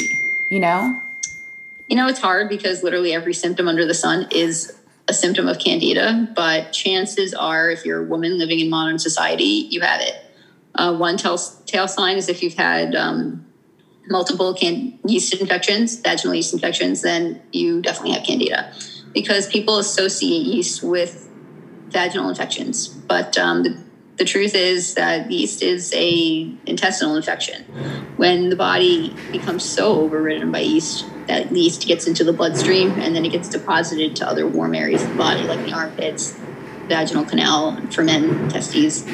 You 0.50 0.60
know. 0.60 1.00
You 1.88 1.98
know, 1.98 2.08
it's 2.08 2.20
hard 2.20 2.50
because 2.50 2.82
literally 2.82 3.14
every 3.14 3.34
symptom 3.34 3.68
under 3.68 3.86
the 3.86 3.94
sun 3.94 4.28
is 4.32 4.78
a 5.08 5.14
symptom 5.14 5.48
of 5.48 5.60
candida, 5.60 6.28
but 6.36 6.72
chances 6.72 7.34
are, 7.34 7.70
if 7.70 7.86
you're 7.86 8.04
a 8.04 8.06
woman 8.06 8.38
living 8.38 8.60
in 8.60 8.70
modern 8.70 9.00
society, 9.00 9.68
you 9.70 9.82
have 9.82 10.02
it. 10.02 10.16
Uh, 10.76 10.96
one 10.96 11.18
tell, 11.18 11.38
tail 11.66 11.88
sign 11.88 12.18
is 12.18 12.30
if 12.30 12.42
you've 12.42 12.56
had 12.56 12.96
um, 12.96 13.46
multiple 14.08 14.54
can- 14.54 15.00
yeast 15.08 15.34
infections, 15.34 16.00
vaginal 16.02 16.36
yeast 16.36 16.54
infections, 16.54 17.02
then 17.02 17.42
you 17.52 17.82
definitely 17.82 18.12
have 18.12 18.24
candida 18.26 18.74
because 19.14 19.48
people 19.48 19.78
associate 19.78 20.46
yeast 20.46 20.84
with 20.84 21.30
vaginal 21.92 22.30
infections. 22.30 22.88
But 23.08 23.38
um, 23.38 23.64
the, 23.64 23.84
the 24.18 24.26
truth 24.26 24.56
is 24.56 24.96
that 24.96 25.32
yeast 25.32 25.62
is 25.64 25.94
a 25.96 26.58
intestinal 26.66 27.16
infection. 27.16 27.66
When 28.16 28.50
the 28.50 28.56
body 28.56 29.28
becomes 29.32 29.66
so 29.66 30.00
overridden 30.02 30.52
by 30.52 30.60
yeast, 30.60 31.10
that 31.28 31.52
yeast 31.52 31.88
gets 31.88 32.06
into 32.06 32.24
the 32.24 32.34
bloodstream 32.34 33.00
and 33.00 33.16
then 33.16 33.26
it 33.26 33.32
gets 33.32 33.50
deposited 33.50 34.16
to 34.18 34.28
other 34.28 34.48
warm 34.48 34.76
areas 34.76 35.04
of 35.04 35.10
the 35.12 35.16
body, 35.16 35.48
like 35.48 35.64
the 35.64 35.74
armpits, 35.74 36.40
vaginal 36.90 37.26
canal, 37.26 37.88
for 37.92 38.04
men, 38.04 38.50
testes. 38.50 39.06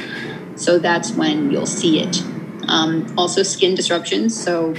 So 0.55 0.79
that's 0.79 1.15
when 1.15 1.51
you'll 1.51 1.65
see 1.65 2.01
it. 2.01 2.17
Um, 2.69 3.13
also, 3.17 3.43
skin 3.43 3.75
disruptions. 3.75 4.41
So, 4.41 4.75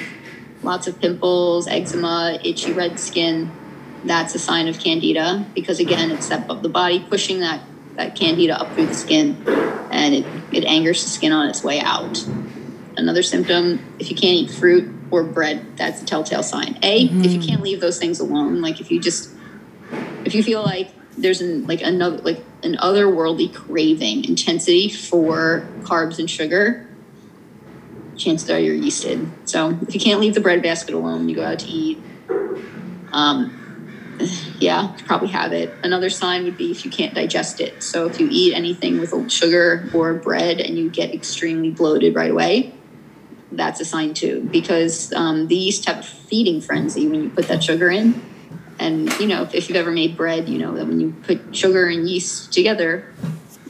lots 0.63 0.87
of 0.87 1.01
pimples, 1.01 1.67
eczema, 1.67 2.39
itchy 2.45 2.73
red 2.73 2.99
skin. 2.99 3.51
That's 4.05 4.35
a 4.35 4.39
sign 4.39 4.69
of 4.69 4.79
candida 4.79 5.45
because, 5.55 5.81
again, 5.81 6.11
it's 6.11 6.29
that 6.29 6.49
of 6.49 6.63
the 6.63 6.69
body 6.69 7.01
pushing 7.01 7.41
that, 7.41 7.61
that 7.97 8.15
candida 8.15 8.59
up 8.59 8.73
through 8.75 8.87
the 8.87 8.95
skin 8.95 9.37
and 9.91 10.15
it, 10.15 10.27
it 10.53 10.65
angers 10.65 11.03
the 11.03 11.11
skin 11.11 11.33
on 11.33 11.49
its 11.51 11.63
way 11.63 11.81
out. 11.81 12.27
Another 12.97 13.23
symptom 13.23 13.85
if 13.99 14.11
you 14.11 14.17
can't 14.17 14.37
eat 14.37 14.51
fruit, 14.51 14.91
or 15.11 15.25
bread, 15.25 15.77
that's 15.77 16.03
a 16.03 16.05
telltale 16.05 16.43
sign. 16.43 16.79
A, 16.83 17.09
mm-hmm. 17.09 17.25
if 17.25 17.33
you 17.33 17.41
can't 17.41 17.63
leave 17.63 17.81
those 17.81 17.99
things 17.99 18.21
alone, 18.21 18.61
like 18.61 18.81
if 18.81 18.91
you 18.91 19.01
just, 19.01 19.31
if 20.25 20.35
you 20.35 20.43
feel 20.43 20.63
like 20.63 20.91
there's 21.19 21.41
an 21.41 21.67
like 21.67 21.83
another 21.83 22.19
like 22.19 22.43
an 22.63 22.77
otherworldly 22.77 23.53
craving 23.53 24.25
intensity 24.25 24.89
for 24.89 25.67
carbs 25.83 26.19
and 26.19 26.31
sugar, 26.31 26.87
chances 28.21 28.49
are 28.51 28.59
you're 28.59 28.77
yeasted. 28.77 29.29
So 29.45 29.79
if 29.83 29.95
you 29.95 30.01
can't 30.01 30.21
leave 30.21 30.35
the 30.35 30.41
bread 30.41 30.63
basket 30.63 30.95
alone, 30.95 31.29
you 31.29 31.35
go 31.35 31.45
out 31.45 31.59
to 31.61 31.67
eat. 31.67 31.99
Um, 33.13 33.57
yeah, 34.59 34.95
probably 35.07 35.29
have 35.29 35.53
it. 35.53 35.73
Another 35.83 36.11
sign 36.11 36.45
would 36.45 36.57
be 36.57 36.71
if 36.71 36.85
you 36.85 36.91
can't 36.91 37.15
digest 37.15 37.61
it. 37.61 37.83
So 37.83 38.07
if 38.07 38.21
you 38.21 38.29
eat 38.31 38.55
anything 38.55 39.01
with 39.01 39.31
sugar 39.31 39.89
or 39.95 40.15
bread 40.15 40.61
and 40.61 40.77
you 40.77 40.91
get 40.91 41.15
extremely 41.15 41.71
bloated 41.71 42.15
right 42.15 42.31
away, 42.31 42.75
that's 43.53 43.81
a 43.81 43.85
sign 43.85 44.15
too, 44.15 44.49
because 44.53 45.13
um, 45.13 45.49
the 45.49 45.57
yeast 45.57 45.87
have 45.87 46.01
a 46.01 46.03
feeding 46.03 46.61
frenzy 46.61 47.09
when 47.09 47.25
you 47.25 47.31
put 47.31 47.49
that 47.49 47.65
sugar 47.65 47.91
in. 47.91 48.23
And 48.79 49.13
you 49.19 49.27
know, 49.27 49.43
if, 49.43 49.55
if 49.55 49.69
you've 49.69 49.77
ever 49.77 49.91
made 49.91 50.17
bread, 50.17 50.49
you 50.49 50.59
know 50.59 50.75
that 50.75 50.87
when 50.87 51.01
you 51.01 51.15
put 51.23 51.55
sugar 51.55 51.87
and 51.87 52.09
yeast 52.09 52.53
together, 52.53 53.13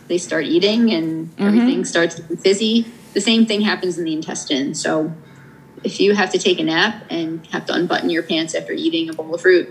they 0.08 0.18
start 0.18 0.44
eating 0.44 0.92
and 0.92 1.28
mm-hmm. 1.28 1.42
everything 1.42 1.84
starts 1.84 2.20
fizzy. 2.40 2.86
The 3.12 3.20
same 3.20 3.46
thing 3.46 3.62
happens 3.62 3.98
in 3.98 4.04
the 4.04 4.12
intestine. 4.12 4.74
So 4.74 5.12
if 5.82 6.00
you 6.00 6.14
have 6.14 6.30
to 6.32 6.38
take 6.38 6.60
a 6.60 6.64
nap 6.64 7.04
and 7.10 7.46
have 7.48 7.66
to 7.66 7.74
unbutton 7.74 8.10
your 8.10 8.22
pants 8.22 8.54
after 8.54 8.72
eating 8.72 9.08
a 9.08 9.12
bowl 9.12 9.34
of 9.34 9.40
fruit, 9.40 9.68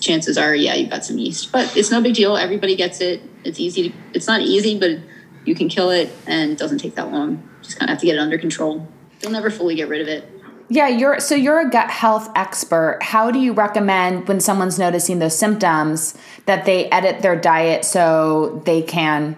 chances 0.00 0.36
are, 0.36 0.54
yeah, 0.54 0.74
you've 0.74 0.90
got 0.90 1.04
some 1.04 1.18
yeast. 1.18 1.52
But 1.52 1.76
it's 1.76 1.90
no 1.90 2.02
big 2.02 2.14
deal. 2.14 2.36
Everybody 2.36 2.76
gets 2.76 3.00
it. 3.00 3.22
It's 3.44 3.60
easy. 3.60 3.90
To, 3.90 3.96
it's 4.14 4.26
not 4.26 4.40
easy, 4.40 4.78
but 4.78 4.98
you 5.44 5.54
can 5.54 5.68
kill 5.68 5.90
it, 5.90 6.10
and 6.26 6.52
it 6.52 6.58
doesn't 6.58 6.78
take 6.78 6.94
that 6.96 7.10
long. 7.10 7.48
Just 7.62 7.78
kind 7.78 7.90
of 7.90 7.94
have 7.94 8.00
to 8.00 8.06
get 8.06 8.16
it 8.16 8.18
under 8.18 8.38
control. 8.38 8.86
You'll 9.20 9.32
never 9.32 9.50
fully 9.50 9.74
get 9.74 9.88
rid 9.88 10.00
of 10.00 10.08
it. 10.08 10.28
Yeah, 10.68 10.88
you're 10.88 11.20
so 11.20 11.34
you're 11.34 11.60
a 11.60 11.68
gut 11.68 11.90
health 11.90 12.30
expert. 12.34 12.98
How 13.02 13.30
do 13.30 13.38
you 13.38 13.52
recommend 13.52 14.26
when 14.26 14.40
someone's 14.40 14.78
noticing 14.78 15.18
those 15.18 15.38
symptoms 15.38 16.16
that 16.46 16.64
they 16.64 16.90
edit 16.90 17.20
their 17.20 17.36
diet 17.36 17.84
so 17.84 18.62
they 18.64 18.80
can 18.80 19.36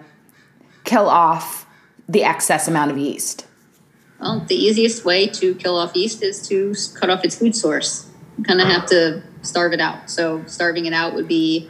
kill 0.85 1.09
off 1.09 1.64
the 2.07 2.23
excess 2.23 2.67
amount 2.67 2.91
of 2.91 2.97
yeast? 2.97 3.45
Well, 4.19 4.39
the 4.41 4.55
easiest 4.55 5.03
way 5.03 5.27
to 5.27 5.55
kill 5.55 5.77
off 5.77 5.95
yeast 5.95 6.23
is 6.23 6.47
to 6.47 6.73
cut 6.97 7.09
off 7.09 7.23
its 7.23 7.37
food 7.37 7.55
source. 7.55 8.09
You 8.37 8.43
kind 8.43 8.61
of 8.61 8.67
have 8.67 8.85
to 8.87 9.23
starve 9.41 9.73
it 9.73 9.79
out. 9.79 10.09
So 10.09 10.43
starving 10.45 10.85
it 10.85 10.93
out 10.93 11.13
would 11.13 11.27
be 11.27 11.69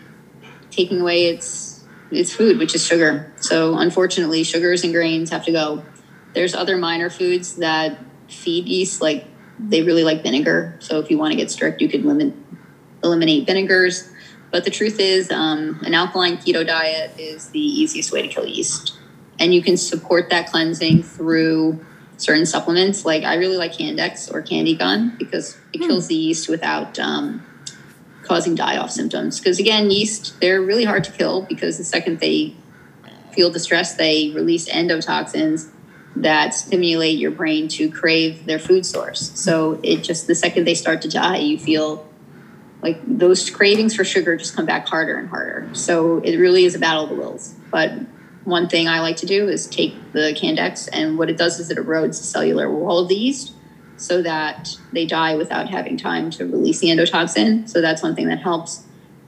taking 0.71 1.01
away 1.01 1.25
its 1.27 1.83
its 2.11 2.33
food, 2.33 2.59
which 2.59 2.75
is 2.75 2.85
sugar. 2.85 3.33
So 3.37 3.77
unfortunately, 3.77 4.43
sugars 4.43 4.83
and 4.83 4.93
grains 4.93 5.31
have 5.31 5.43
to 5.45 5.51
go. 5.51 5.83
There's 6.33 6.53
other 6.53 6.77
minor 6.77 7.09
foods 7.09 7.55
that 7.55 7.97
feed 8.29 8.67
yeast, 8.67 9.01
like 9.01 9.25
they 9.59 9.81
really 9.81 10.03
like 10.03 10.21
vinegar. 10.23 10.77
So 10.79 10.99
if 10.99 11.09
you 11.09 11.17
want 11.17 11.31
to 11.31 11.37
get 11.37 11.49
strict, 11.49 11.81
you 11.81 11.89
could 11.89 12.05
limit 12.05 12.33
eliminate 13.03 13.45
vinegars. 13.45 14.09
But 14.51 14.63
the 14.63 14.71
truth 14.71 14.99
is, 14.99 15.31
um, 15.31 15.81
an 15.83 15.93
alkaline 15.93 16.37
keto 16.37 16.65
diet 16.65 17.11
is 17.17 17.49
the 17.49 17.59
easiest 17.59 18.11
way 18.11 18.21
to 18.21 18.27
kill 18.27 18.45
yeast, 18.45 18.97
and 19.39 19.53
you 19.53 19.61
can 19.61 19.77
support 19.77 20.29
that 20.29 20.49
cleansing 20.49 21.03
through 21.03 21.83
certain 22.17 22.45
supplements. 22.45 23.05
Like 23.05 23.23
I 23.23 23.35
really 23.35 23.57
like 23.57 23.73
Candex 23.73 24.31
or 24.33 24.41
CandiGone 24.41 25.17
because 25.17 25.57
it 25.73 25.79
hmm. 25.79 25.87
kills 25.87 26.07
the 26.07 26.15
yeast 26.15 26.49
without 26.49 26.97
um, 26.99 27.45
causing 28.23 28.55
die-off 28.55 28.91
symptoms. 28.91 29.39
Because 29.39 29.59
again, 29.59 29.91
yeast 29.91 30.39
they're 30.39 30.61
really 30.61 30.85
hard 30.85 31.03
to 31.05 31.11
kill 31.11 31.41
because 31.41 31.77
the 31.77 31.83
second 31.83 32.19
they 32.19 32.55
feel 33.33 33.49
distress, 33.49 33.95
they 33.95 34.31
release 34.33 34.69
endotoxins 34.69 35.69
that 36.15 36.53
stimulate 36.53 37.17
your 37.17 37.31
brain 37.31 37.67
to 37.67 37.91
crave 37.91 38.45
their 38.45 38.59
food 38.59 38.85
source. 38.85 39.31
So 39.35 39.79
it 39.83 39.97
just 39.97 40.27
the 40.27 40.35
second 40.35 40.65
they 40.65 40.75
start 40.75 41.01
to 41.01 41.09
die, 41.09 41.37
you 41.37 41.59
feel 41.59 42.07
like 42.81 42.99
those 43.05 43.49
cravings 43.49 43.95
for 43.95 44.05
sugar 44.05 44.37
just 44.37 44.55
come 44.55 44.65
back 44.65 44.87
harder 44.87 45.17
and 45.17 45.27
harder. 45.27 45.67
So 45.73 46.19
it 46.19 46.37
really 46.37 46.65
is 46.65 46.75
a 46.75 46.79
battle 46.79 47.03
of 47.03 47.09
the 47.09 47.15
wills. 47.15 47.53
But 47.69 47.91
one 48.45 48.69
thing 48.69 48.87
I 48.87 49.01
like 49.01 49.17
to 49.17 49.25
do 49.25 49.49
is 49.49 49.67
take 49.67 50.13
the 50.13 50.33
Candex, 50.39 50.87
and 50.93 51.17
what 51.17 51.29
it 51.29 51.37
does 51.37 51.59
is 51.59 51.69
it 51.69 51.77
erodes 51.77 52.19
the 52.19 52.25
cellular 52.25 52.71
wall 52.71 52.99
of 52.99 53.09
the 53.09 53.15
yeast 53.15 53.53
so 53.97 54.21
that 54.21 54.77
they 54.93 55.05
die 55.05 55.35
without 55.35 55.69
having 55.69 55.97
time 55.97 56.29
to 56.29 56.45
release 56.45 56.79
the 56.79 56.87
endotoxin. 56.87 57.67
So 57.67 57.81
that's 57.81 58.03
one 58.03 58.15
thing 58.15 58.27
that 58.27 58.39
helps. 58.39 58.83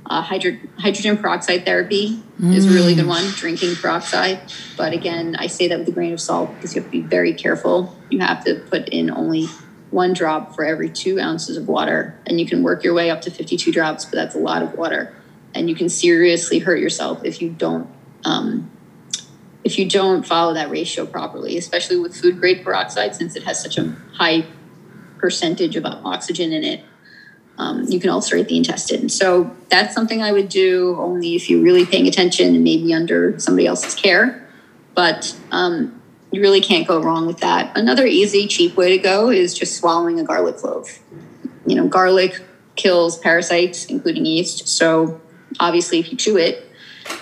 Uh, 0.05 0.22
hydro- 0.22 0.57
hydrogen 0.78 1.18
peroxide 1.18 1.65
therapy 1.65 2.22
mm. 2.39 2.53
is 2.53 2.65
a 2.65 2.70
really 2.70 2.95
good 2.95 3.07
one, 3.07 3.26
drinking 3.32 3.76
peroxide. 3.76 4.39
But 4.78 4.93
again, 4.93 5.36
I 5.38 5.47
say 5.47 5.68
that 5.68 5.80
with 5.80 5.88
a 5.89 5.91
grain 5.91 6.13
of 6.13 6.22
salt 6.22 6.53
because 6.55 6.76
you 6.76 6.82
have 6.82 6.89
to 6.89 7.01
be 7.01 7.05
very 7.05 7.34
careful. 7.34 7.93
You 8.09 8.20
have 8.20 8.43
to 8.45 8.55
put 8.70 8.88
in 8.89 9.09
only 9.09 9.47
one 9.89 10.13
drop 10.13 10.55
for 10.55 10.63
every 10.63 10.89
two 10.89 11.20
ounces 11.20 11.57
of 11.57 11.68
water. 11.68 12.18
And 12.26 12.39
you 12.39 12.45
can 12.45 12.63
work 12.63 12.84
your 12.84 12.93
way 12.93 13.09
up 13.09 13.22
to 13.22 13.32
52 13.32 13.72
drops, 13.72 14.05
but 14.05 14.13
that's 14.13 14.36
a 14.36 14.39
lot 14.39 14.61
of 14.61 14.76
water. 14.76 15.13
And 15.53 15.70
you 15.70 15.76
can 15.76 15.89
seriously 15.89 16.59
hurt 16.59 16.80
yourself 16.80 17.26
if 17.26 17.41
you 17.41 17.49
don't 17.49 17.89
um, 18.24 18.70
if 19.68 19.78
you 19.78 19.88
don't 19.88 20.26
follow 20.26 20.53
that 20.53 20.70
ratio 20.70 21.05
properly, 21.05 21.57
especially 21.57 21.97
with 21.97 22.15
food 22.15 22.39
grade 22.39 22.63
peroxide, 22.63 23.13
since 23.13 23.36
it 23.36 23.43
has 23.43 23.61
such 23.61 23.78
a 23.78 23.93
high 24.13 24.45
percentage 25.18 25.76
of 25.76 25.86
oxygen 25.86 26.53
in 26.53 26.63
it, 26.63 26.86
um, 27.57 27.84
you 27.84 27.99
can 27.99 28.09
ulcerate 28.09 28.47
the 28.47 28.55
intestine. 28.55 29.09
So 29.09 29.53
that's 29.68 29.93
something 29.93 30.24
I 30.24 30.32
would 30.32 30.47
do 30.47 30.95
only 30.97 31.36
if 31.36 31.49
you're 31.49 31.61
really 31.61 31.86
paying 31.86 32.07
attention 32.07 32.55
and 32.55 32.63
maybe 32.63 32.93
under 32.93 33.38
somebody 33.39 33.68
else's 33.68 33.93
care. 33.93 34.47
But 34.95 35.38
um, 35.51 36.01
you 36.32 36.39
really 36.39 36.61
can't 36.61 36.88
go 36.88 37.01
wrong 37.01 37.28
with 37.28 37.39
that. 37.39 37.78
Another 37.78 38.05
easy, 38.05 38.47
cheap 38.47 38.78
way 38.78 38.95
to 38.95 39.03
go 39.03 39.30
is 39.30 39.53
just 39.53 39.76
swallowing 39.76 40.18
a 40.18 40.24
garlic 40.24 40.55
clove. 40.55 40.97
You 41.65 41.76
know, 41.76 41.89
garlic 41.89 42.41
kills 42.78 43.18
parasites, 43.18 43.84
including 43.88 44.26
yeast. 44.26 44.70
So 44.70 45.20
obviously, 45.59 45.99
if 45.99 46.09
you 46.09 46.18
chew 46.18 46.38
it, 46.38 46.63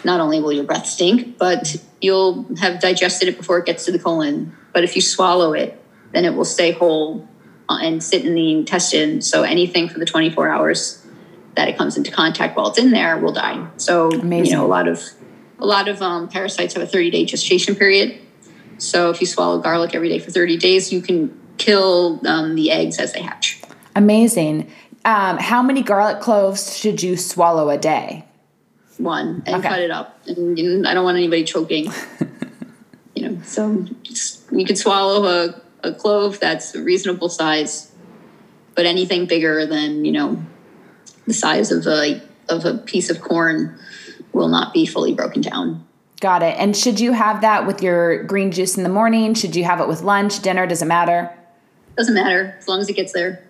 not 0.03 0.19
only 0.19 0.39
will 0.41 0.53
your 0.53 0.63
breath 0.63 0.85
stink, 0.85 1.37
but 1.37 1.75
you'll 2.05 2.45
have 2.57 2.79
digested 2.79 3.27
it 3.27 3.37
before 3.37 3.57
it 3.57 3.65
gets 3.65 3.85
to 3.85 3.91
the 3.91 3.99
colon. 3.99 4.55
But 4.71 4.83
if 4.83 4.95
you 4.95 5.01
swallow 5.01 5.53
it, 5.53 5.81
then 6.13 6.23
it 6.25 6.35
will 6.35 6.45
stay 6.45 6.71
whole 6.71 7.27
uh, 7.67 7.79
and 7.81 8.01
sit 8.03 8.25
in 8.25 8.35
the 8.35 8.51
intestine. 8.51 9.21
So 9.21 9.43
anything 9.43 9.89
for 9.89 9.99
the 9.99 10.05
24 10.05 10.47
hours 10.47 11.05
that 11.55 11.67
it 11.67 11.77
comes 11.77 11.97
into 11.97 12.11
contact 12.11 12.55
while 12.55 12.69
it's 12.69 12.77
in 12.77 12.91
there 12.91 13.17
will 13.17 13.31
die. 13.31 13.67
So 13.77 14.11
Amazing. 14.11 14.45
you 14.45 14.57
know 14.57 14.65
a 14.65 14.67
lot 14.67 14.87
of 14.87 15.03
a 15.59 15.65
lot 15.65 15.87
of 15.87 16.01
um, 16.01 16.27
parasites 16.27 16.73
have 16.73 16.83
a 16.83 16.87
30 16.87 17.11
day 17.11 17.25
gestation 17.25 17.75
period. 17.75 18.19
So 18.77 19.09
if 19.09 19.21
you 19.21 19.27
swallow 19.27 19.59
garlic 19.59 19.95
every 19.95 20.09
day 20.09 20.19
for 20.19 20.31
30 20.31 20.57
days, 20.57 20.91
you 20.91 21.01
can 21.01 21.37
kill 21.57 22.21
um, 22.27 22.55
the 22.55 22.71
eggs 22.71 22.99
as 22.99 23.13
they 23.13 23.21
hatch. 23.21 23.61
Amazing. 23.95 24.69
Um, 25.05 25.37
how 25.37 25.61
many 25.61 25.81
garlic 25.81 26.19
cloves 26.19 26.77
should 26.77 27.01
you 27.01 27.15
swallow 27.15 27.69
a 27.69 27.77
day? 27.77 28.25
One 28.97 29.43
and 29.45 29.57
okay. 29.57 29.67
cut 29.67 29.79
it 29.79 29.91
up. 29.91 30.19
And, 30.27 30.57
and 30.57 30.87
I 30.87 30.93
don't 30.93 31.03
want 31.03 31.17
anybody 31.17 31.43
choking. 31.43 31.91
you 33.15 33.29
know, 33.29 33.41
so 33.43 33.85
you 34.51 34.65
could 34.65 34.77
swallow 34.77 35.25
a, 35.25 35.61
a 35.83 35.93
clove 35.93 36.39
that's 36.39 36.75
a 36.75 36.81
reasonable 36.81 37.29
size, 37.29 37.91
but 38.73 38.85
anything 38.85 39.25
bigger 39.25 39.65
than 39.65 40.05
you 40.05 40.11
know 40.11 40.41
the 41.27 41.33
size 41.33 41.71
of 41.71 41.85
a 41.87 42.21
of 42.47 42.65
a 42.65 42.77
piece 42.77 43.09
of 43.09 43.21
corn 43.21 43.77
will 44.31 44.47
not 44.47 44.73
be 44.73 44.85
fully 44.85 45.13
broken 45.13 45.41
down. 45.41 45.85
Got 46.21 46.43
it. 46.43 46.55
And 46.57 46.75
should 46.75 46.99
you 46.99 47.11
have 47.11 47.41
that 47.41 47.67
with 47.67 47.83
your 47.83 48.23
green 48.23 48.51
juice 48.51 48.77
in 48.77 48.83
the 48.83 48.89
morning? 48.89 49.33
Should 49.33 49.55
you 49.55 49.63
have 49.65 49.79
it 49.81 49.87
with 49.87 50.01
lunch, 50.01 50.41
dinner? 50.41 50.65
Does 50.65 50.81
it 50.81 50.85
matter? 50.85 51.35
Doesn't 51.97 52.13
matter 52.13 52.55
as 52.57 52.67
long 52.67 52.79
as 52.79 52.89
it 52.89 52.93
gets 52.93 53.11
there. 53.13 53.44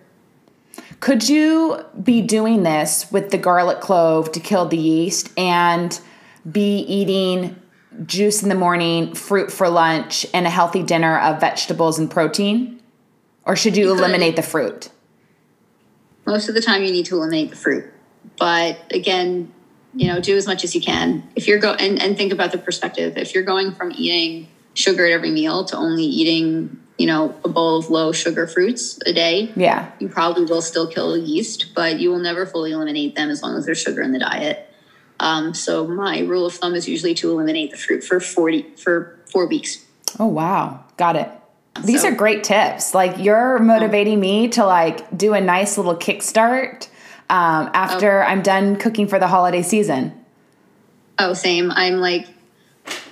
Could 1.00 1.28
you 1.28 1.84
be 2.02 2.22
doing 2.22 2.62
this 2.62 3.10
with 3.12 3.30
the 3.30 3.38
garlic 3.38 3.80
clove 3.80 4.32
to 4.32 4.40
kill 4.40 4.66
the 4.66 4.78
yeast 4.78 5.30
and 5.38 5.98
be 6.50 6.78
eating 6.78 7.60
juice 8.04 8.42
in 8.42 8.48
the 8.48 8.54
morning, 8.54 9.14
fruit 9.14 9.50
for 9.52 9.68
lunch, 9.68 10.26
and 10.34 10.46
a 10.46 10.50
healthy 10.50 10.82
dinner 10.82 11.18
of 11.18 11.40
vegetables 11.40 11.98
and 11.98 12.10
protein? 12.10 12.80
Or 13.44 13.56
should 13.56 13.76
you, 13.76 13.86
you 13.86 13.92
eliminate 13.92 14.36
the 14.36 14.42
fruit? 14.42 14.90
Most 16.26 16.48
of 16.48 16.54
the 16.54 16.60
time, 16.60 16.82
you 16.82 16.90
need 16.90 17.06
to 17.06 17.16
eliminate 17.16 17.50
the 17.50 17.56
fruit. 17.56 17.84
But 18.38 18.92
again, 18.92 19.52
you 19.94 20.08
know, 20.08 20.20
do 20.20 20.36
as 20.36 20.46
much 20.46 20.64
as 20.64 20.74
you 20.74 20.80
can. 20.80 21.28
If 21.36 21.46
you're 21.46 21.58
go 21.58 21.72
and, 21.72 22.00
and 22.02 22.16
think 22.16 22.32
about 22.32 22.52
the 22.52 22.58
perspective. 22.58 23.16
If 23.16 23.34
you're 23.34 23.44
going 23.44 23.72
from 23.72 23.92
eating 23.92 24.48
sugar 24.74 25.06
at 25.06 25.12
every 25.12 25.30
meal 25.30 25.64
to 25.66 25.76
only 25.76 26.04
eating, 26.04 26.82
you 26.98 27.06
know, 27.06 27.34
a 27.44 27.48
bowl 27.48 27.78
of 27.78 27.90
low 27.90 28.12
sugar 28.12 28.46
fruits 28.46 28.98
a 29.06 29.12
day, 29.12 29.52
yeah, 29.56 29.90
you 29.98 30.08
probably 30.08 30.44
will 30.44 30.62
still 30.62 30.86
kill 30.86 31.16
yeast, 31.16 31.74
but 31.74 32.00
you 32.00 32.10
will 32.10 32.18
never 32.18 32.46
fully 32.46 32.72
eliminate 32.72 33.14
them 33.14 33.30
as 33.30 33.42
long 33.42 33.56
as 33.56 33.66
there's 33.66 33.80
sugar 33.80 34.02
in 34.02 34.12
the 34.12 34.18
diet. 34.18 34.68
Um, 35.18 35.54
so 35.54 35.86
my 35.86 36.20
rule 36.20 36.46
of 36.46 36.54
thumb 36.54 36.74
is 36.74 36.88
usually 36.88 37.14
to 37.14 37.30
eliminate 37.30 37.70
the 37.70 37.76
fruit 37.76 38.04
for 38.04 38.20
forty 38.20 38.62
for 38.76 39.18
four 39.30 39.46
weeks. 39.46 39.84
Oh 40.18 40.26
wow, 40.26 40.84
got 40.96 41.16
it. 41.16 41.30
These 41.84 42.02
so, 42.02 42.08
are 42.08 42.14
great 42.14 42.44
tips. 42.44 42.94
Like 42.94 43.18
you're 43.18 43.58
motivating 43.58 44.18
me 44.18 44.48
to 44.48 44.64
like 44.64 45.16
do 45.16 45.34
a 45.34 45.40
nice 45.40 45.76
little 45.76 45.96
kickstart 45.96 46.88
um, 47.28 47.70
after 47.74 48.22
oh. 48.22 48.26
I'm 48.26 48.42
done 48.42 48.76
cooking 48.76 49.08
for 49.08 49.18
the 49.18 49.26
holiday 49.26 49.62
season. 49.62 50.12
Oh, 51.18 51.32
same. 51.32 51.70
I'm 51.70 51.96
like, 51.96 52.28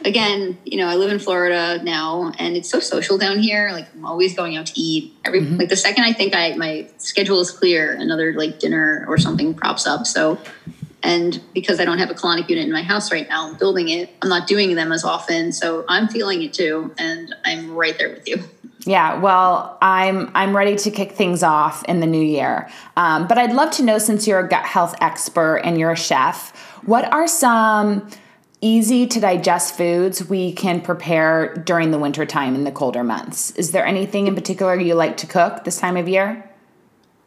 again, 0.05 0.59
you 0.65 0.79
know, 0.79 0.87
I 0.87 0.97
live 0.97 1.11
in 1.11 1.19
Florida 1.19 1.83
now, 1.83 2.33
and 2.39 2.57
it's 2.57 2.71
so 2.71 2.79
social 2.79 3.19
down 3.19 3.39
here. 3.39 3.71
Like, 3.73 3.93
I'm 3.95 4.05
always 4.05 4.37
going 4.37 4.57
out 4.57 4.67
to 4.67 4.81
eat. 4.81 5.17
Every 5.25 5.41
mm-hmm. 5.41 5.57
like 5.57 5.69
the 5.69 5.77
second 5.77 6.05
I 6.05 6.13
think 6.13 6.35
I 6.35 6.55
my 6.57 6.89
schedule 6.99 7.41
is 7.41 7.51
clear, 7.51 7.93
another 7.93 8.35
like 8.35 8.59
dinner 8.59 9.05
or 9.09 9.19
something 9.19 9.55
props 9.55 9.87
up. 9.87 10.07
So, 10.07 10.39
and 11.03 11.41
because 11.53 11.81
I 11.81 11.85
don't 11.85 11.99
have 11.99 12.11
a 12.11 12.15
colonic 12.15 12.49
unit 12.49 12.67
in 12.67 12.73
my 12.73 12.83
house 12.83 13.11
right 13.11 13.29
now, 13.29 13.49
I'm 13.49 13.57
building 13.57 13.89
it. 13.89 14.11
I'm 14.23 14.29
not 14.29 14.47
doing 14.47 14.75
them 14.75 14.93
as 14.93 15.05
often, 15.05 15.53
so 15.53 15.85
I'm 15.89 16.09
feeling 16.09 16.43
it 16.43 16.53
too, 16.53 16.95
and 16.99 17.35
I'm 17.45 17.73
right 17.73 17.97
there 17.99 18.11
with 18.11 18.29
you. 18.29 18.43
Yeah, 18.87 19.19
well, 19.19 19.79
I'm 19.81 20.31
I'm 20.35 20.55
ready 20.55 20.77
to 20.77 20.91
kick 20.91 21.13
things 21.13 21.43
off 21.43 21.83
in 21.85 22.01
the 22.01 22.07
new 22.07 22.23
year. 22.23 22.69
Um, 22.97 23.27
but 23.27 23.39
I'd 23.39 23.53
love 23.53 23.71
to 23.73 23.83
know, 23.83 23.97
since 23.97 24.27
you're 24.27 24.41
a 24.41 24.49
gut 24.49 24.67
health 24.67 24.95
expert 25.01 25.63
and 25.65 25.79
you're 25.79 25.93
a 25.93 25.97
chef, 25.97 26.55
what 26.85 27.11
are 27.11 27.27
some 27.27 28.07
easy 28.65 29.07
to 29.07 29.21
digest 29.21 29.77
foods 29.77 30.27
we 30.29 30.53
can 30.53 30.81
prepare 30.81 31.55
during 31.55 31.91
the 31.91 31.99
winter 31.99 32.25
time 32.25 32.55
in 32.55 32.65
the 32.65 32.73
colder 32.73 33.05
months? 33.05 33.51
Is 33.53 33.73
there 33.73 33.85
anything 33.85 34.27
in 34.27 34.35
particular 34.35 34.75
you 34.75 34.95
like 34.95 35.19
to 35.19 35.27
cook 35.27 35.65
this 35.65 35.79
time 35.79 35.99
of 35.99 36.09
year? 36.09 36.51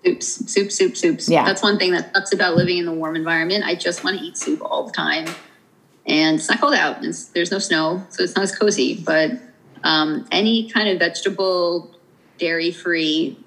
Soups, 0.03 0.51
soup, 0.51 0.71
soup, 0.71 0.97
soups. 0.97 1.29
Yeah, 1.29 1.45
that's 1.45 1.61
one 1.61 1.77
thing 1.77 1.91
that 1.91 2.11
sucks 2.13 2.33
about 2.33 2.55
living 2.55 2.77
in 2.77 2.85
the 2.85 2.91
warm 2.91 3.15
environment. 3.15 3.63
I 3.63 3.75
just 3.75 4.03
want 4.03 4.17
to 4.17 4.23
eat 4.23 4.37
soup 4.37 4.61
all 4.63 4.87
the 4.87 4.91
time, 4.91 5.27
and 6.07 6.39
it's 6.39 6.49
not 6.49 6.59
cold 6.59 6.73
out. 6.73 7.03
It's, 7.05 7.25
there's 7.25 7.51
no 7.51 7.59
snow, 7.59 8.03
so 8.09 8.23
it's 8.23 8.35
not 8.35 8.43
as 8.43 8.57
cozy, 8.57 8.99
but 8.99 9.31
um, 9.83 10.27
any 10.31 10.69
kind 10.69 10.89
of 10.89 10.97
vegetable, 10.97 11.95
dairy 12.39 12.71
free 12.71 13.37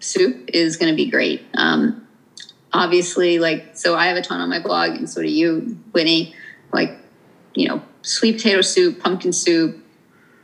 soup 0.00 0.50
is 0.52 0.76
going 0.76 0.92
to 0.92 0.96
be 0.96 1.10
great. 1.10 1.46
Um, 1.54 2.06
obviously, 2.72 3.38
like, 3.38 3.74
so 3.74 3.96
I 3.96 4.06
have 4.08 4.16
a 4.16 4.22
ton 4.22 4.40
on 4.40 4.50
my 4.50 4.60
blog, 4.60 4.90
and 4.90 5.08
so 5.08 5.22
do 5.22 5.28
you, 5.28 5.78
Whitney. 5.92 6.34
Like, 6.72 6.98
you 7.54 7.68
know, 7.68 7.82
sweet 8.02 8.36
potato 8.36 8.60
soup, 8.60 9.00
pumpkin 9.00 9.32
soup, 9.32 9.78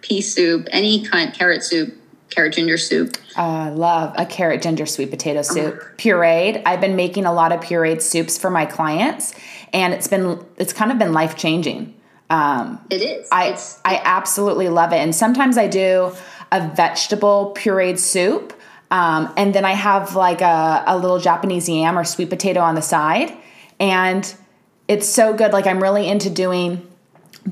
pea 0.02 0.20
soup, 0.20 0.66
any 0.70 1.04
kind, 1.04 1.32
carrot 1.34 1.62
soup, 1.62 1.94
carrot 2.30 2.54
ginger 2.54 2.78
soup. 2.78 3.16
I 3.36 3.68
uh, 3.68 3.72
love 3.72 4.14
a 4.16 4.26
carrot 4.26 4.62
ginger 4.62 4.86
sweet 4.86 5.10
potato 5.10 5.42
soup. 5.42 5.74
Uh-huh. 5.74 5.88
Pureed. 5.96 6.62
I've 6.66 6.80
been 6.80 6.96
making 6.96 7.24
a 7.24 7.32
lot 7.32 7.52
of 7.52 7.60
pureed 7.60 8.02
soups 8.02 8.38
for 8.38 8.50
my 8.50 8.66
clients, 8.66 9.34
and 9.72 9.94
it's 9.94 10.08
been 10.08 10.44
it's 10.56 10.72
kind 10.72 10.92
of 10.92 10.98
been 10.98 11.12
life 11.12 11.36
changing. 11.36 11.94
Um, 12.30 12.80
it 12.90 13.00
is. 13.00 13.28
I 13.32 13.48
it's, 13.48 13.80
I 13.84 14.00
absolutely 14.04 14.68
love 14.68 14.92
it, 14.92 14.98
and 14.98 15.14
sometimes 15.14 15.56
I 15.56 15.68
do 15.68 16.12
a 16.50 16.68
vegetable 16.68 17.54
pureed 17.56 17.98
soup, 17.98 18.52
um, 18.90 19.32
and 19.36 19.54
then 19.54 19.64
I 19.64 19.72
have 19.72 20.14
like 20.14 20.40
a, 20.40 20.84
a 20.86 20.98
little 20.98 21.18
Japanese 21.18 21.68
yam 21.68 21.98
or 21.98 22.04
sweet 22.04 22.30
potato 22.30 22.60
on 22.60 22.74
the 22.74 22.82
side, 22.82 23.32
and 23.78 24.34
it's 24.88 25.08
so 25.08 25.32
good. 25.34 25.52
Like 25.52 25.66
I'm 25.66 25.82
really 25.82 26.08
into 26.08 26.30
doing 26.30 26.87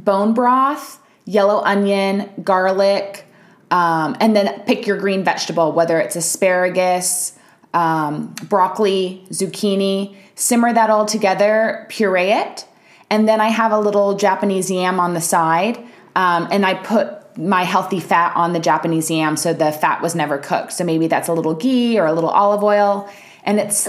bone 0.04 0.34
broth, 0.34 1.00
yellow 1.24 1.62
onion, 1.62 2.30
garlic, 2.42 3.26
um, 3.70 4.16
and 4.20 4.36
then 4.36 4.60
pick 4.62 4.86
your 4.86 4.96
green 4.96 5.24
vegetable, 5.24 5.72
whether 5.72 5.98
it's 5.98 6.16
asparagus, 6.16 7.36
um, 7.74 8.34
broccoli, 8.48 9.26
zucchini. 9.30 10.16
Simmer 10.34 10.72
that 10.72 10.90
all 10.90 11.06
together, 11.06 11.86
puree 11.88 12.32
it 12.32 12.66
and 13.10 13.28
then 13.28 13.40
I 13.40 13.48
have 13.48 13.72
a 13.72 13.78
little 13.78 14.16
Japanese 14.16 14.70
yam 14.70 14.98
on 14.98 15.14
the 15.14 15.20
side, 15.20 15.78
um, 16.16 16.48
and 16.50 16.66
I 16.66 16.74
put 16.74 17.38
my 17.38 17.62
healthy 17.62 18.00
fat 18.00 18.34
on 18.34 18.52
the 18.52 18.58
Japanese 18.58 19.10
yam 19.10 19.36
so 19.36 19.52
the 19.52 19.70
fat 19.70 20.00
was 20.00 20.14
never 20.14 20.38
cooked. 20.38 20.72
So 20.72 20.84
maybe 20.84 21.06
that's 21.06 21.28
a 21.28 21.34
little 21.34 21.54
ghee 21.54 21.98
or 21.98 22.06
a 22.06 22.12
little 22.12 22.30
olive 22.30 22.62
oil, 22.62 23.08
and 23.44 23.58
it's. 23.58 23.86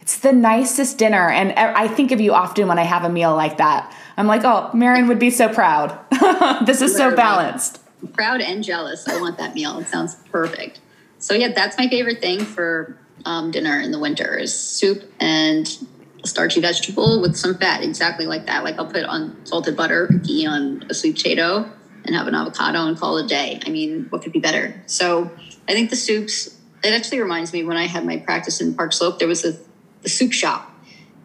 It's 0.00 0.20
the 0.20 0.32
nicest 0.32 0.96
dinner, 0.96 1.28
and 1.28 1.52
I 1.52 1.86
think 1.86 2.12
of 2.12 2.20
you 2.22 2.32
often 2.32 2.66
when 2.66 2.78
I 2.78 2.84
have 2.84 3.04
a 3.04 3.10
meal 3.10 3.36
like 3.36 3.58
that. 3.58 3.94
I'm 4.18 4.26
like, 4.26 4.42
oh, 4.44 4.68
Maren 4.74 5.06
would 5.06 5.20
be 5.20 5.30
so 5.30 5.48
proud. 5.48 5.96
this 6.66 6.82
is 6.82 6.94
so 6.96 7.14
balanced. 7.14 7.80
Proud 8.14 8.40
and 8.40 8.64
jealous. 8.64 9.06
I 9.06 9.20
want 9.20 9.38
that 9.38 9.54
meal. 9.54 9.78
It 9.78 9.86
sounds 9.86 10.16
perfect. 10.32 10.80
So 11.20 11.34
yeah, 11.34 11.52
that's 11.54 11.78
my 11.78 11.88
favorite 11.88 12.20
thing 12.20 12.40
for 12.40 12.98
um, 13.24 13.52
dinner 13.52 13.80
in 13.80 13.92
the 13.92 13.98
winter 13.98 14.36
is 14.36 14.58
soup 14.58 15.04
and 15.20 15.68
starchy 16.24 16.60
vegetable 16.60 17.20
with 17.20 17.36
some 17.36 17.56
fat, 17.56 17.84
exactly 17.84 18.26
like 18.26 18.46
that. 18.46 18.64
Like 18.64 18.76
I'll 18.76 18.86
put 18.86 19.04
on 19.04 19.46
salted 19.46 19.76
butter, 19.76 20.08
ghee 20.08 20.46
on 20.46 20.84
a 20.90 20.94
sweet 20.94 21.14
potato, 21.14 21.70
and 22.04 22.16
have 22.16 22.26
an 22.26 22.34
avocado 22.34 22.86
and 22.86 22.98
call 22.98 23.18
it 23.18 23.26
a 23.26 23.28
day. 23.28 23.60
I 23.64 23.70
mean, 23.70 24.06
what 24.10 24.22
could 24.22 24.32
be 24.32 24.40
better? 24.40 24.82
So 24.86 25.30
I 25.68 25.72
think 25.72 25.90
the 25.90 25.96
soups. 25.96 26.56
It 26.82 26.92
actually 26.92 27.20
reminds 27.20 27.52
me 27.52 27.64
when 27.64 27.76
I 27.76 27.86
had 27.86 28.04
my 28.04 28.18
practice 28.18 28.60
in 28.60 28.74
Park 28.74 28.92
Slope, 28.92 29.18
there 29.18 29.28
was 29.28 29.44
a 29.44 29.56
the 30.02 30.08
soup 30.08 30.32
shop, 30.32 30.70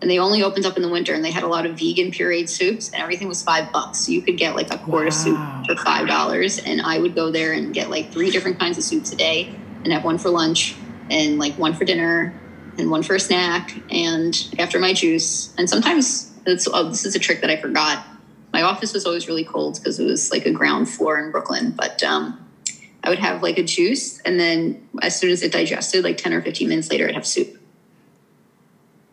and 0.04 0.12
they 0.12 0.20
only 0.20 0.43
opened 0.43 0.66
up 0.66 0.76
in 0.76 0.84
the 0.84 0.89
winter, 0.89 1.14
and 1.14 1.24
they 1.24 1.32
had 1.32 1.43
a 1.43 1.47
lot 1.47 1.66
of 1.66 1.80
vegan 1.80 2.12
pureed 2.12 2.49
soups, 2.49 2.91
and 2.91 3.01
everything 3.01 3.30
was 3.30 3.41
five 3.41 3.72
bucks. 3.72 3.99
So 3.99 4.12
you 4.12 4.22
could 4.22 4.38
get 4.38 4.54
like 4.54 4.72
a 4.74 4.78
quart 4.78 5.04
wow. 5.04 5.08
of 5.08 5.14
soup 5.14 5.39
for 5.66 5.76
five 5.78 6.08
dollars, 6.08 6.60
and 6.60 6.82
I 6.82 6.99
would 6.99 7.16
go 7.16 7.32
there 7.32 7.54
and 7.54 7.74
get 7.74 7.89
like 7.89 8.12
three 8.12 8.30
different 8.30 8.60
kinds 8.60 8.78
of 8.78 8.84
soups 8.84 9.14
a 9.14 9.16
day, 9.16 9.56
and 9.84 9.93
have 9.93 10.04
one 10.04 10.18
for 10.18 10.30
lunch 10.30 10.76
and 11.10 11.39
like 11.39 11.58
one 11.58 11.74
for 11.74 11.86
dinner 11.86 12.34
and 12.78 12.89
one 12.89 13.04
for 13.04 13.16
a 13.16 13.20
snack 13.20 13.74
and 13.89 14.54
after 14.60 14.80
my 14.80 14.93
juice. 14.93 15.54
And 15.58 15.70
sometimes 15.70 16.32
it's, 16.45 16.68
oh, 16.72 16.89
this 16.89 17.06
is 17.06 17.16
a 17.16 17.20
trick 17.20 17.41
that 17.41 17.49
I 17.49 17.58
forgot. 17.58 18.06
my 18.51 18.62
office 18.62 18.93
was 18.93 19.06
always 19.06 19.28
really 19.28 19.43
cold 19.43 19.76
because 19.76 19.99
it 19.99 20.06
was 20.06 20.32
like 20.32 20.45
a 20.45 20.51
ground 20.51 20.89
floor 20.89 21.20
in 21.20 21.32
Brooklyn. 21.32 21.72
But 21.72 22.04
um, 22.04 22.45
I 23.04 23.10
would 23.10 23.20
have 23.20 23.41
like 23.41 23.58
a 23.58 23.64
juice, 23.64 24.20
and 24.22 24.39
then 24.39 24.88
as 25.01 25.20
soon 25.20 25.32
as 25.32 25.43
it 25.43 25.51
digested, 25.51 26.04
like 26.04 26.18
10 26.18 26.34
or 26.34 26.41
15 26.41 26.70
minutes 26.70 26.89
later, 26.89 27.08
I'd 27.08 27.16
have 27.16 27.28
soup. 27.28 27.58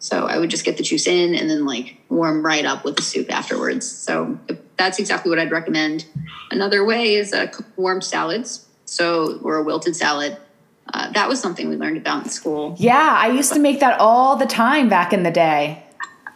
So 0.01 0.27
I 0.27 0.39
would 0.39 0.51
just 0.51 0.65
get 0.65 0.79
the 0.79 0.83
juice 0.83 1.07
in 1.07 1.35
and 1.35 1.49
then 1.49 1.67
like 1.67 1.99
warm 2.09 2.45
right 2.45 2.65
up 2.65 2.85
with 2.85 2.97
the 2.97 3.03
soup 3.03 3.33
afterwards. 3.33 3.91
So 3.91 4.39
that's 4.77 4.99
exactly 4.99 5.29
what 5.29 5.39
I'd 5.39 5.51
recommend. 5.51 6.07
Another 6.51 6.85
way 6.85 7.15
is 7.15 7.33
uh, 7.35 7.53
warm 7.77 8.01
salads. 8.01 8.67
So, 8.87 9.39
or 9.43 9.57
a 9.57 9.63
wilted 9.63 9.95
salad. 9.95 10.37
Uh, 10.93 11.13
that 11.13 11.29
was 11.29 11.39
something 11.39 11.69
we 11.69 11.77
learned 11.77 11.99
about 11.99 12.25
in 12.25 12.31
school. 12.31 12.75
Yeah, 12.79 13.15
I 13.17 13.29
used 13.29 13.53
to 13.53 13.61
make 13.61 13.79
that 13.81 14.01
all 14.01 14.35
the 14.37 14.47
time 14.47 14.89
back 14.89 15.13
in 15.13 15.23
the 15.23 15.31
day. 15.31 15.85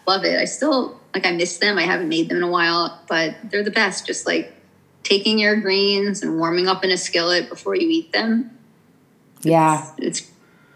Love 0.07 0.25
it. 0.25 0.39
I 0.39 0.45
still 0.45 1.01
like 1.15 1.27
I 1.27 1.33
miss 1.33 1.57
them. 1.57 1.79
I 1.79 1.83
haven't 1.83 2.09
made 2.09 2.29
them 2.29 2.37
in 2.37 2.43
a 2.45 2.51
while, 2.51 3.03
but 3.09 3.35
they're 3.45 3.65
the 3.65 3.73
best. 3.73 4.07
Just 4.07 4.27
like 4.27 4.55
taking 5.03 5.39
your 5.39 5.57
greens 5.57 6.23
and 6.23 6.39
warming 6.39 6.69
up 6.69 6.85
in 6.85 6.91
a 6.91 6.97
skillet 6.97 7.49
before 7.49 7.75
you 7.75 7.89
eat 7.89 8.13
them. 8.13 8.57
Yeah. 9.43 9.91
It's, 9.99 10.21
it's 10.21 10.31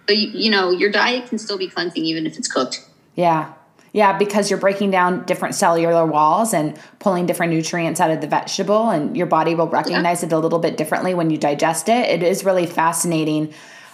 so 0.09 0.15
you, 0.15 0.29
you 0.29 0.51
know, 0.51 0.71
your 0.71 0.91
diet 0.91 1.29
can 1.29 1.39
still 1.39 1.59
be 1.59 1.69
cleansing 1.69 2.05
even 2.05 2.27
if 2.27 2.39
it's 2.39 2.49
cooked. 2.49 2.85
Yeah. 3.15 3.53
Yeah, 3.93 4.17
because 4.17 4.51
you're 4.51 4.59
breaking 4.59 4.91
down 4.91 5.25
different 5.25 5.55
cellular 5.55 6.05
walls 6.07 6.53
and 6.53 6.79
pulling 6.99 7.27
different 7.27 7.53
nutrients 7.53 8.01
out 8.01 8.11
of 8.11 8.21
the 8.21 8.27
vegetable, 8.27 8.91
and 8.91 9.17
your 9.17 9.27
body 9.27 9.55
will 9.55 9.67
recognize 9.67 10.23
yeah. 10.23 10.29
it 10.29 10.33
a 10.33 10.39
little 10.39 10.59
bit 10.59 10.77
differently 10.77 11.15
when 11.15 11.31
you 11.31 11.39
digest 11.39 11.89
it. 11.89 12.09
It 12.09 12.23
is 12.23 12.45
really 12.45 12.67
fascinating 12.67 13.53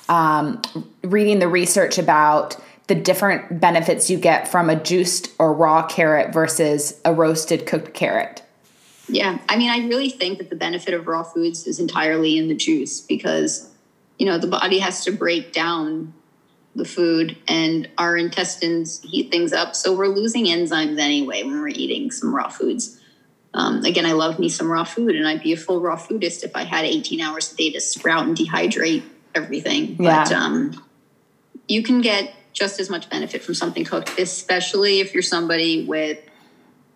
um, 0.08 0.60
reading 1.02 1.38
the 1.38 1.48
research 1.48 1.96
about 1.96 2.56
the 2.88 2.94
different 2.94 3.60
benefits 3.60 4.10
you 4.10 4.18
get 4.18 4.48
from 4.48 4.68
a 4.68 4.76
juiced 4.76 5.30
or 5.38 5.54
raw 5.54 5.86
carrot 5.86 6.34
versus 6.34 7.00
a 7.04 7.14
roasted 7.14 7.64
cooked 7.66 7.94
carrot. 7.94 8.42
Yeah, 9.08 9.38
I 9.48 9.56
mean, 9.56 9.70
I 9.70 9.86
really 9.86 10.10
think 10.10 10.38
that 10.38 10.50
the 10.50 10.56
benefit 10.56 10.92
of 10.92 11.06
raw 11.06 11.22
foods 11.22 11.66
is 11.66 11.78
entirely 11.78 12.36
in 12.36 12.48
the 12.48 12.54
juice 12.54 13.00
because, 13.00 13.70
you 14.18 14.26
know, 14.26 14.38
the 14.38 14.46
body 14.46 14.78
has 14.78 15.04
to 15.04 15.12
break 15.12 15.52
down 15.52 16.14
the 16.74 16.84
food 16.84 17.36
and 17.46 17.88
our 17.98 18.16
intestines 18.16 19.00
heat 19.02 19.30
things 19.30 19.52
up. 19.52 19.76
So 19.76 19.94
we're 19.94 20.08
losing 20.08 20.46
enzymes 20.46 20.98
anyway 20.98 21.42
when 21.42 21.60
we're 21.60 21.68
eating 21.68 22.10
some 22.10 22.34
raw 22.34 22.48
foods. 22.48 23.00
Um, 23.52 23.84
again, 23.84 24.04
I 24.04 24.12
love 24.12 24.40
me 24.40 24.48
some 24.48 24.68
raw 24.68 24.82
food, 24.82 25.14
and 25.14 25.28
I'd 25.28 25.42
be 25.42 25.52
a 25.52 25.56
full 25.56 25.80
raw 25.80 25.96
foodist 25.96 26.42
if 26.42 26.56
I 26.56 26.64
had 26.64 26.84
18 26.84 27.20
hours 27.20 27.52
a 27.52 27.56
day 27.56 27.70
to 27.72 27.80
sprout 27.80 28.26
and 28.26 28.36
dehydrate 28.36 29.04
everything. 29.32 29.96
Yeah. 30.00 30.24
But 30.24 30.32
um, 30.32 30.84
you 31.68 31.84
can 31.84 32.00
get 32.00 32.34
just 32.52 32.80
as 32.80 32.90
much 32.90 33.08
benefit 33.08 33.42
from 33.42 33.54
something 33.54 33.84
cooked, 33.84 34.18
especially 34.18 34.98
if 34.98 35.14
you're 35.14 35.22
somebody 35.22 35.84
with, 35.84 36.18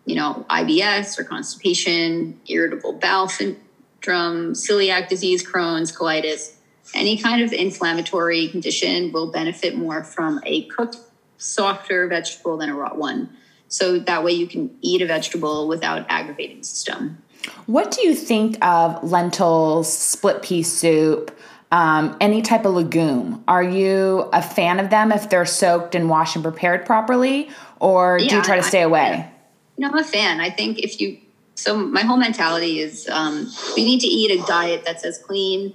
you 0.05 0.17
know, 0.17 0.45
IBS 0.51 1.19
or 1.19 1.25
constipation, 1.25 2.41
irritable 2.49 2.95
bowel 2.95 3.29
syndrome, 3.29 4.55
celiac 4.55 5.09
disease, 5.09 5.47
Crohn's, 5.47 5.97
colitis 5.97 6.58
any 6.95 7.19
kind 7.19 7.43
of 7.43 7.53
inflammatory 7.53 8.49
condition 8.49 9.13
will 9.13 9.31
benefit 9.31 9.77
more 9.77 10.05
from 10.05 10.41
a 10.45 10.65
cooked, 10.67 10.99
softer 11.37 12.07
vegetable 12.09 12.57
than 12.57 12.69
a 12.69 12.75
raw 12.75 12.95
one. 12.95 13.31
So 13.69 13.99
that 13.99 14.25
way 14.25 14.33
you 14.33 14.47
can 14.47 14.77
eat 14.81 15.03
a 15.03 15.07
vegetable 15.07 15.69
without 15.69 16.07
aggravating 16.09 16.59
the 16.59 16.65
system. 16.65 17.23
What 17.67 17.91
do 17.91 18.07
you 18.07 18.15
think 18.15 18.63
of 18.65 19.03
lentils, 19.05 19.93
split 19.93 20.43
pea 20.43 20.63
soup, 20.63 21.37
um, 21.71 22.17
any 22.21 22.43
type 22.43 22.65
of 22.65 22.75
legume? 22.75 23.45
Are 23.47 23.63
you 23.63 24.29
a 24.33 24.43
fan 24.43 24.81
of 24.81 24.91
them 24.91 25.13
if 25.13 25.29
they're 25.29 25.45
soaked 25.45 25.95
and 25.95 26.09
washed 26.09 26.35
and 26.35 26.43
prepared 26.43 26.87
properly, 26.87 27.51
or 27.79 28.19
yeah, 28.19 28.29
do 28.29 28.37
you 28.37 28.43
try 28.43 28.57
to 28.57 28.63
stay 28.63 28.83
away? 28.83 29.31
no, 29.79 29.89
I'm 29.89 29.99
a 29.99 30.05
fan. 30.05 30.41
I 30.41 30.51
think 30.51 30.79
if 30.79 31.01
you, 31.01 31.19
so 31.55 31.77
my 31.77 32.03
whole 32.03 32.17
mentality 32.17 32.81
is 32.81 33.09
um, 33.09 33.51
we 33.77 33.85
need 33.85 34.01
to 34.01 34.07
eat 34.07 34.39
a 34.39 34.45
diet 34.47 34.83
that's 34.85 35.05
as 35.05 35.19
clean 35.19 35.75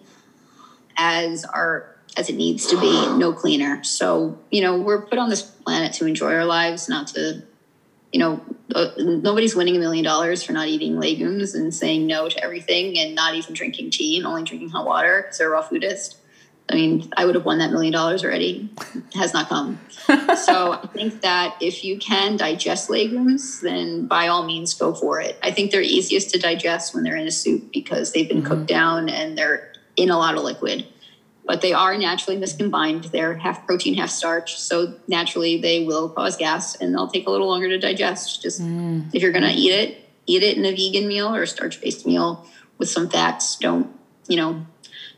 as 0.97 1.45
our 1.45 1.93
as 2.15 2.29
it 2.29 2.35
needs 2.35 2.67
to 2.67 2.79
be, 2.79 2.91
no 3.17 3.33
cleaner. 3.33 3.83
So, 3.83 4.37
you 4.51 4.61
know, 4.61 4.77
we're 4.77 5.01
put 5.01 5.17
on 5.17 5.29
this 5.29 5.41
planet 5.41 5.93
to 5.93 6.05
enjoy 6.05 6.33
our 6.33 6.45
lives, 6.45 6.87
not 6.87 7.07
to, 7.07 7.41
you 8.11 8.19
know, 8.19 8.39
uh, 8.75 8.91
nobody's 8.97 9.55
winning 9.55 9.75
a 9.75 9.79
million 9.79 10.03
dollars 10.03 10.43
for 10.43 10.53
not 10.53 10.67
eating 10.67 10.99
legumes 10.99 11.55
and 11.55 11.73
saying 11.73 12.05
no 12.05 12.29
to 12.29 12.43
everything 12.43 12.97
and 12.99 13.15
not 13.15 13.33
even 13.33 13.53
drinking 13.53 13.89
tea 13.89 14.17
and 14.17 14.27
only 14.27 14.43
drinking 14.43 14.69
hot 14.69 14.85
water 14.85 15.23
because 15.23 15.39
they're 15.39 15.47
a 15.47 15.51
raw 15.51 15.67
foodist. 15.67 16.17
I 16.69 16.75
mean, 16.75 17.11
I 17.17 17.25
would 17.25 17.35
have 17.35 17.43
won 17.43 17.57
that 17.57 17.71
million 17.71 17.91
dollars 17.91 18.23
already. 18.23 18.69
It 18.95 19.15
has 19.15 19.33
not 19.33 19.49
come. 19.49 19.81
so 20.37 20.71
I 20.71 20.87
think 20.93 21.21
that 21.21 21.57
if 21.59 21.83
you 21.83 21.97
can 21.97 22.37
digest 22.37 22.89
legumes, 22.89 23.59
then 23.59 24.07
by 24.07 24.29
all 24.29 24.45
means 24.45 24.73
go 24.73 24.93
for 24.93 25.19
it. 25.19 25.37
I 25.43 25.51
think 25.51 25.71
they're 25.71 25.81
easiest 25.81 26.29
to 26.31 26.39
digest 26.39 26.95
when 26.95 27.03
they're 27.03 27.17
in 27.17 27.27
a 27.27 27.31
soup 27.31 27.71
because 27.73 28.13
they've 28.13 28.29
been 28.29 28.39
mm-hmm. 28.39 28.47
cooked 28.47 28.67
down 28.67 29.09
and 29.09 29.37
they're 29.37 29.72
in 29.95 30.09
a 30.09 30.17
lot 30.17 30.35
of 30.35 30.43
liquid. 30.43 30.87
But 31.45 31.61
they 31.61 31.73
are 31.73 31.97
naturally 31.97 32.39
miscombined. 32.39 33.11
They're 33.11 33.35
half 33.35 33.65
protein, 33.65 33.95
half 33.95 34.09
starch. 34.09 34.59
So 34.59 34.95
naturally, 35.07 35.59
they 35.59 35.85
will 35.85 36.09
cause 36.09 36.37
gas 36.37 36.75
and 36.75 36.93
they'll 36.93 37.09
take 37.09 37.27
a 37.27 37.31
little 37.31 37.47
longer 37.47 37.67
to 37.69 37.77
digest. 37.77 38.41
Just 38.41 38.61
mm. 38.61 39.13
if 39.13 39.21
you're 39.21 39.33
going 39.33 39.43
to 39.43 39.51
eat 39.51 39.71
it, 39.71 40.09
eat 40.25 40.41
it 40.41 40.57
in 40.57 40.65
a 40.65 40.71
vegan 40.71 41.07
meal 41.07 41.35
or 41.35 41.43
a 41.43 41.47
starch 41.47 41.81
based 41.81 42.05
meal 42.05 42.47
with 42.77 42.89
some 42.89 43.09
fats. 43.09 43.57
Don't, 43.57 43.93
you 44.27 44.37
know, 44.37 44.65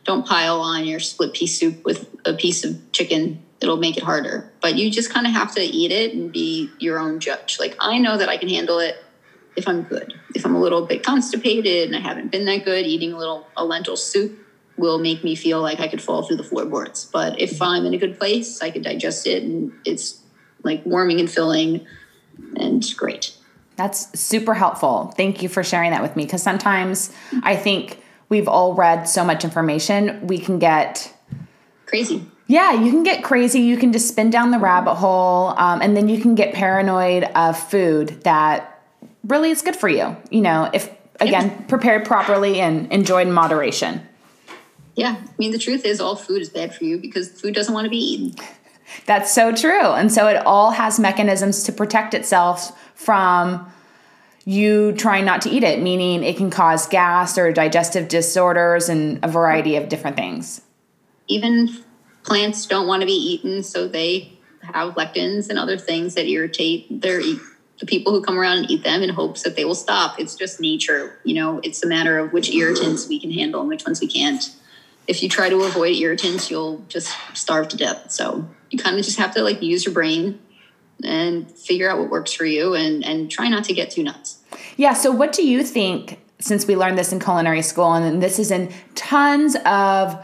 don't 0.04 0.26
pile 0.26 0.62
on 0.62 0.86
your 0.86 1.00
split 1.00 1.34
pea 1.34 1.48
soup 1.48 1.86
with 1.86 2.10
a 2.26 2.34
piece 2.34 2.64
of 2.64 2.92
chicken. 2.92 3.44
It'll 3.62 3.78
make 3.78 3.98
it 3.98 4.04
harder. 4.04 4.52
But 4.62 4.76
you 4.76 4.90
just 4.90 5.14
kind 5.14 5.28
of 5.28 5.34
have 5.34 5.54
to 5.56 5.62
eat 5.62 5.92
it 5.92 6.16
and 6.16 6.32
be 6.32 6.72
your 6.80 6.98
own 7.00 7.20
judge. 7.20 7.60
Like, 7.60 7.76
I 7.80 8.00
know 8.00 8.18
that 8.18 8.30
I 8.30 8.38
can 8.38 8.50
handle 8.50 8.80
it 8.80 8.96
if 9.56 9.68
I'm 9.68 9.84
good. 9.84 10.14
If 10.34 10.44
I'm 10.44 10.56
a 10.56 10.60
little 10.60 10.86
bit 10.86 11.04
constipated 11.04 11.88
and 11.88 11.96
I 11.96 12.00
haven't 12.00 12.32
been 12.32 12.46
that 12.46 12.66
good, 12.66 12.86
eating 12.86 13.14
a 13.14 13.18
little 13.18 13.48
a 13.56 13.64
lentil 13.64 13.96
soup 13.96 14.40
will 14.78 15.00
make 15.00 15.24
me 15.24 15.36
feel 15.36 15.62
like 15.62 15.80
I 15.80 15.88
could 15.88 16.02
fall 16.02 16.24
through 16.24 16.38
the 16.38 16.44
floorboards. 16.44 17.06
But 17.06 17.40
if 17.40 17.62
I'm 17.62 17.86
in 17.86 17.94
a 17.94 17.98
good 17.98 18.18
place, 18.18 18.62
I 18.62 18.72
can 18.72 18.82
digest 18.82 19.26
it 19.26 19.44
and 19.44 19.72
it's 19.86 20.22
like 20.64 20.86
warming 20.86 21.20
and 21.20 21.30
filling 21.30 21.86
and 22.58 22.86
great. 22.98 23.36
That's 23.78 24.20
super 24.20 24.54
helpful. 24.54 25.14
Thank 25.18 25.42
you 25.42 25.50
for 25.50 25.64
sharing 25.64 25.92
that 25.92 26.02
with 26.02 26.16
me 26.16 26.24
because 26.26 26.44
sometimes 26.44 27.12
I 27.44 27.56
think 27.56 28.02
we've 28.30 28.48
all 28.48 28.74
read 28.74 29.04
so 29.04 29.24
much 29.24 29.44
information, 29.44 30.26
we 30.28 30.38
can 30.38 30.60
get 30.60 31.14
crazy. 31.86 32.26
Yeah, 32.48 32.74
you 32.74 32.92
can 32.92 33.04
get 33.04 33.24
crazy. 33.24 33.62
You 33.62 33.76
can 33.76 33.92
just 33.92 34.08
spin 34.08 34.30
down 34.30 34.52
the 34.52 34.60
rabbit 34.60 34.96
hole, 34.96 35.48
um, 35.58 35.82
and 35.82 35.98
then 35.98 36.08
you 36.08 36.22
can 36.22 36.36
get 36.36 36.54
paranoid 36.54 37.24
of 37.24 37.58
food 37.58 38.22
that 38.24 38.80
really 39.24 39.50
is 39.50 39.64
good 39.64 39.76
for 39.76 39.90
you. 39.90 40.16
You 40.30 40.42
know, 40.42 40.70
if 40.72 40.90
again 41.20 41.66
prepared 41.68 42.06
properly 42.06 42.60
and 42.60 42.92
enjoyed 42.92 43.28
in 43.28 43.34
moderation. 43.34 44.08
Yeah. 44.96 45.18
I 45.20 45.34
mean, 45.38 45.52
the 45.52 45.60
truth 45.60 45.86
is, 45.86 46.00
all 46.00 46.16
food 46.16 46.42
is 46.42 46.50
bad 46.50 46.74
for 46.74 46.86
you 46.86 46.98
because 46.98 47.30
food 47.30 47.54
doesn't 47.54 47.74
want 47.74 47.86
to 47.86 47.90
be 47.90 47.98
eaten. 47.98 48.36
That's 49.06 49.34
so 49.34 49.54
true. 49.54 49.82
And 49.82 50.12
so 50.12 50.28
it 50.28 50.38
all 50.46 50.72
has 50.72 51.00
mechanisms 51.00 51.64
to 51.64 51.72
protect 51.72 52.14
itself 52.14 52.80
from 52.96 53.72
you 54.46 54.94
trying 54.94 55.26
not 55.26 55.42
to 55.42 55.50
eat 55.50 55.64
it, 55.64 55.82
meaning 55.82 56.24
it 56.24 56.38
can 56.38 56.50
cause 56.50 56.88
gas 56.88 57.38
or 57.38 57.52
digestive 57.52 58.08
disorders 58.08 58.90
and 58.90 59.24
a 59.24 59.28
variety 59.28 59.76
of 59.76 59.90
different 59.90 60.16
things. 60.16 60.62
Even 61.28 61.84
plants 62.24 62.66
don't 62.68 62.88
want 62.88 63.02
to 63.02 63.08
be 63.08 63.14
eaten, 63.14 63.64
so 63.64 63.88
they 63.88 64.32
have 64.62 64.94
lectins 64.94 65.50
and 65.50 65.58
other 65.58 65.78
things 65.78 66.14
that 66.14 66.28
irritate 66.28 67.02
their 67.02 67.22
the 67.80 67.86
people 67.86 68.14
who 68.14 68.22
come 68.22 68.40
around 68.40 68.60
and 68.60 68.72
eat 68.72 68.84
them 68.84 69.02
in 69.02 69.10
hopes 69.10 69.44
that 69.44 69.58
they 69.58 69.66
will 69.66 69.76
stop. 69.76 70.18
It's 70.18 70.36
just 70.36 70.62
nature, 70.62 71.20
you 71.26 71.34
know. 71.34 71.60
It's 71.62 71.84
a 71.84 71.88
matter 71.88 72.18
of 72.18 72.32
which 72.32 72.50
irritants 72.50 73.10
we 73.10 73.20
can 73.20 73.32
handle 73.32 73.60
and 73.60 73.68
which 73.68 73.86
ones 73.86 74.00
we 74.00 74.08
can't 74.08 74.50
if 75.08 75.22
you 75.22 75.30
try 75.30 75.50
to 75.50 75.64
avoid 75.64 75.96
irritants, 75.96 76.50
you'll 76.50 76.84
just 76.88 77.16
starve 77.34 77.68
to 77.70 77.78
death. 77.78 78.12
So 78.12 78.48
you 78.70 78.80
kind 78.80 78.98
of 78.98 79.06
just 79.06 79.18
have 79.18 79.34
to 79.36 79.42
like 79.42 79.62
use 79.62 79.86
your 79.86 79.94
brain 79.94 80.40
and 81.04 81.52
figure 81.52 81.90
out 81.90 82.00
what 82.00 82.10
works 82.10 82.34
for 82.34 82.46
you 82.46 82.74
and 82.74 83.04
and 83.04 83.30
try 83.30 83.50
not 83.50 83.66
to 83.66 83.74
get 83.74 83.92
too 83.92 84.04
nuts. 84.04 84.40
Yeah, 84.78 84.94
so 84.94 85.12
what 85.12 85.34
do 85.34 85.46
you 85.46 85.64
think 85.64 86.20
since 86.40 86.68
we 86.68 86.76
learned 86.76 86.98
this 86.98 87.12
in 87.12 87.20
culinary 87.20 87.62
school 87.62 87.94
and 87.94 88.22
this 88.22 88.40
is 88.40 88.52
in 88.52 88.72
tons 88.94 89.56
of 89.66 90.24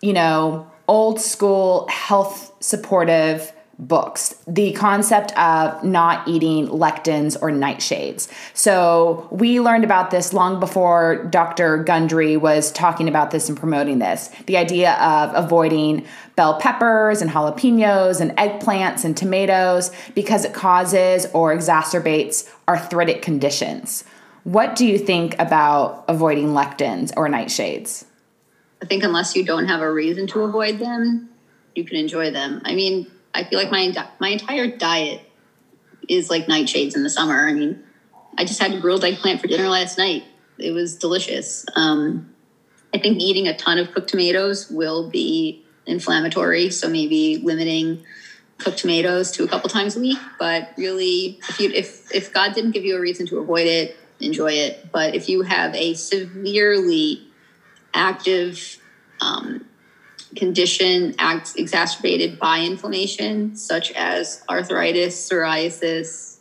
you 0.00 0.12
know, 0.12 0.70
old 0.88 1.20
school 1.20 1.88
health 1.88 2.52
supportive 2.60 3.52
books 3.78 4.34
the 4.46 4.72
concept 4.72 5.36
of 5.38 5.84
not 5.84 6.26
eating 6.26 6.66
lectins 6.68 7.36
or 7.40 7.50
nightshades. 7.50 8.28
So, 8.54 9.28
we 9.30 9.60
learned 9.60 9.84
about 9.84 10.10
this 10.10 10.32
long 10.32 10.60
before 10.60 11.24
Dr. 11.26 11.82
Gundry 11.84 12.36
was 12.36 12.72
talking 12.72 13.08
about 13.08 13.30
this 13.30 13.48
and 13.48 13.58
promoting 13.58 13.98
this. 13.98 14.30
The 14.46 14.56
idea 14.56 14.94
of 14.94 15.32
avoiding 15.34 16.06
bell 16.36 16.58
peppers 16.58 17.20
and 17.20 17.30
jalapenos 17.30 18.20
and 18.20 18.30
eggplants 18.36 19.04
and 19.04 19.16
tomatoes 19.16 19.90
because 20.14 20.44
it 20.44 20.54
causes 20.54 21.26
or 21.32 21.54
exacerbates 21.54 22.50
arthritic 22.68 23.22
conditions. 23.22 24.04
What 24.44 24.76
do 24.76 24.86
you 24.86 24.98
think 24.98 25.38
about 25.38 26.04
avoiding 26.08 26.48
lectins 26.48 27.12
or 27.16 27.28
nightshades? 27.28 28.04
I 28.80 28.86
think 28.86 29.02
unless 29.02 29.34
you 29.34 29.44
don't 29.44 29.66
have 29.66 29.80
a 29.80 29.92
reason 29.92 30.26
to 30.28 30.42
avoid 30.42 30.78
them, 30.78 31.30
you 31.74 31.84
can 31.84 31.96
enjoy 31.96 32.30
them. 32.30 32.62
I 32.64 32.74
mean, 32.74 33.10
I 33.36 33.44
feel 33.44 33.58
like 33.58 33.70
my 33.70 33.92
my 34.18 34.28
entire 34.28 34.66
diet 34.76 35.20
is 36.08 36.30
like 36.30 36.46
nightshades 36.46 36.96
in 36.96 37.02
the 37.02 37.10
summer. 37.10 37.46
I 37.48 37.52
mean, 37.52 37.82
I 38.38 38.44
just 38.44 38.60
had 38.60 38.80
grilled 38.80 39.04
eggplant 39.04 39.40
for 39.40 39.46
dinner 39.46 39.68
last 39.68 39.98
night. 39.98 40.24
It 40.58 40.72
was 40.72 40.96
delicious. 40.96 41.66
Um, 41.74 42.34
I 42.94 42.98
think 42.98 43.20
eating 43.20 43.46
a 43.46 43.56
ton 43.56 43.78
of 43.78 43.92
cooked 43.92 44.08
tomatoes 44.08 44.70
will 44.70 45.10
be 45.10 45.62
inflammatory, 45.84 46.70
so 46.70 46.88
maybe 46.88 47.36
limiting 47.36 48.04
cooked 48.58 48.78
tomatoes 48.78 49.30
to 49.32 49.44
a 49.44 49.48
couple 49.48 49.68
times 49.68 49.96
a 49.96 50.00
week. 50.00 50.18
But 50.38 50.70
really, 50.78 51.38
if 51.48 51.60
you 51.60 51.70
if 51.70 52.14
if 52.14 52.32
God 52.32 52.54
didn't 52.54 52.70
give 52.70 52.84
you 52.84 52.96
a 52.96 53.00
reason 53.00 53.26
to 53.26 53.38
avoid 53.38 53.66
it, 53.66 53.96
enjoy 54.18 54.52
it. 54.52 54.90
But 54.90 55.14
if 55.14 55.28
you 55.28 55.42
have 55.42 55.74
a 55.74 55.92
severely 55.92 57.28
active 57.92 58.78
um, 59.20 59.65
condition 60.36 61.14
acts 61.18 61.54
exacerbated 61.56 62.38
by 62.38 62.60
inflammation, 62.60 63.56
such 63.56 63.92
as 63.92 64.44
arthritis, 64.48 65.28
psoriasis, 65.28 66.36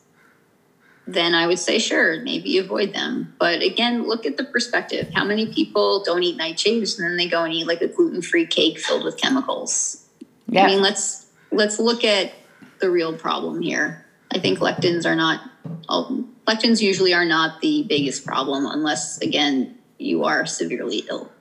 then 1.07 1.35
I 1.35 1.45
would 1.45 1.59
say, 1.59 1.77
sure, 1.77 2.21
maybe 2.21 2.57
avoid 2.57 2.93
them. 2.93 3.35
But 3.39 3.61
again, 3.61 4.07
look 4.07 4.25
at 4.25 4.37
the 4.37 4.43
perspective. 4.43 5.11
How 5.13 5.23
many 5.23 5.53
people 5.53 6.03
don't 6.03 6.23
eat 6.23 6.37
nightshades 6.37 6.97
and 6.97 7.07
then 7.07 7.17
they 7.17 7.27
go 7.27 7.43
and 7.43 7.53
eat 7.53 7.67
like 7.67 7.81
a 7.81 7.87
gluten 7.87 8.21
free 8.21 8.47
cake 8.47 8.79
filled 8.79 9.03
with 9.03 9.17
chemicals? 9.17 10.03
Yeah. 10.47 10.63
I 10.63 10.67
mean, 10.67 10.81
let's 10.81 11.27
let's 11.51 11.79
look 11.79 12.03
at 12.03 12.33
the 12.79 12.89
real 12.89 13.15
problem 13.15 13.61
here. 13.61 14.05
I 14.31 14.39
think 14.39 14.59
lectins 14.59 15.05
are 15.05 15.15
not 15.15 15.41
oh, 15.89 16.27
lectins 16.47 16.81
usually 16.81 17.13
are 17.13 17.25
not 17.25 17.61
the 17.61 17.83
biggest 17.87 18.25
problem 18.25 18.65
unless 18.65 19.19
again 19.21 19.77
you 19.99 20.23
are 20.23 20.45
severely 20.45 21.03
ill. 21.09 21.31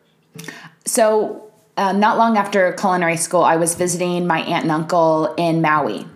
So, 0.84 1.43
uh, 1.76 1.92
not 1.92 2.18
long 2.18 2.36
after 2.36 2.72
culinary 2.72 3.16
school, 3.16 3.42
I 3.42 3.56
was 3.56 3.74
visiting 3.74 4.26
my 4.26 4.40
aunt 4.40 4.64
and 4.64 4.72
uncle 4.72 5.34
in 5.36 5.60
Maui. 5.60 6.06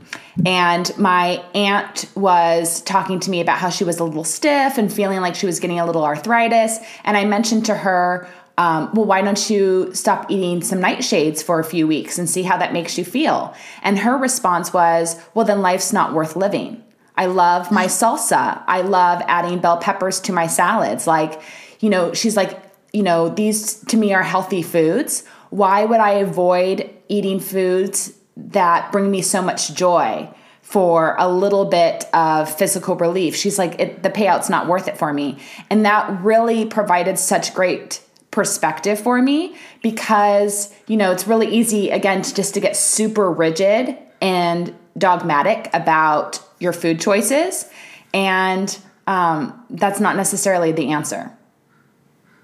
And 0.46 0.96
my 0.96 1.42
aunt 1.54 2.08
was 2.14 2.80
talking 2.82 3.18
to 3.20 3.30
me 3.30 3.40
about 3.40 3.58
how 3.58 3.70
she 3.70 3.82
was 3.82 3.98
a 3.98 4.04
little 4.04 4.24
stiff 4.24 4.78
and 4.78 4.92
feeling 4.92 5.20
like 5.20 5.34
she 5.34 5.46
was 5.46 5.58
getting 5.58 5.80
a 5.80 5.86
little 5.86 6.04
arthritis. 6.04 6.78
And 7.02 7.16
I 7.16 7.24
mentioned 7.24 7.66
to 7.66 7.74
her, 7.74 8.28
um, 8.56 8.90
well, 8.92 9.04
why 9.04 9.22
don't 9.22 9.50
you 9.50 9.92
stop 9.94 10.30
eating 10.30 10.62
some 10.62 10.80
nightshades 10.80 11.42
for 11.42 11.58
a 11.58 11.64
few 11.64 11.86
weeks 11.86 12.18
and 12.18 12.28
see 12.28 12.42
how 12.42 12.56
that 12.58 12.72
makes 12.72 12.98
you 12.98 13.04
feel? 13.04 13.54
And 13.82 13.98
her 13.98 14.16
response 14.16 14.72
was, 14.72 15.20
well, 15.34 15.44
then 15.44 15.60
life's 15.60 15.92
not 15.92 16.12
worth 16.12 16.36
living. 16.36 16.82
I 17.16 17.26
love 17.26 17.72
my 17.72 17.86
salsa. 18.00 18.62
I 18.66 18.82
love 18.82 19.22
adding 19.26 19.58
bell 19.58 19.78
peppers 19.78 20.20
to 20.20 20.32
my 20.32 20.46
salads. 20.46 21.06
Like, 21.06 21.40
you 21.80 21.90
know, 21.90 22.12
she's 22.14 22.36
like, 22.36 22.62
you 22.92 23.02
know, 23.02 23.28
these 23.28 23.74
to 23.84 23.96
me 23.96 24.14
are 24.14 24.22
healthy 24.22 24.62
foods. 24.62 25.24
Why 25.50 25.84
would 25.84 26.00
I 26.00 26.12
avoid 26.12 26.90
eating 27.08 27.40
foods 27.40 28.12
that 28.36 28.92
bring 28.92 29.10
me 29.10 29.22
so 29.22 29.42
much 29.42 29.74
joy 29.74 30.28
for 30.62 31.16
a 31.18 31.28
little 31.28 31.64
bit 31.64 32.04
of 32.12 32.52
physical 32.52 32.96
relief? 32.96 33.34
She's 33.34 33.58
like, 33.58 34.02
the 34.02 34.10
payout's 34.10 34.50
not 34.50 34.66
worth 34.66 34.88
it 34.88 34.98
for 34.98 35.12
me. 35.12 35.38
And 35.70 35.84
that 35.84 36.22
really 36.22 36.66
provided 36.66 37.18
such 37.18 37.54
great 37.54 38.02
perspective 38.30 39.00
for 39.00 39.20
me 39.22 39.56
because, 39.82 40.72
you 40.86 40.96
know, 40.96 41.10
it's 41.10 41.26
really 41.26 41.48
easy, 41.48 41.90
again, 41.90 42.22
to 42.22 42.34
just 42.34 42.54
to 42.54 42.60
get 42.60 42.76
super 42.76 43.30
rigid 43.30 43.96
and 44.20 44.74
dogmatic 44.96 45.70
about 45.72 46.40
your 46.60 46.72
food 46.72 47.00
choices. 47.00 47.68
And 48.12 48.76
um, 49.06 49.64
that's 49.70 50.00
not 50.00 50.16
necessarily 50.16 50.72
the 50.72 50.92
answer 50.92 51.32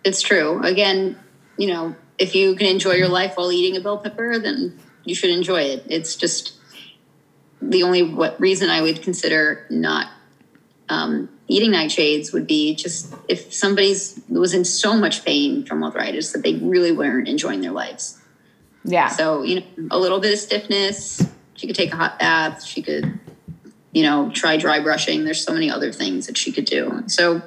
it's 0.05 0.21
true. 0.21 0.63
Again, 0.63 1.19
you 1.57 1.69
know, 1.69 1.97
if 2.19 2.35
you 2.35 2.55
can 2.55 2.67
enjoy 2.67 2.93
your 2.93 3.09
life 3.09 3.37
while 3.37 3.51
eating 3.51 3.77
a 3.77 3.81
bell 3.81 3.99
pepper, 3.99 4.39
then 4.39 4.79
you 5.05 5.15
should 5.15 5.31
enjoy 5.31 5.63
it. 5.63 5.85
It's 5.89 6.17
just 6.17 6.55
the 7.61 7.83
only 7.83 8.03
what 8.03 8.41
reason 8.41 8.71
I 8.71 8.83
would 8.83 9.03
consider 9.03 9.67
not 9.71 10.09
um, 10.89 11.29
eating 11.49 11.71
nightshades 11.71 12.33
would 12.33 12.47
be 12.47 12.75
just 12.75 13.15
if 13.29 13.53
somebody's 13.53 14.21
was 14.29 14.55
in 14.55 14.65
so 14.65 14.95
much 14.97 15.25
pain 15.25 15.65
from 15.65 15.83
arthritis 15.83 16.33
that 16.33 16.43
they 16.43 16.55
really 16.55 16.93
weren't 16.93 17.29
enjoying 17.29 17.61
their 17.61 17.73
lives. 17.73 18.21
Yeah. 18.85 19.09
So 19.09 19.43
you 19.43 19.61
know, 19.61 19.67
a 19.91 19.99
little 19.99 20.21
bit 20.21 20.33
of 20.33 20.39
stiffness. 20.39 21.27
She 21.55 21.67
could 21.67 21.77
take 21.77 21.93
a 21.93 21.97
hot 21.97 22.19
bath. 22.19 22.65
She 22.65 22.83
could 22.83 23.19
you 23.95 24.03
know, 24.03 24.29
try 24.31 24.57
dry 24.57 24.81
brushing. 24.81 25.25
There's 25.25 25.43
so 25.43 25.53
many 25.53 25.71
other 25.71 25.93
things 25.93 26.27
that 26.27 26.37
she 26.37 26.51
could 26.51 26.65
do. 26.65 27.05
So, 27.07 27.41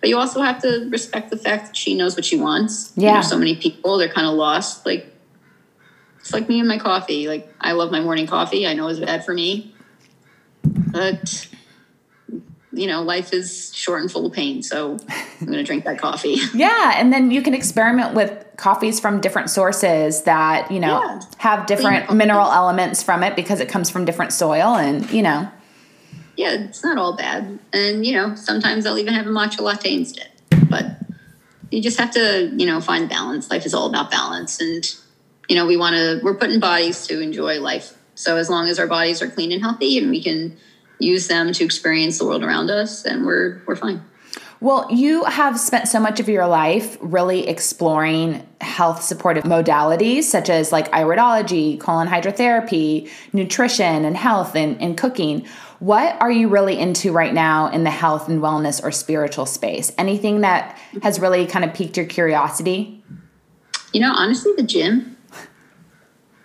but 0.00 0.08
you 0.08 0.18
also 0.18 0.40
have 0.40 0.60
to 0.62 0.88
respect 0.90 1.30
the 1.30 1.36
fact 1.36 1.66
that 1.66 1.76
she 1.76 1.94
knows 1.94 2.16
what 2.16 2.24
she 2.24 2.40
wants. 2.40 2.92
Yeah. 2.96 3.10
You 3.10 3.14
know, 3.16 3.22
so 3.22 3.38
many 3.38 3.54
people, 3.54 3.98
they're 3.98 4.08
kind 4.08 4.26
of 4.26 4.32
lost. 4.32 4.86
Like, 4.86 5.14
it's 6.18 6.32
like 6.32 6.48
me 6.48 6.58
and 6.58 6.66
my 6.66 6.78
coffee. 6.78 7.28
Like, 7.28 7.52
I 7.60 7.72
love 7.72 7.92
my 7.92 8.00
morning 8.00 8.26
coffee. 8.26 8.66
I 8.66 8.72
know 8.72 8.88
it's 8.88 8.98
bad 8.98 9.26
for 9.26 9.34
me. 9.34 9.74
But, 10.64 11.46
you 12.72 12.86
know, 12.86 13.02
life 13.02 13.34
is 13.34 13.70
short 13.74 14.00
and 14.00 14.10
full 14.10 14.24
of 14.24 14.32
pain. 14.32 14.62
So 14.62 14.96
I'm 15.40 15.46
going 15.46 15.58
to 15.58 15.64
drink 15.64 15.84
that 15.84 15.98
coffee. 15.98 16.36
Yeah. 16.54 16.94
And 16.96 17.12
then 17.12 17.30
you 17.30 17.42
can 17.42 17.52
experiment 17.52 18.14
with 18.14 18.46
coffees 18.56 19.00
from 19.00 19.20
different 19.20 19.50
sources 19.50 20.22
that, 20.22 20.70
you 20.70 20.80
know, 20.80 21.02
yeah. 21.02 21.20
have 21.36 21.66
different 21.66 22.10
mineral 22.14 22.50
elements 22.50 23.02
from 23.02 23.22
it 23.22 23.36
because 23.36 23.60
it 23.60 23.68
comes 23.68 23.90
from 23.90 24.06
different 24.06 24.32
soil 24.32 24.76
and, 24.76 25.10
you 25.10 25.20
know 25.22 25.50
yeah, 26.36 26.52
it's 26.52 26.82
not 26.82 26.98
all 26.98 27.16
bad. 27.16 27.58
And, 27.72 28.06
you 28.06 28.14
know, 28.14 28.34
sometimes 28.34 28.86
I'll 28.86 28.98
even 28.98 29.14
have 29.14 29.26
a 29.26 29.30
matcha 29.30 29.60
latte 29.60 29.94
instead. 29.94 30.30
But 30.68 30.86
you 31.70 31.82
just 31.82 31.98
have 31.98 32.10
to, 32.12 32.52
you 32.56 32.66
know, 32.66 32.80
find 32.80 33.08
balance. 33.08 33.50
Life 33.50 33.66
is 33.66 33.74
all 33.74 33.88
about 33.88 34.10
balance. 34.10 34.60
And, 34.60 34.84
you 35.48 35.56
know, 35.56 35.66
we 35.66 35.76
want 35.76 35.96
to, 35.96 36.20
we're 36.22 36.34
putting 36.34 36.60
bodies 36.60 37.06
to 37.08 37.20
enjoy 37.20 37.60
life. 37.60 37.96
So 38.14 38.36
as 38.36 38.50
long 38.50 38.68
as 38.68 38.78
our 38.78 38.86
bodies 38.86 39.22
are 39.22 39.28
clean 39.28 39.52
and 39.52 39.62
healthy 39.62 39.98
and 39.98 40.10
we 40.10 40.22
can 40.22 40.56
use 40.98 41.28
them 41.28 41.52
to 41.52 41.64
experience 41.64 42.18
the 42.18 42.26
world 42.26 42.44
around 42.44 42.70
us, 42.70 43.02
then 43.02 43.24
we're, 43.24 43.62
we're 43.66 43.76
fine. 43.76 44.04
Well, 44.60 44.86
you 44.90 45.24
have 45.24 45.58
spent 45.58 45.88
so 45.88 45.98
much 45.98 46.20
of 46.20 46.28
your 46.28 46.46
life 46.46 46.98
really 47.00 47.48
exploring 47.48 48.46
health 48.60 49.02
supportive 49.02 49.44
modalities 49.44 50.24
such 50.24 50.50
as 50.50 50.70
like 50.70 50.92
iridology, 50.92 51.80
colon 51.80 52.06
hydrotherapy, 52.06 53.10
nutrition 53.32 54.04
and 54.04 54.14
health 54.14 54.54
and, 54.54 54.78
and 54.82 54.98
cooking. 54.98 55.46
What 55.80 56.20
are 56.20 56.30
you 56.30 56.48
really 56.48 56.78
into 56.78 57.10
right 57.10 57.32
now 57.32 57.68
in 57.68 57.84
the 57.84 57.90
health 57.90 58.28
and 58.28 58.42
wellness 58.42 58.84
or 58.84 58.92
spiritual 58.92 59.46
space? 59.46 59.90
Anything 59.96 60.42
that 60.42 60.78
has 61.02 61.18
really 61.18 61.46
kind 61.46 61.64
of 61.64 61.72
piqued 61.72 61.96
your 61.96 62.04
curiosity? 62.04 63.02
You 63.94 64.02
know, 64.02 64.12
honestly, 64.14 64.52
the 64.54 64.62
gym. 64.62 65.16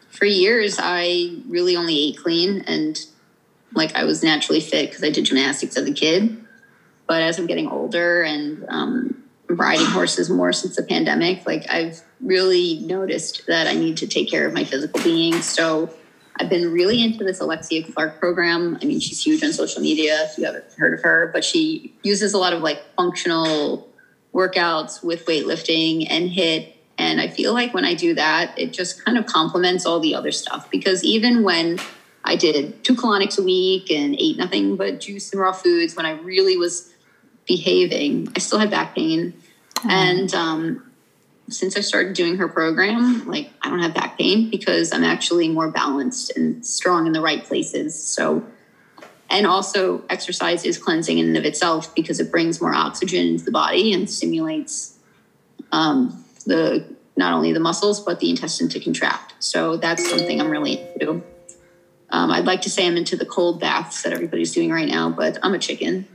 For 0.09 0.25
years, 0.25 0.77
I 0.81 1.35
really 1.49 1.75
only 1.75 1.99
ate 1.99 2.17
clean 2.17 2.63
and 2.65 2.97
like 3.73 3.93
I 3.93 4.05
was 4.05 4.23
naturally 4.23 4.61
fit 4.61 4.89
because 4.89 5.03
I 5.03 5.09
did 5.09 5.25
gymnastics 5.25 5.75
as 5.75 5.85
a 5.85 5.93
kid. 5.93 6.41
But 7.05 7.21
as 7.21 7.37
I'm 7.37 7.45
getting 7.45 7.67
older 7.67 8.23
and 8.23 8.65
um, 8.69 9.23
riding 9.47 9.85
horses 9.85 10.29
more 10.29 10.53
since 10.53 10.77
the 10.77 10.83
pandemic, 10.83 11.45
like 11.45 11.69
I've 11.69 12.01
really 12.21 12.79
noticed 12.85 13.45
that 13.47 13.67
I 13.67 13.73
need 13.73 13.97
to 13.97 14.07
take 14.07 14.31
care 14.31 14.47
of 14.47 14.53
my 14.53 14.63
physical 14.63 15.03
being. 15.03 15.33
So 15.41 15.93
I've 16.37 16.49
been 16.49 16.71
really 16.71 17.01
into 17.01 17.23
this 17.23 17.39
Alexia 17.39 17.83
Clark 17.83 18.19
program. 18.19 18.77
I 18.81 18.85
mean, 18.85 18.99
she's 18.99 19.25
huge 19.25 19.43
on 19.43 19.53
social 19.53 19.81
media 19.81 20.23
if 20.23 20.37
you 20.37 20.45
haven't 20.45 20.65
heard 20.77 20.93
of 20.93 21.03
her, 21.03 21.29
but 21.33 21.45
she 21.45 21.93
uses 22.03 22.33
a 22.33 22.37
lot 22.37 22.53
of 22.53 22.61
like 22.61 22.83
functional 22.97 23.89
workouts 24.33 25.01
with 25.01 25.25
weightlifting 25.25 26.07
and 26.09 26.29
HIT. 26.29 26.75
And 26.97 27.21
I 27.21 27.29
feel 27.29 27.53
like 27.53 27.73
when 27.73 27.85
I 27.85 27.93
do 27.93 28.13
that, 28.15 28.57
it 28.57 28.73
just 28.73 29.03
kind 29.03 29.17
of 29.17 29.25
complements 29.25 29.85
all 29.85 29.99
the 29.99 30.15
other 30.15 30.31
stuff 30.31 30.69
because 30.69 31.03
even 31.03 31.43
when 31.43 31.79
I 32.23 32.35
did 32.35 32.83
two 32.83 32.95
colonics 32.95 33.37
a 33.37 33.43
week 33.43 33.89
and 33.91 34.15
ate 34.19 34.37
nothing 34.37 34.75
but 34.75 34.99
juice 34.99 35.31
and 35.31 35.39
raw 35.39 35.51
foods, 35.51 35.95
when 35.95 36.05
I 36.05 36.11
really 36.11 36.57
was 36.57 36.91
behaving, 37.45 38.29
I 38.35 38.39
still 38.39 38.59
had 38.59 38.71
back 38.71 38.95
pain. 38.95 39.33
Mm. 39.75 39.91
And 39.91 40.33
um, 40.33 40.91
since 41.49 41.77
I 41.77 41.81
started 41.81 42.13
doing 42.13 42.37
her 42.37 42.47
program, 42.47 43.27
like 43.27 43.51
I 43.61 43.69
don't 43.69 43.79
have 43.79 43.93
back 43.93 44.17
pain 44.17 44.49
because 44.49 44.91
I'm 44.91 45.03
actually 45.03 45.49
more 45.49 45.69
balanced 45.69 46.35
and 46.35 46.65
strong 46.65 47.05
in 47.05 47.13
the 47.13 47.21
right 47.21 47.43
places. 47.43 48.01
So, 48.01 48.43
and 49.29 49.45
also 49.45 50.03
exercise 50.09 50.65
is 50.65 50.77
cleansing 50.77 51.17
in 51.17 51.27
and 51.27 51.37
of 51.37 51.45
itself 51.45 51.93
because 51.93 52.19
it 52.19 52.31
brings 52.31 52.61
more 52.61 52.73
oxygen 52.73 53.27
into 53.27 53.45
the 53.45 53.51
body 53.51 53.93
and 53.93 54.09
stimulates 54.09 54.97
um, 55.71 56.23
the 56.45 56.85
not 57.17 57.33
only 57.33 57.53
the 57.53 57.59
muscles 57.59 57.99
but 57.99 58.19
the 58.19 58.29
intestine 58.29 58.69
to 58.69 58.79
contract. 58.79 59.33
So 59.39 59.77
that's 59.77 60.07
something 60.09 60.39
I'm 60.41 60.49
really 60.49 60.79
into. 60.79 61.23
Um, 62.09 62.31
I'd 62.31 62.45
like 62.45 62.61
to 62.61 62.69
say 62.69 62.87
I'm 62.87 62.97
into 62.97 63.15
the 63.15 63.25
cold 63.25 63.59
baths 63.59 64.03
that 64.03 64.13
everybody's 64.13 64.53
doing 64.53 64.71
right 64.71 64.87
now, 64.87 65.09
but 65.09 65.37
I'm 65.43 65.53
a 65.53 65.59
chicken. 65.59 66.07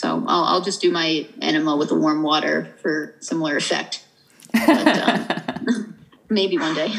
So 0.00 0.24
I'll, 0.26 0.44
I'll 0.44 0.60
just 0.62 0.80
do 0.80 0.90
my 0.90 1.28
enema 1.42 1.76
with 1.76 1.90
the 1.90 1.94
warm 1.94 2.22
water 2.22 2.74
for 2.80 3.14
similar 3.20 3.58
effect. 3.58 4.02
But, 4.50 4.98
um, 4.98 5.94
maybe 6.30 6.56
one 6.56 6.74
day. 6.74 6.94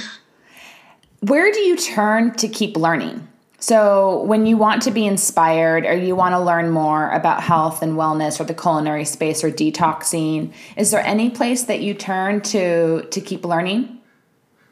Where 1.21 1.51
do 1.51 1.61
you 1.61 1.77
turn 1.77 2.35
to 2.35 2.47
keep 2.47 2.77
learning? 2.77 3.27
So, 3.57 4.21
when 4.23 4.45
you 4.45 4.55
want 4.55 4.83
to 4.83 4.91
be 4.91 5.07
inspired 5.07 5.85
or 5.87 5.95
you 5.95 6.15
want 6.15 6.33
to 6.33 6.39
learn 6.39 6.69
more 6.69 7.09
about 7.09 7.41
health 7.41 7.81
and 7.81 7.93
wellness 7.93 8.39
or 8.39 8.43
the 8.43 8.53
culinary 8.53 9.05
space 9.05 9.43
or 9.43 9.49
detoxing, 9.49 10.53
is 10.77 10.91
there 10.91 11.03
any 11.03 11.31
place 11.31 11.63
that 11.63 11.81
you 11.81 11.95
turn 11.95 12.41
to 12.41 13.01
to 13.01 13.21
keep 13.21 13.43
learning? 13.43 13.99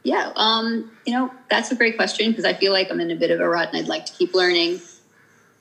Yeah, 0.03 0.31
um, 0.35 0.91
you 1.05 1.13
know, 1.13 1.31
that's 1.49 1.71
a 1.71 1.75
great 1.75 1.97
question 1.97 2.29
because 2.29 2.45
I 2.45 2.53
feel 2.53 2.73
like 2.73 2.91
I'm 2.91 2.99
in 2.99 3.09
a 3.09 3.15
bit 3.15 3.31
of 3.31 3.39
a 3.39 3.49
rut 3.49 3.69
and 3.69 3.77
I'd 3.77 3.87
like 3.87 4.05
to 4.05 4.13
keep 4.13 4.35
learning. 4.35 4.81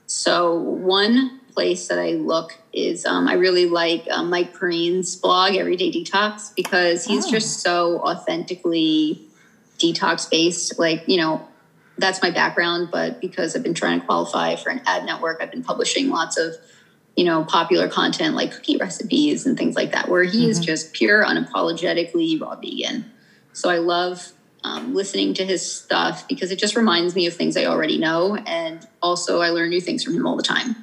So, 0.05 0.53
one 0.55 1.38
place 1.59 1.87
that 1.89 1.99
I 1.99 2.11
look 2.13 2.57
is 2.71 3.05
um, 3.05 3.27
I 3.27 3.33
really 3.33 3.65
like 3.65 4.07
uh, 4.09 4.23
Mike 4.23 4.53
Perrine's 4.57 5.17
blog, 5.17 5.55
Everyday 5.55 5.91
Detox, 5.91 6.55
because 6.55 7.03
he's 7.03 7.25
Oh. 7.25 7.31
just 7.31 7.59
so 7.59 7.99
authentically 7.99 9.19
detox 9.77 10.29
based. 10.29 10.79
Like, 10.79 11.03
you 11.05 11.17
know, 11.17 11.41
that's 11.97 12.21
my 12.21 12.31
background, 12.31 12.87
but 12.89 13.19
because 13.19 13.57
I've 13.57 13.63
been 13.63 13.73
trying 13.73 13.99
to 13.99 14.05
qualify 14.05 14.55
for 14.55 14.69
an 14.69 14.79
ad 14.85 15.03
network, 15.03 15.39
I've 15.41 15.51
been 15.51 15.61
publishing 15.63 16.07
lots 16.07 16.37
of, 16.37 16.55
you 17.17 17.25
know, 17.25 17.43
popular 17.43 17.89
content 17.89 18.35
like 18.35 18.51
cookie 18.51 18.77
recipes 18.77 19.45
and 19.45 19.57
things 19.57 19.75
like 19.75 19.91
that, 19.91 20.07
where 20.07 20.23
he 20.23 20.49
is 20.49 20.61
just 20.61 20.93
pure, 20.93 21.25
unapologetically 21.25 22.39
raw 22.39 22.55
vegan. 22.55 23.03
So 23.51 23.69
I 23.69 23.79
love 23.79 24.31
um, 24.63 24.93
listening 24.95 25.33
to 25.35 25.45
his 25.45 25.61
stuff 25.69 26.25
because 26.29 26.51
it 26.51 26.57
just 26.57 26.77
reminds 26.77 27.15
me 27.15 27.25
of 27.27 27.33
things 27.33 27.57
I 27.57 27.65
already 27.65 27.97
know. 27.97 28.37
And 28.37 28.87
also, 29.01 29.41
I 29.41 29.49
learn 29.49 29.69
new 29.69 29.81
things 29.81 30.05
from 30.05 30.15
him 30.15 30.25
all 30.25 30.37
the 30.37 30.43
time. 30.43 30.77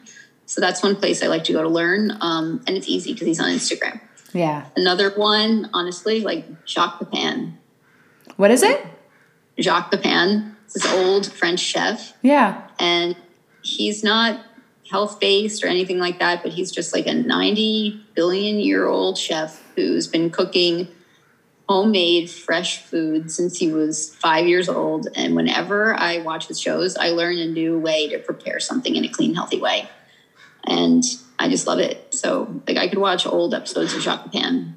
So 0.47 0.61
that's 0.61 0.83
one 0.83 0.97
place 0.97 1.23
I 1.23 1.27
like 1.27 1.45
to 1.45 1.53
go 1.53 1.63
to 1.63 1.69
learn. 1.69 2.17
Um, 2.21 2.63
and 2.67 2.77
it's 2.77 2.89
easy 2.89 3.13
because 3.13 3.27
he's 3.27 3.41
on 3.41 3.51
Instagram. 3.51 4.01
Yeah. 4.33 4.67
Another 4.77 5.11
one, 5.11 5.71
honestly, 5.75 6.21
like 6.21 6.45
Jacques 6.67 6.99
Pepin. 7.01 7.59
What 8.37 8.51
is 8.51 8.63
it? 8.63 8.85
Jacques 9.59 9.91
Pepin, 9.91 10.57
this 10.73 10.87
old 10.93 11.31
French 11.33 11.61
chef, 11.61 12.13
Yeah. 12.23 12.63
and 12.79 13.17
he's 13.63 14.05
not 14.05 14.41
health 14.91 15.19
based 15.19 15.65
or 15.65 15.67
anything 15.67 15.99
like 15.99 16.19
that, 16.21 16.43
but 16.43 16.53
he's 16.53 16.71
just 16.71 16.93
like 16.95 17.07
a 17.07 17.15
90 17.15 18.01
billion 18.15 18.61
year 18.61 18.87
old 18.87 19.19
chef 19.19 19.63
who's 19.75 20.07
been 20.07 20.31
cooking 20.31 20.89
homemade 21.69 22.31
fresh 22.31 22.79
food 22.83 23.31
since 23.31 23.59
he 23.59 23.73
was 23.73 24.15
five 24.15 24.47
years 24.47 24.69
old. 24.69 25.09
And 25.17 25.35
whenever 25.35 25.95
I 25.95 26.19
watch 26.19 26.47
his 26.47 26.61
shows, 26.61 26.97
I 26.97 27.09
learn 27.09 27.39
a 27.39 27.47
new 27.47 27.79
way 27.79 28.09
to 28.11 28.19
prepare 28.19 28.61
something 28.61 28.95
in 28.95 29.05
a 29.05 29.09
clean, 29.09 29.35
healthy 29.35 29.61
way. 29.61 29.89
And 30.67 31.03
I 31.39 31.49
just 31.49 31.67
love 31.67 31.79
it. 31.79 32.15
So, 32.15 32.61
like, 32.67 32.77
I 32.77 32.89
could 32.89 32.99
watch 32.99 33.27
old 33.27 33.55
episodes 33.55 33.95
of 33.95 34.03
Jacques 34.03 34.33
Pepin 34.33 34.77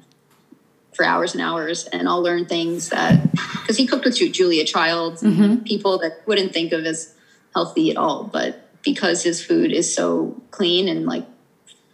for 0.94 1.04
hours 1.04 1.34
and 1.34 1.42
hours, 1.42 1.86
and 1.86 2.08
I'll 2.08 2.22
learn 2.22 2.46
things 2.46 2.90
that 2.90 3.32
because 3.32 3.76
he 3.76 3.86
cooked 3.86 4.04
with 4.04 4.16
Ju- 4.16 4.30
Julia 4.30 4.64
Childs, 4.64 5.22
mm-hmm. 5.22 5.62
people 5.62 5.98
that 5.98 6.22
wouldn't 6.26 6.52
think 6.52 6.72
of 6.72 6.84
as 6.84 7.14
healthy 7.54 7.90
at 7.90 7.96
all, 7.96 8.24
but 8.24 8.68
because 8.82 9.22
his 9.22 9.44
food 9.44 9.72
is 9.72 9.92
so 9.94 10.40
clean 10.50 10.88
and 10.88 11.06
like 11.06 11.26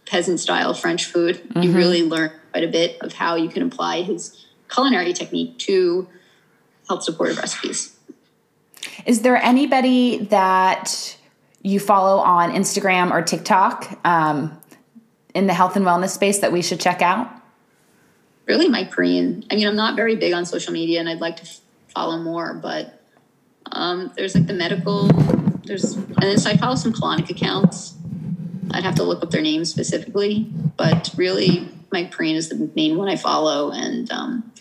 peasant 0.05 0.39
style 0.39 0.73
French 0.73 1.05
food, 1.05 1.41
you 1.55 1.61
mm-hmm. 1.61 1.75
really 1.75 2.03
learn 2.03 2.31
quite 2.51 2.63
a 2.63 2.67
bit 2.67 2.97
of 3.01 3.13
how 3.13 3.35
you 3.35 3.49
can 3.49 3.63
apply 3.63 4.01
his 4.01 4.45
culinary 4.69 5.13
technique 5.13 5.57
to 5.59 6.07
health 6.87 7.03
supportive 7.03 7.37
recipes. 7.37 7.95
Is 9.05 9.21
there 9.21 9.37
anybody 9.37 10.19
that 10.25 11.16
you 11.67 11.79
follow 11.79 12.17
on 12.17 12.51
Instagram 12.51 13.11
or 13.11 13.21
TikTok 13.21 13.99
um, 14.05 14.59
in 15.33 15.47
the 15.47 15.53
health 15.53 15.75
and 15.75 15.85
wellness 15.85 16.09
space 16.09 16.39
that 16.39 16.51
we 16.51 16.61
should 16.61 16.79
check 16.79 17.01
out? 17.01 17.31
really 18.47 18.69
Mike 18.69 18.91
Perrine. 18.91 19.45
I 19.51 19.55
mean, 19.55 19.67
I'm 19.67 19.75
not 19.75 19.95
very 19.95 20.15
big 20.15 20.33
on 20.33 20.45
social 20.45 20.73
media 20.73 20.99
and 20.99 21.07
I'd 21.07 21.21
like 21.21 21.37
to 21.37 21.49
follow 21.89 22.17
more, 22.17 22.53
but 22.53 23.01
um, 23.71 24.11
there's 24.15 24.33
like 24.33 24.47
the 24.47 24.53
medical, 24.53 25.07
there's, 25.65 25.95
and 25.95 26.17
then 26.17 26.37
so 26.37 26.49
I 26.49 26.57
follow 26.57 26.75
some 26.75 26.93
colonic 26.93 27.29
accounts. 27.29 27.95
I'd 28.71 28.83
have 28.83 28.95
to 28.95 29.03
look 29.03 29.21
up 29.21 29.31
their 29.31 29.41
names 29.41 29.69
specifically, 29.69 30.49
but 30.77 31.13
really 31.17 31.69
Mike 31.91 32.11
Perrine 32.11 32.35
is 32.35 32.49
the 32.49 32.71
main 32.75 32.97
one 32.97 33.09
I 33.09 33.17
follow. 33.17 33.71
And 33.71 34.09
um, 34.11 34.51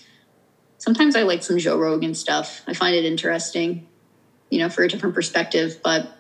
sometimes 0.79 1.15
I 1.15 1.23
like 1.23 1.43
some 1.43 1.59
Joe 1.59 1.79
Rogan 1.79 2.15
stuff. 2.15 2.63
I 2.67 2.75
find 2.75 2.95
it 2.95 3.05
interesting, 3.05 3.87
you 4.51 4.59
know, 4.59 4.69
for 4.69 4.83
a 4.83 4.89
different 4.89 5.15
perspective, 5.15 5.79
but 5.83 6.16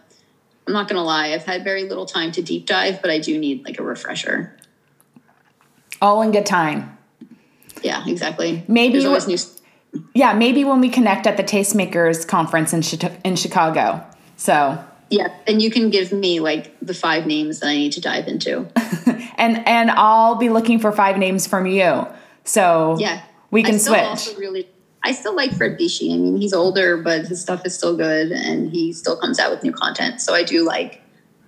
I'm 0.66 0.72
not 0.72 0.88
going 0.88 0.96
to 0.96 1.02
lie. 1.02 1.32
I've 1.32 1.44
had 1.44 1.62
very 1.62 1.84
little 1.84 2.06
time 2.06 2.32
to 2.32 2.42
deep 2.42 2.66
dive, 2.66 3.00
but 3.00 3.10
I 3.10 3.18
do 3.18 3.38
need 3.38 3.64
like 3.64 3.78
a 3.78 3.82
refresher. 3.82 4.56
All 6.02 6.22
in 6.22 6.32
good 6.32 6.46
time. 6.46 6.98
Yeah, 7.82 8.04
exactly. 8.06 8.64
Maybe 8.66 8.94
There's 8.94 9.04
always 9.04 9.28
new 9.28 10.02
Yeah, 10.14 10.34
maybe 10.34 10.64
when 10.64 10.80
we 10.80 10.88
connect 10.88 11.26
at 11.26 11.36
the 11.36 11.44
Tastemakers 11.44 12.26
conference 12.26 12.72
in, 12.72 12.82
Chi- 12.82 13.16
in 13.24 13.36
Chicago. 13.36 14.04
So, 14.36 14.82
Yeah, 15.08 15.28
and 15.46 15.62
you 15.62 15.70
can 15.70 15.90
give 15.90 16.12
me 16.12 16.40
like 16.40 16.76
the 16.80 16.94
five 16.94 17.26
names 17.26 17.60
that 17.60 17.68
I 17.68 17.74
need 17.74 17.92
to 17.92 18.00
dive 18.00 18.26
into. 18.26 18.66
and 19.36 19.66
and 19.68 19.90
I'll 19.92 20.34
be 20.34 20.48
looking 20.48 20.80
for 20.80 20.90
five 20.90 21.16
names 21.16 21.46
from 21.46 21.66
you. 21.66 22.06
So 22.44 22.96
Yeah, 22.98 23.22
we 23.50 23.62
can 23.62 23.76
I 23.76 23.78
still 23.78 23.94
switch. 23.94 24.04
Also 24.04 24.36
really, 24.36 24.68
I 25.06 25.12
still 25.12 25.36
like 25.36 25.52
Fred 25.52 25.78
Bisci. 25.78 26.12
I 26.12 26.16
mean, 26.16 26.36
he's 26.36 26.52
older, 26.52 26.96
but 26.96 27.26
his 27.26 27.40
stuff 27.40 27.64
is 27.64 27.76
still 27.76 27.96
good, 27.96 28.32
and 28.32 28.72
he 28.72 28.92
still 28.92 29.16
comes 29.16 29.38
out 29.38 29.52
with 29.52 29.62
new 29.62 29.70
content. 29.70 30.20
So 30.20 30.34
I 30.34 30.42
do 30.42 30.64
like 30.64 31.00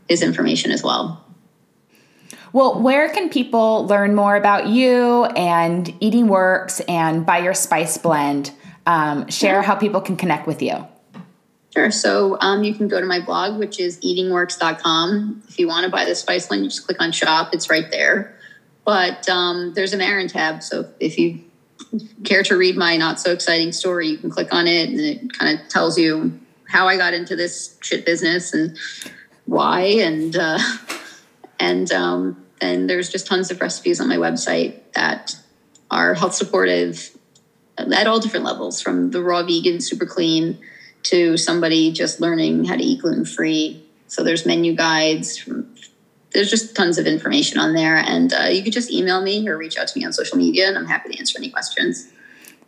his 0.09 0.22
information 0.22 0.70
as 0.70 0.84
well. 0.84 1.24
Well, 2.52 2.80
where 2.80 3.09
can 3.09 3.30
people 3.30 3.84
learn 3.86 4.14
more 4.14 4.36
about 4.36 4.68
you 4.68 5.24
and 5.24 5.92
Eating 5.98 6.28
Works 6.28 6.78
and 6.82 7.26
buy 7.26 7.38
your 7.38 7.52
spice 7.52 7.98
blend? 7.98 8.52
Um, 8.86 9.28
share 9.28 9.61
how 9.61 9.74
people 9.74 10.00
can 10.00 10.16
connect 10.16 10.46
with 10.46 10.62
you. 10.62 10.86
Sure. 11.74 11.90
So 11.90 12.38
um, 12.40 12.62
you 12.62 12.74
can 12.74 12.86
go 12.86 13.00
to 13.00 13.06
my 13.06 13.20
blog, 13.20 13.59
which 13.59 13.80
is 13.80 13.98
eatingworks.com. 14.02 15.42
If 15.48 15.59
you 15.59 15.66
want 15.66 15.84
to 15.84 15.90
buy 15.90 16.04
the 16.04 16.14
spice 16.14 16.46
blend, 16.46 16.62
you 16.62 16.70
just 16.70 16.86
click 16.86 17.02
on 17.02 17.11
shop. 17.11 17.52
It's 17.52 17.68
right 17.68 17.90
there. 17.90 18.38
But 18.84 19.28
um, 19.28 19.74
there's 19.74 19.92
an 19.92 19.98
Maren 19.98 20.28
tab. 20.28 20.62
So 20.62 20.88
if 21.00 21.18
you 21.18 21.40
care 22.24 22.43
to 22.45 22.57
read 22.57 22.76
my 22.76 22.97
not 22.97 23.20
so 23.20 23.32
exciting 23.32 23.72
story, 23.72 24.09
you 24.09 24.18
can 24.18 24.30
click 24.30 24.53
on 24.53 24.66
it 24.66 24.89
and 24.89 25.01
it 25.01 25.32
kind 25.32 25.59
of 25.59 25.68
tells 25.68 25.99
you 25.99 26.39
how 26.68 26.86
I 26.86 26.97
got 26.97 27.14
into 27.14 27.36
this 27.36 27.78
shit 27.80 28.05
business 28.05 28.53
and 28.53 28.76
why. 29.47 29.80
And, 29.80 30.36
uh, 30.36 30.59
and 31.59 31.91
um, 31.93 32.45
then 32.61 32.86
there's 32.86 33.11
just 33.11 33.26
tons 33.26 33.51
of 33.51 33.61
recipes 33.61 34.01
on 34.01 34.09
my 34.09 34.16
website 34.16 34.80
that 34.95 35.34
are 35.91 36.14
health 36.14 36.34
supportive 36.34 37.11
at 37.78 38.07
all 38.07 38.20
different 38.20 38.45
levels 38.45 38.82
from 38.82 39.11
the 39.11 39.22
raw 39.22 39.43
vegan, 39.43 39.80
super 39.80 40.05
clean 40.07 40.59
to 41.05 41.36
somebody 41.36 41.93
just 41.93 42.20
learning 42.20 42.64
how 42.64 42.76
to 42.76 42.82
eat 42.82 43.01
gluten 43.01 43.24
free. 43.24 43.84
So 44.09 44.24
there's 44.24 44.45
menu 44.45 44.74
guides. 44.74 45.39
From, 45.39 45.74
there's 46.32 46.50
just 46.50 46.76
tons 46.76 46.98
of 46.98 47.06
information 47.06 47.58
on 47.58 47.74
there, 47.74 47.96
and 47.96 48.32
uh, 48.32 48.44
you 48.44 48.62
could 48.62 48.72
just 48.72 48.90
email 48.90 49.22
me 49.22 49.48
or 49.48 49.56
reach 49.56 49.78
out 49.78 49.88
to 49.88 49.98
me 49.98 50.04
on 50.04 50.12
social 50.12 50.36
media, 50.36 50.68
and 50.68 50.76
I'm 50.76 50.86
happy 50.86 51.10
to 51.10 51.18
answer 51.18 51.38
any 51.38 51.50
questions. 51.50 52.08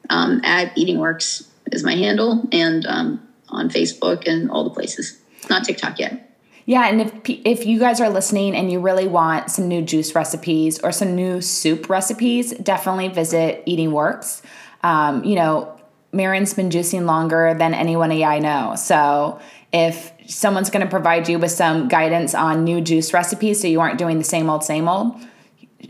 Um, 0.08 0.40
at 0.44 0.76
Eating 0.76 0.98
Works 0.98 1.48
is 1.70 1.84
my 1.84 1.94
handle, 1.94 2.48
and 2.52 2.86
um, 2.86 3.28
on 3.48 3.68
Facebook 3.68 4.26
and 4.26 4.50
all 4.50 4.64
the 4.64 4.70
places. 4.70 5.20
Not 5.48 5.64
TikTok 5.64 5.98
yet. 5.98 6.26
Yeah, 6.66 6.88
and 6.88 7.00
if 7.00 7.12
if 7.26 7.66
you 7.66 7.78
guys 7.78 8.00
are 8.00 8.10
listening 8.10 8.54
and 8.54 8.70
you 8.70 8.80
really 8.80 9.08
want 9.08 9.50
some 9.50 9.66
new 9.68 9.82
juice 9.82 10.14
recipes 10.14 10.78
or 10.78 10.92
some 10.92 11.14
new 11.14 11.40
soup 11.40 11.90
recipes, 11.90 12.52
definitely 12.52 13.08
visit 13.08 13.62
Eating 13.66 13.92
Works. 13.92 14.42
Um, 14.82 15.24
you 15.24 15.34
know, 15.34 15.78
Maren's 16.12 16.54
been 16.54 16.70
juicing 16.70 17.06
longer 17.06 17.54
than 17.58 17.74
anyone 17.74 18.10
I 18.10 18.38
know, 18.38 18.74
so 18.76 19.40
if 19.72 20.12
someone's 20.30 20.70
going 20.70 20.84
to 20.84 20.90
provide 20.90 21.28
you 21.28 21.38
with 21.38 21.50
some 21.50 21.88
guidance 21.88 22.34
on 22.34 22.64
new 22.64 22.80
juice 22.80 23.12
recipes, 23.12 23.60
so 23.60 23.66
you 23.66 23.80
aren't 23.80 23.98
doing 23.98 24.18
the 24.18 24.24
same 24.24 24.48
old 24.48 24.64
same 24.64 24.88
old, 24.88 25.14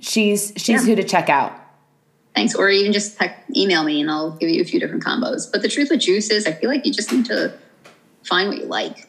she's 0.01 0.53
she's 0.57 0.69
Yeah. 0.69 0.81
who 0.91 0.97
to 0.97 1.05
check 1.05 1.29
out. 1.29 1.53
Thanks, 2.35 2.55
or 2.55 2.69
even 2.71 2.93
just 2.93 3.19
tech, 3.19 3.45
email 3.57 3.83
me, 3.83 4.01
and 4.01 4.11
I'll 4.11 4.31
give 4.33 4.49
you 4.49 4.63
a 4.63 4.65
few 4.65 4.79
different 4.79 5.05
combos. 5.05 5.51
But 5.51 5.63
the 5.63 5.69
truth 5.69 5.91
with 5.91 6.01
juice 6.01 6.31
is, 6.31 6.47
I 6.47 6.53
feel 6.53 6.71
like 6.71 6.87
you 6.87 6.93
just 6.93 7.13
need 7.13 7.27
to 7.27 7.53
find 8.23 8.49
what 8.49 8.59
you 8.59 8.67
like. 8.67 9.09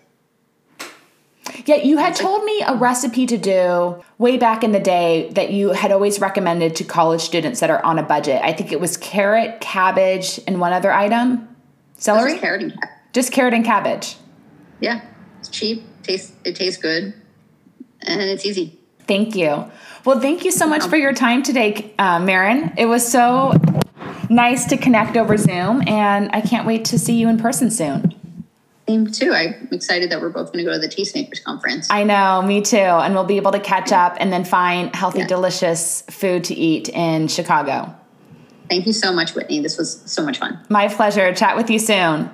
Yeah, 1.66 1.76
you 1.76 1.98
had 1.98 2.16
told 2.16 2.44
me 2.44 2.64
a 2.66 2.76
recipe 2.76 3.26
to 3.28 3.38
do 3.38 4.02
way 4.18 4.38
back 4.38 4.64
in 4.64 4.72
the 4.72 4.80
day 4.80 5.30
that 5.34 5.52
you 5.52 5.70
had 5.70 5.92
always 5.92 6.20
recommended 6.20 6.76
to 6.78 6.84
college 6.84 7.22
students 7.22 7.60
that 7.60 7.70
are 7.70 7.84
on 7.84 8.00
a 8.00 8.04
budget. 8.04 8.42
I 8.44 8.54
think 8.54 8.72
it 8.72 8.80
was 8.80 8.98
carrot, 8.98 9.60
cabbage, 9.62 10.40
and 10.48 10.60
one 10.60 10.74
other 10.74 10.92
item. 10.92 11.48
Celery? 11.98 12.32
just 12.32 12.42
carrot 12.42 12.62
and 12.64 12.74
cat. 12.74 12.90
Just 13.14 13.32
carrot 13.32 13.54
and 13.54 13.66
cabbage. 13.66 14.16
Yeah, 14.80 15.02
it's 15.42 15.50
cheap. 15.50 15.84
Tastes 16.04 16.32
it 16.46 16.56
tastes 16.56 16.82
good, 16.82 17.14
and 18.02 18.22
it's 18.22 18.46
easy. 18.46 18.80
Thank 19.08 19.36
you. 19.36 19.70
Well, 20.06 20.20
thank 20.20 20.46
you 20.46 20.52
so 20.52 20.66
much 20.68 20.86
for 20.86 20.96
your 20.96 21.14
time 21.14 21.44
today, 21.44 21.94
uh, 22.00 22.20
Maren. 22.20 22.72
It 22.78 22.86
was 22.86 23.10
so 23.12 23.54
nice 24.30 24.66
to 24.66 24.78
connect 24.78 25.18
over 25.18 25.36
Zoom, 25.38 25.84
and 25.88 26.30
I 26.34 26.42
can't 26.42 26.66
wait 26.66 26.86
to 26.86 26.98
see 27.00 27.16
you 27.20 27.28
in 27.28 27.38
person 27.38 27.70
soon. 27.70 28.16
Same 28.88 29.08
too. 29.12 29.34
I'm 29.34 29.68
excited 29.72 30.12
that 30.12 30.22
we're 30.22 30.30
both 30.30 30.52
going 30.52 30.64
to 30.66 30.70
go 30.70 30.74
to 30.74 30.80
the 30.80 30.88
Tea 30.88 31.04
Tastemakers 31.04 31.44
conference. 31.44 31.88
I 31.90 32.04
know, 32.04 32.42
me 32.42 32.62
too. 32.62 32.78
And 32.78 33.14
we'll 33.14 33.24
be 33.26 33.38
able 33.38 33.52
to 33.52 33.60
catch 33.60 33.92
up 33.92 34.18
and 34.20 34.34
then 34.34 34.44
find 34.44 34.94
healthy, 34.96 35.20
Yeah. 35.20 35.28
delicious 35.28 36.02
food 36.10 36.44
to 36.46 36.56
eat 36.56 36.90
in 36.90 37.28
Chicago. 37.28 37.94
Thank 38.70 38.88
you 38.88 38.94
so 38.94 39.14
much, 39.14 39.36
Whitney. 39.36 39.60
This 39.60 39.78
was 39.78 40.02
so 40.06 40.24
much 40.24 40.40
fun. 40.40 40.60
My 40.70 40.88
pleasure. 40.88 41.34
Chat 41.34 41.56
with 41.56 41.70
you 41.70 41.78
soon. 41.80 42.30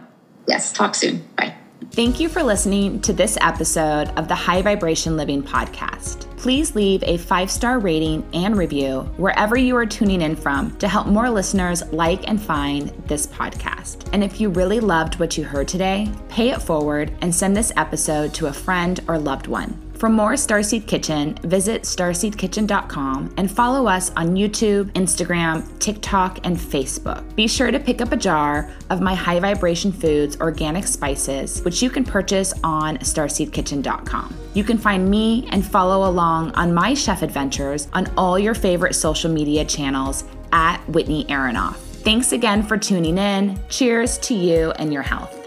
Yes, 0.47 0.72
talk 0.72 0.95
soon. 0.95 1.28
Bye. 1.36 1.53
Thank 1.98 2.20
you 2.20 2.30
for 2.30 2.43
listening 2.43 3.02
to 3.02 3.12
this 3.12 3.39
episode 3.41 4.10
of 4.10 4.28
the 4.28 4.36
High 4.36 4.62
Vibration 4.62 5.18
Living 5.18 5.41
Podcast. 5.41 6.30
Please 6.38 6.76
leave 6.76 7.02
a 7.02 7.18
five 7.18 7.50
star 7.50 7.80
rating 7.80 8.24
and 8.36 8.56
review 8.56 9.00
wherever 9.18 9.58
you 9.58 9.76
are 9.76 9.86
tuning 9.88 10.22
in 10.22 10.36
from 10.36 10.78
to 10.78 10.88
help 10.88 11.08
more 11.08 11.28
listeners 11.28 11.82
like 11.91 12.30
and 12.30 12.39
find 12.39 12.89
this 13.08 13.26
podcast. 13.26 14.08
And 14.14 14.24
if 14.24 14.39
you 14.39 14.50
really 14.50 14.80
loved 14.80 15.20
what 15.20 15.39
you 15.39 15.43
heard 15.43 15.68
today, 15.68 16.08
pay 16.30 16.52
it 16.52 16.62
forward 16.62 17.12
and 17.22 17.34
send 17.34 17.58
this 17.58 17.72
episode 17.78 18.32
to 18.36 18.45
a 18.45 18.54
friend 18.54 19.00
or 19.08 19.18
loved 19.18 19.48
one. 19.48 19.87
For 19.98 20.10
more 20.10 20.34
Starseed 20.34 20.86
Kitchen, 20.86 21.34
visit 21.41 21.82
starseedkitchen.com 21.82 23.34
and 23.38 23.50
follow 23.50 23.88
us 23.88 24.12
on 24.12 24.36
YouTube, 24.36 24.91
Instagram, 24.91 25.68
TikTok, 25.80 26.45
and 26.45 26.56
Facebook. 26.56 27.36
Be 27.36 27.48
sure 27.48 27.72
to 27.72 27.80
pick 27.80 28.00
up 28.00 28.12
a 28.12 28.18
jar 28.18 28.70
of 28.91 29.02
my 29.02 29.16
High 29.16 29.39
Vibration 29.39 29.91
Foods 29.91 30.38
organic 30.39 30.86
spices, 30.86 31.64
which 31.64 31.82
you 31.82 31.89
can 31.89 32.04
purchase 32.04 32.54
on 32.64 32.98
starseedkitchen.com. 32.98 34.38
You 34.54 34.64
can 34.64 34.78
find 34.78 35.10
me 35.10 35.48
and 35.52 35.66
follow 35.66 36.08
along 36.08 36.52
on 36.52 36.76
my 36.76 36.93
chef 36.93 37.24
adventures 37.24 37.88
on 37.93 38.06
all 38.18 38.38
your 38.38 38.54
favorite 38.54 38.93
social 38.93 39.32
media 39.32 39.66
channels 39.66 40.26
at 40.52 40.78
Whitney 40.89 41.26
Aronoff. 41.26 41.76
Thanks 42.04 42.34
again 42.34 42.62
for 42.62 42.78
tuning 42.78 43.18
in. 43.18 43.60
Cheers 43.68 44.20
to 44.20 44.36
you 44.36 44.72
and 44.74 44.93
your 44.93 45.02
health. 45.02 45.47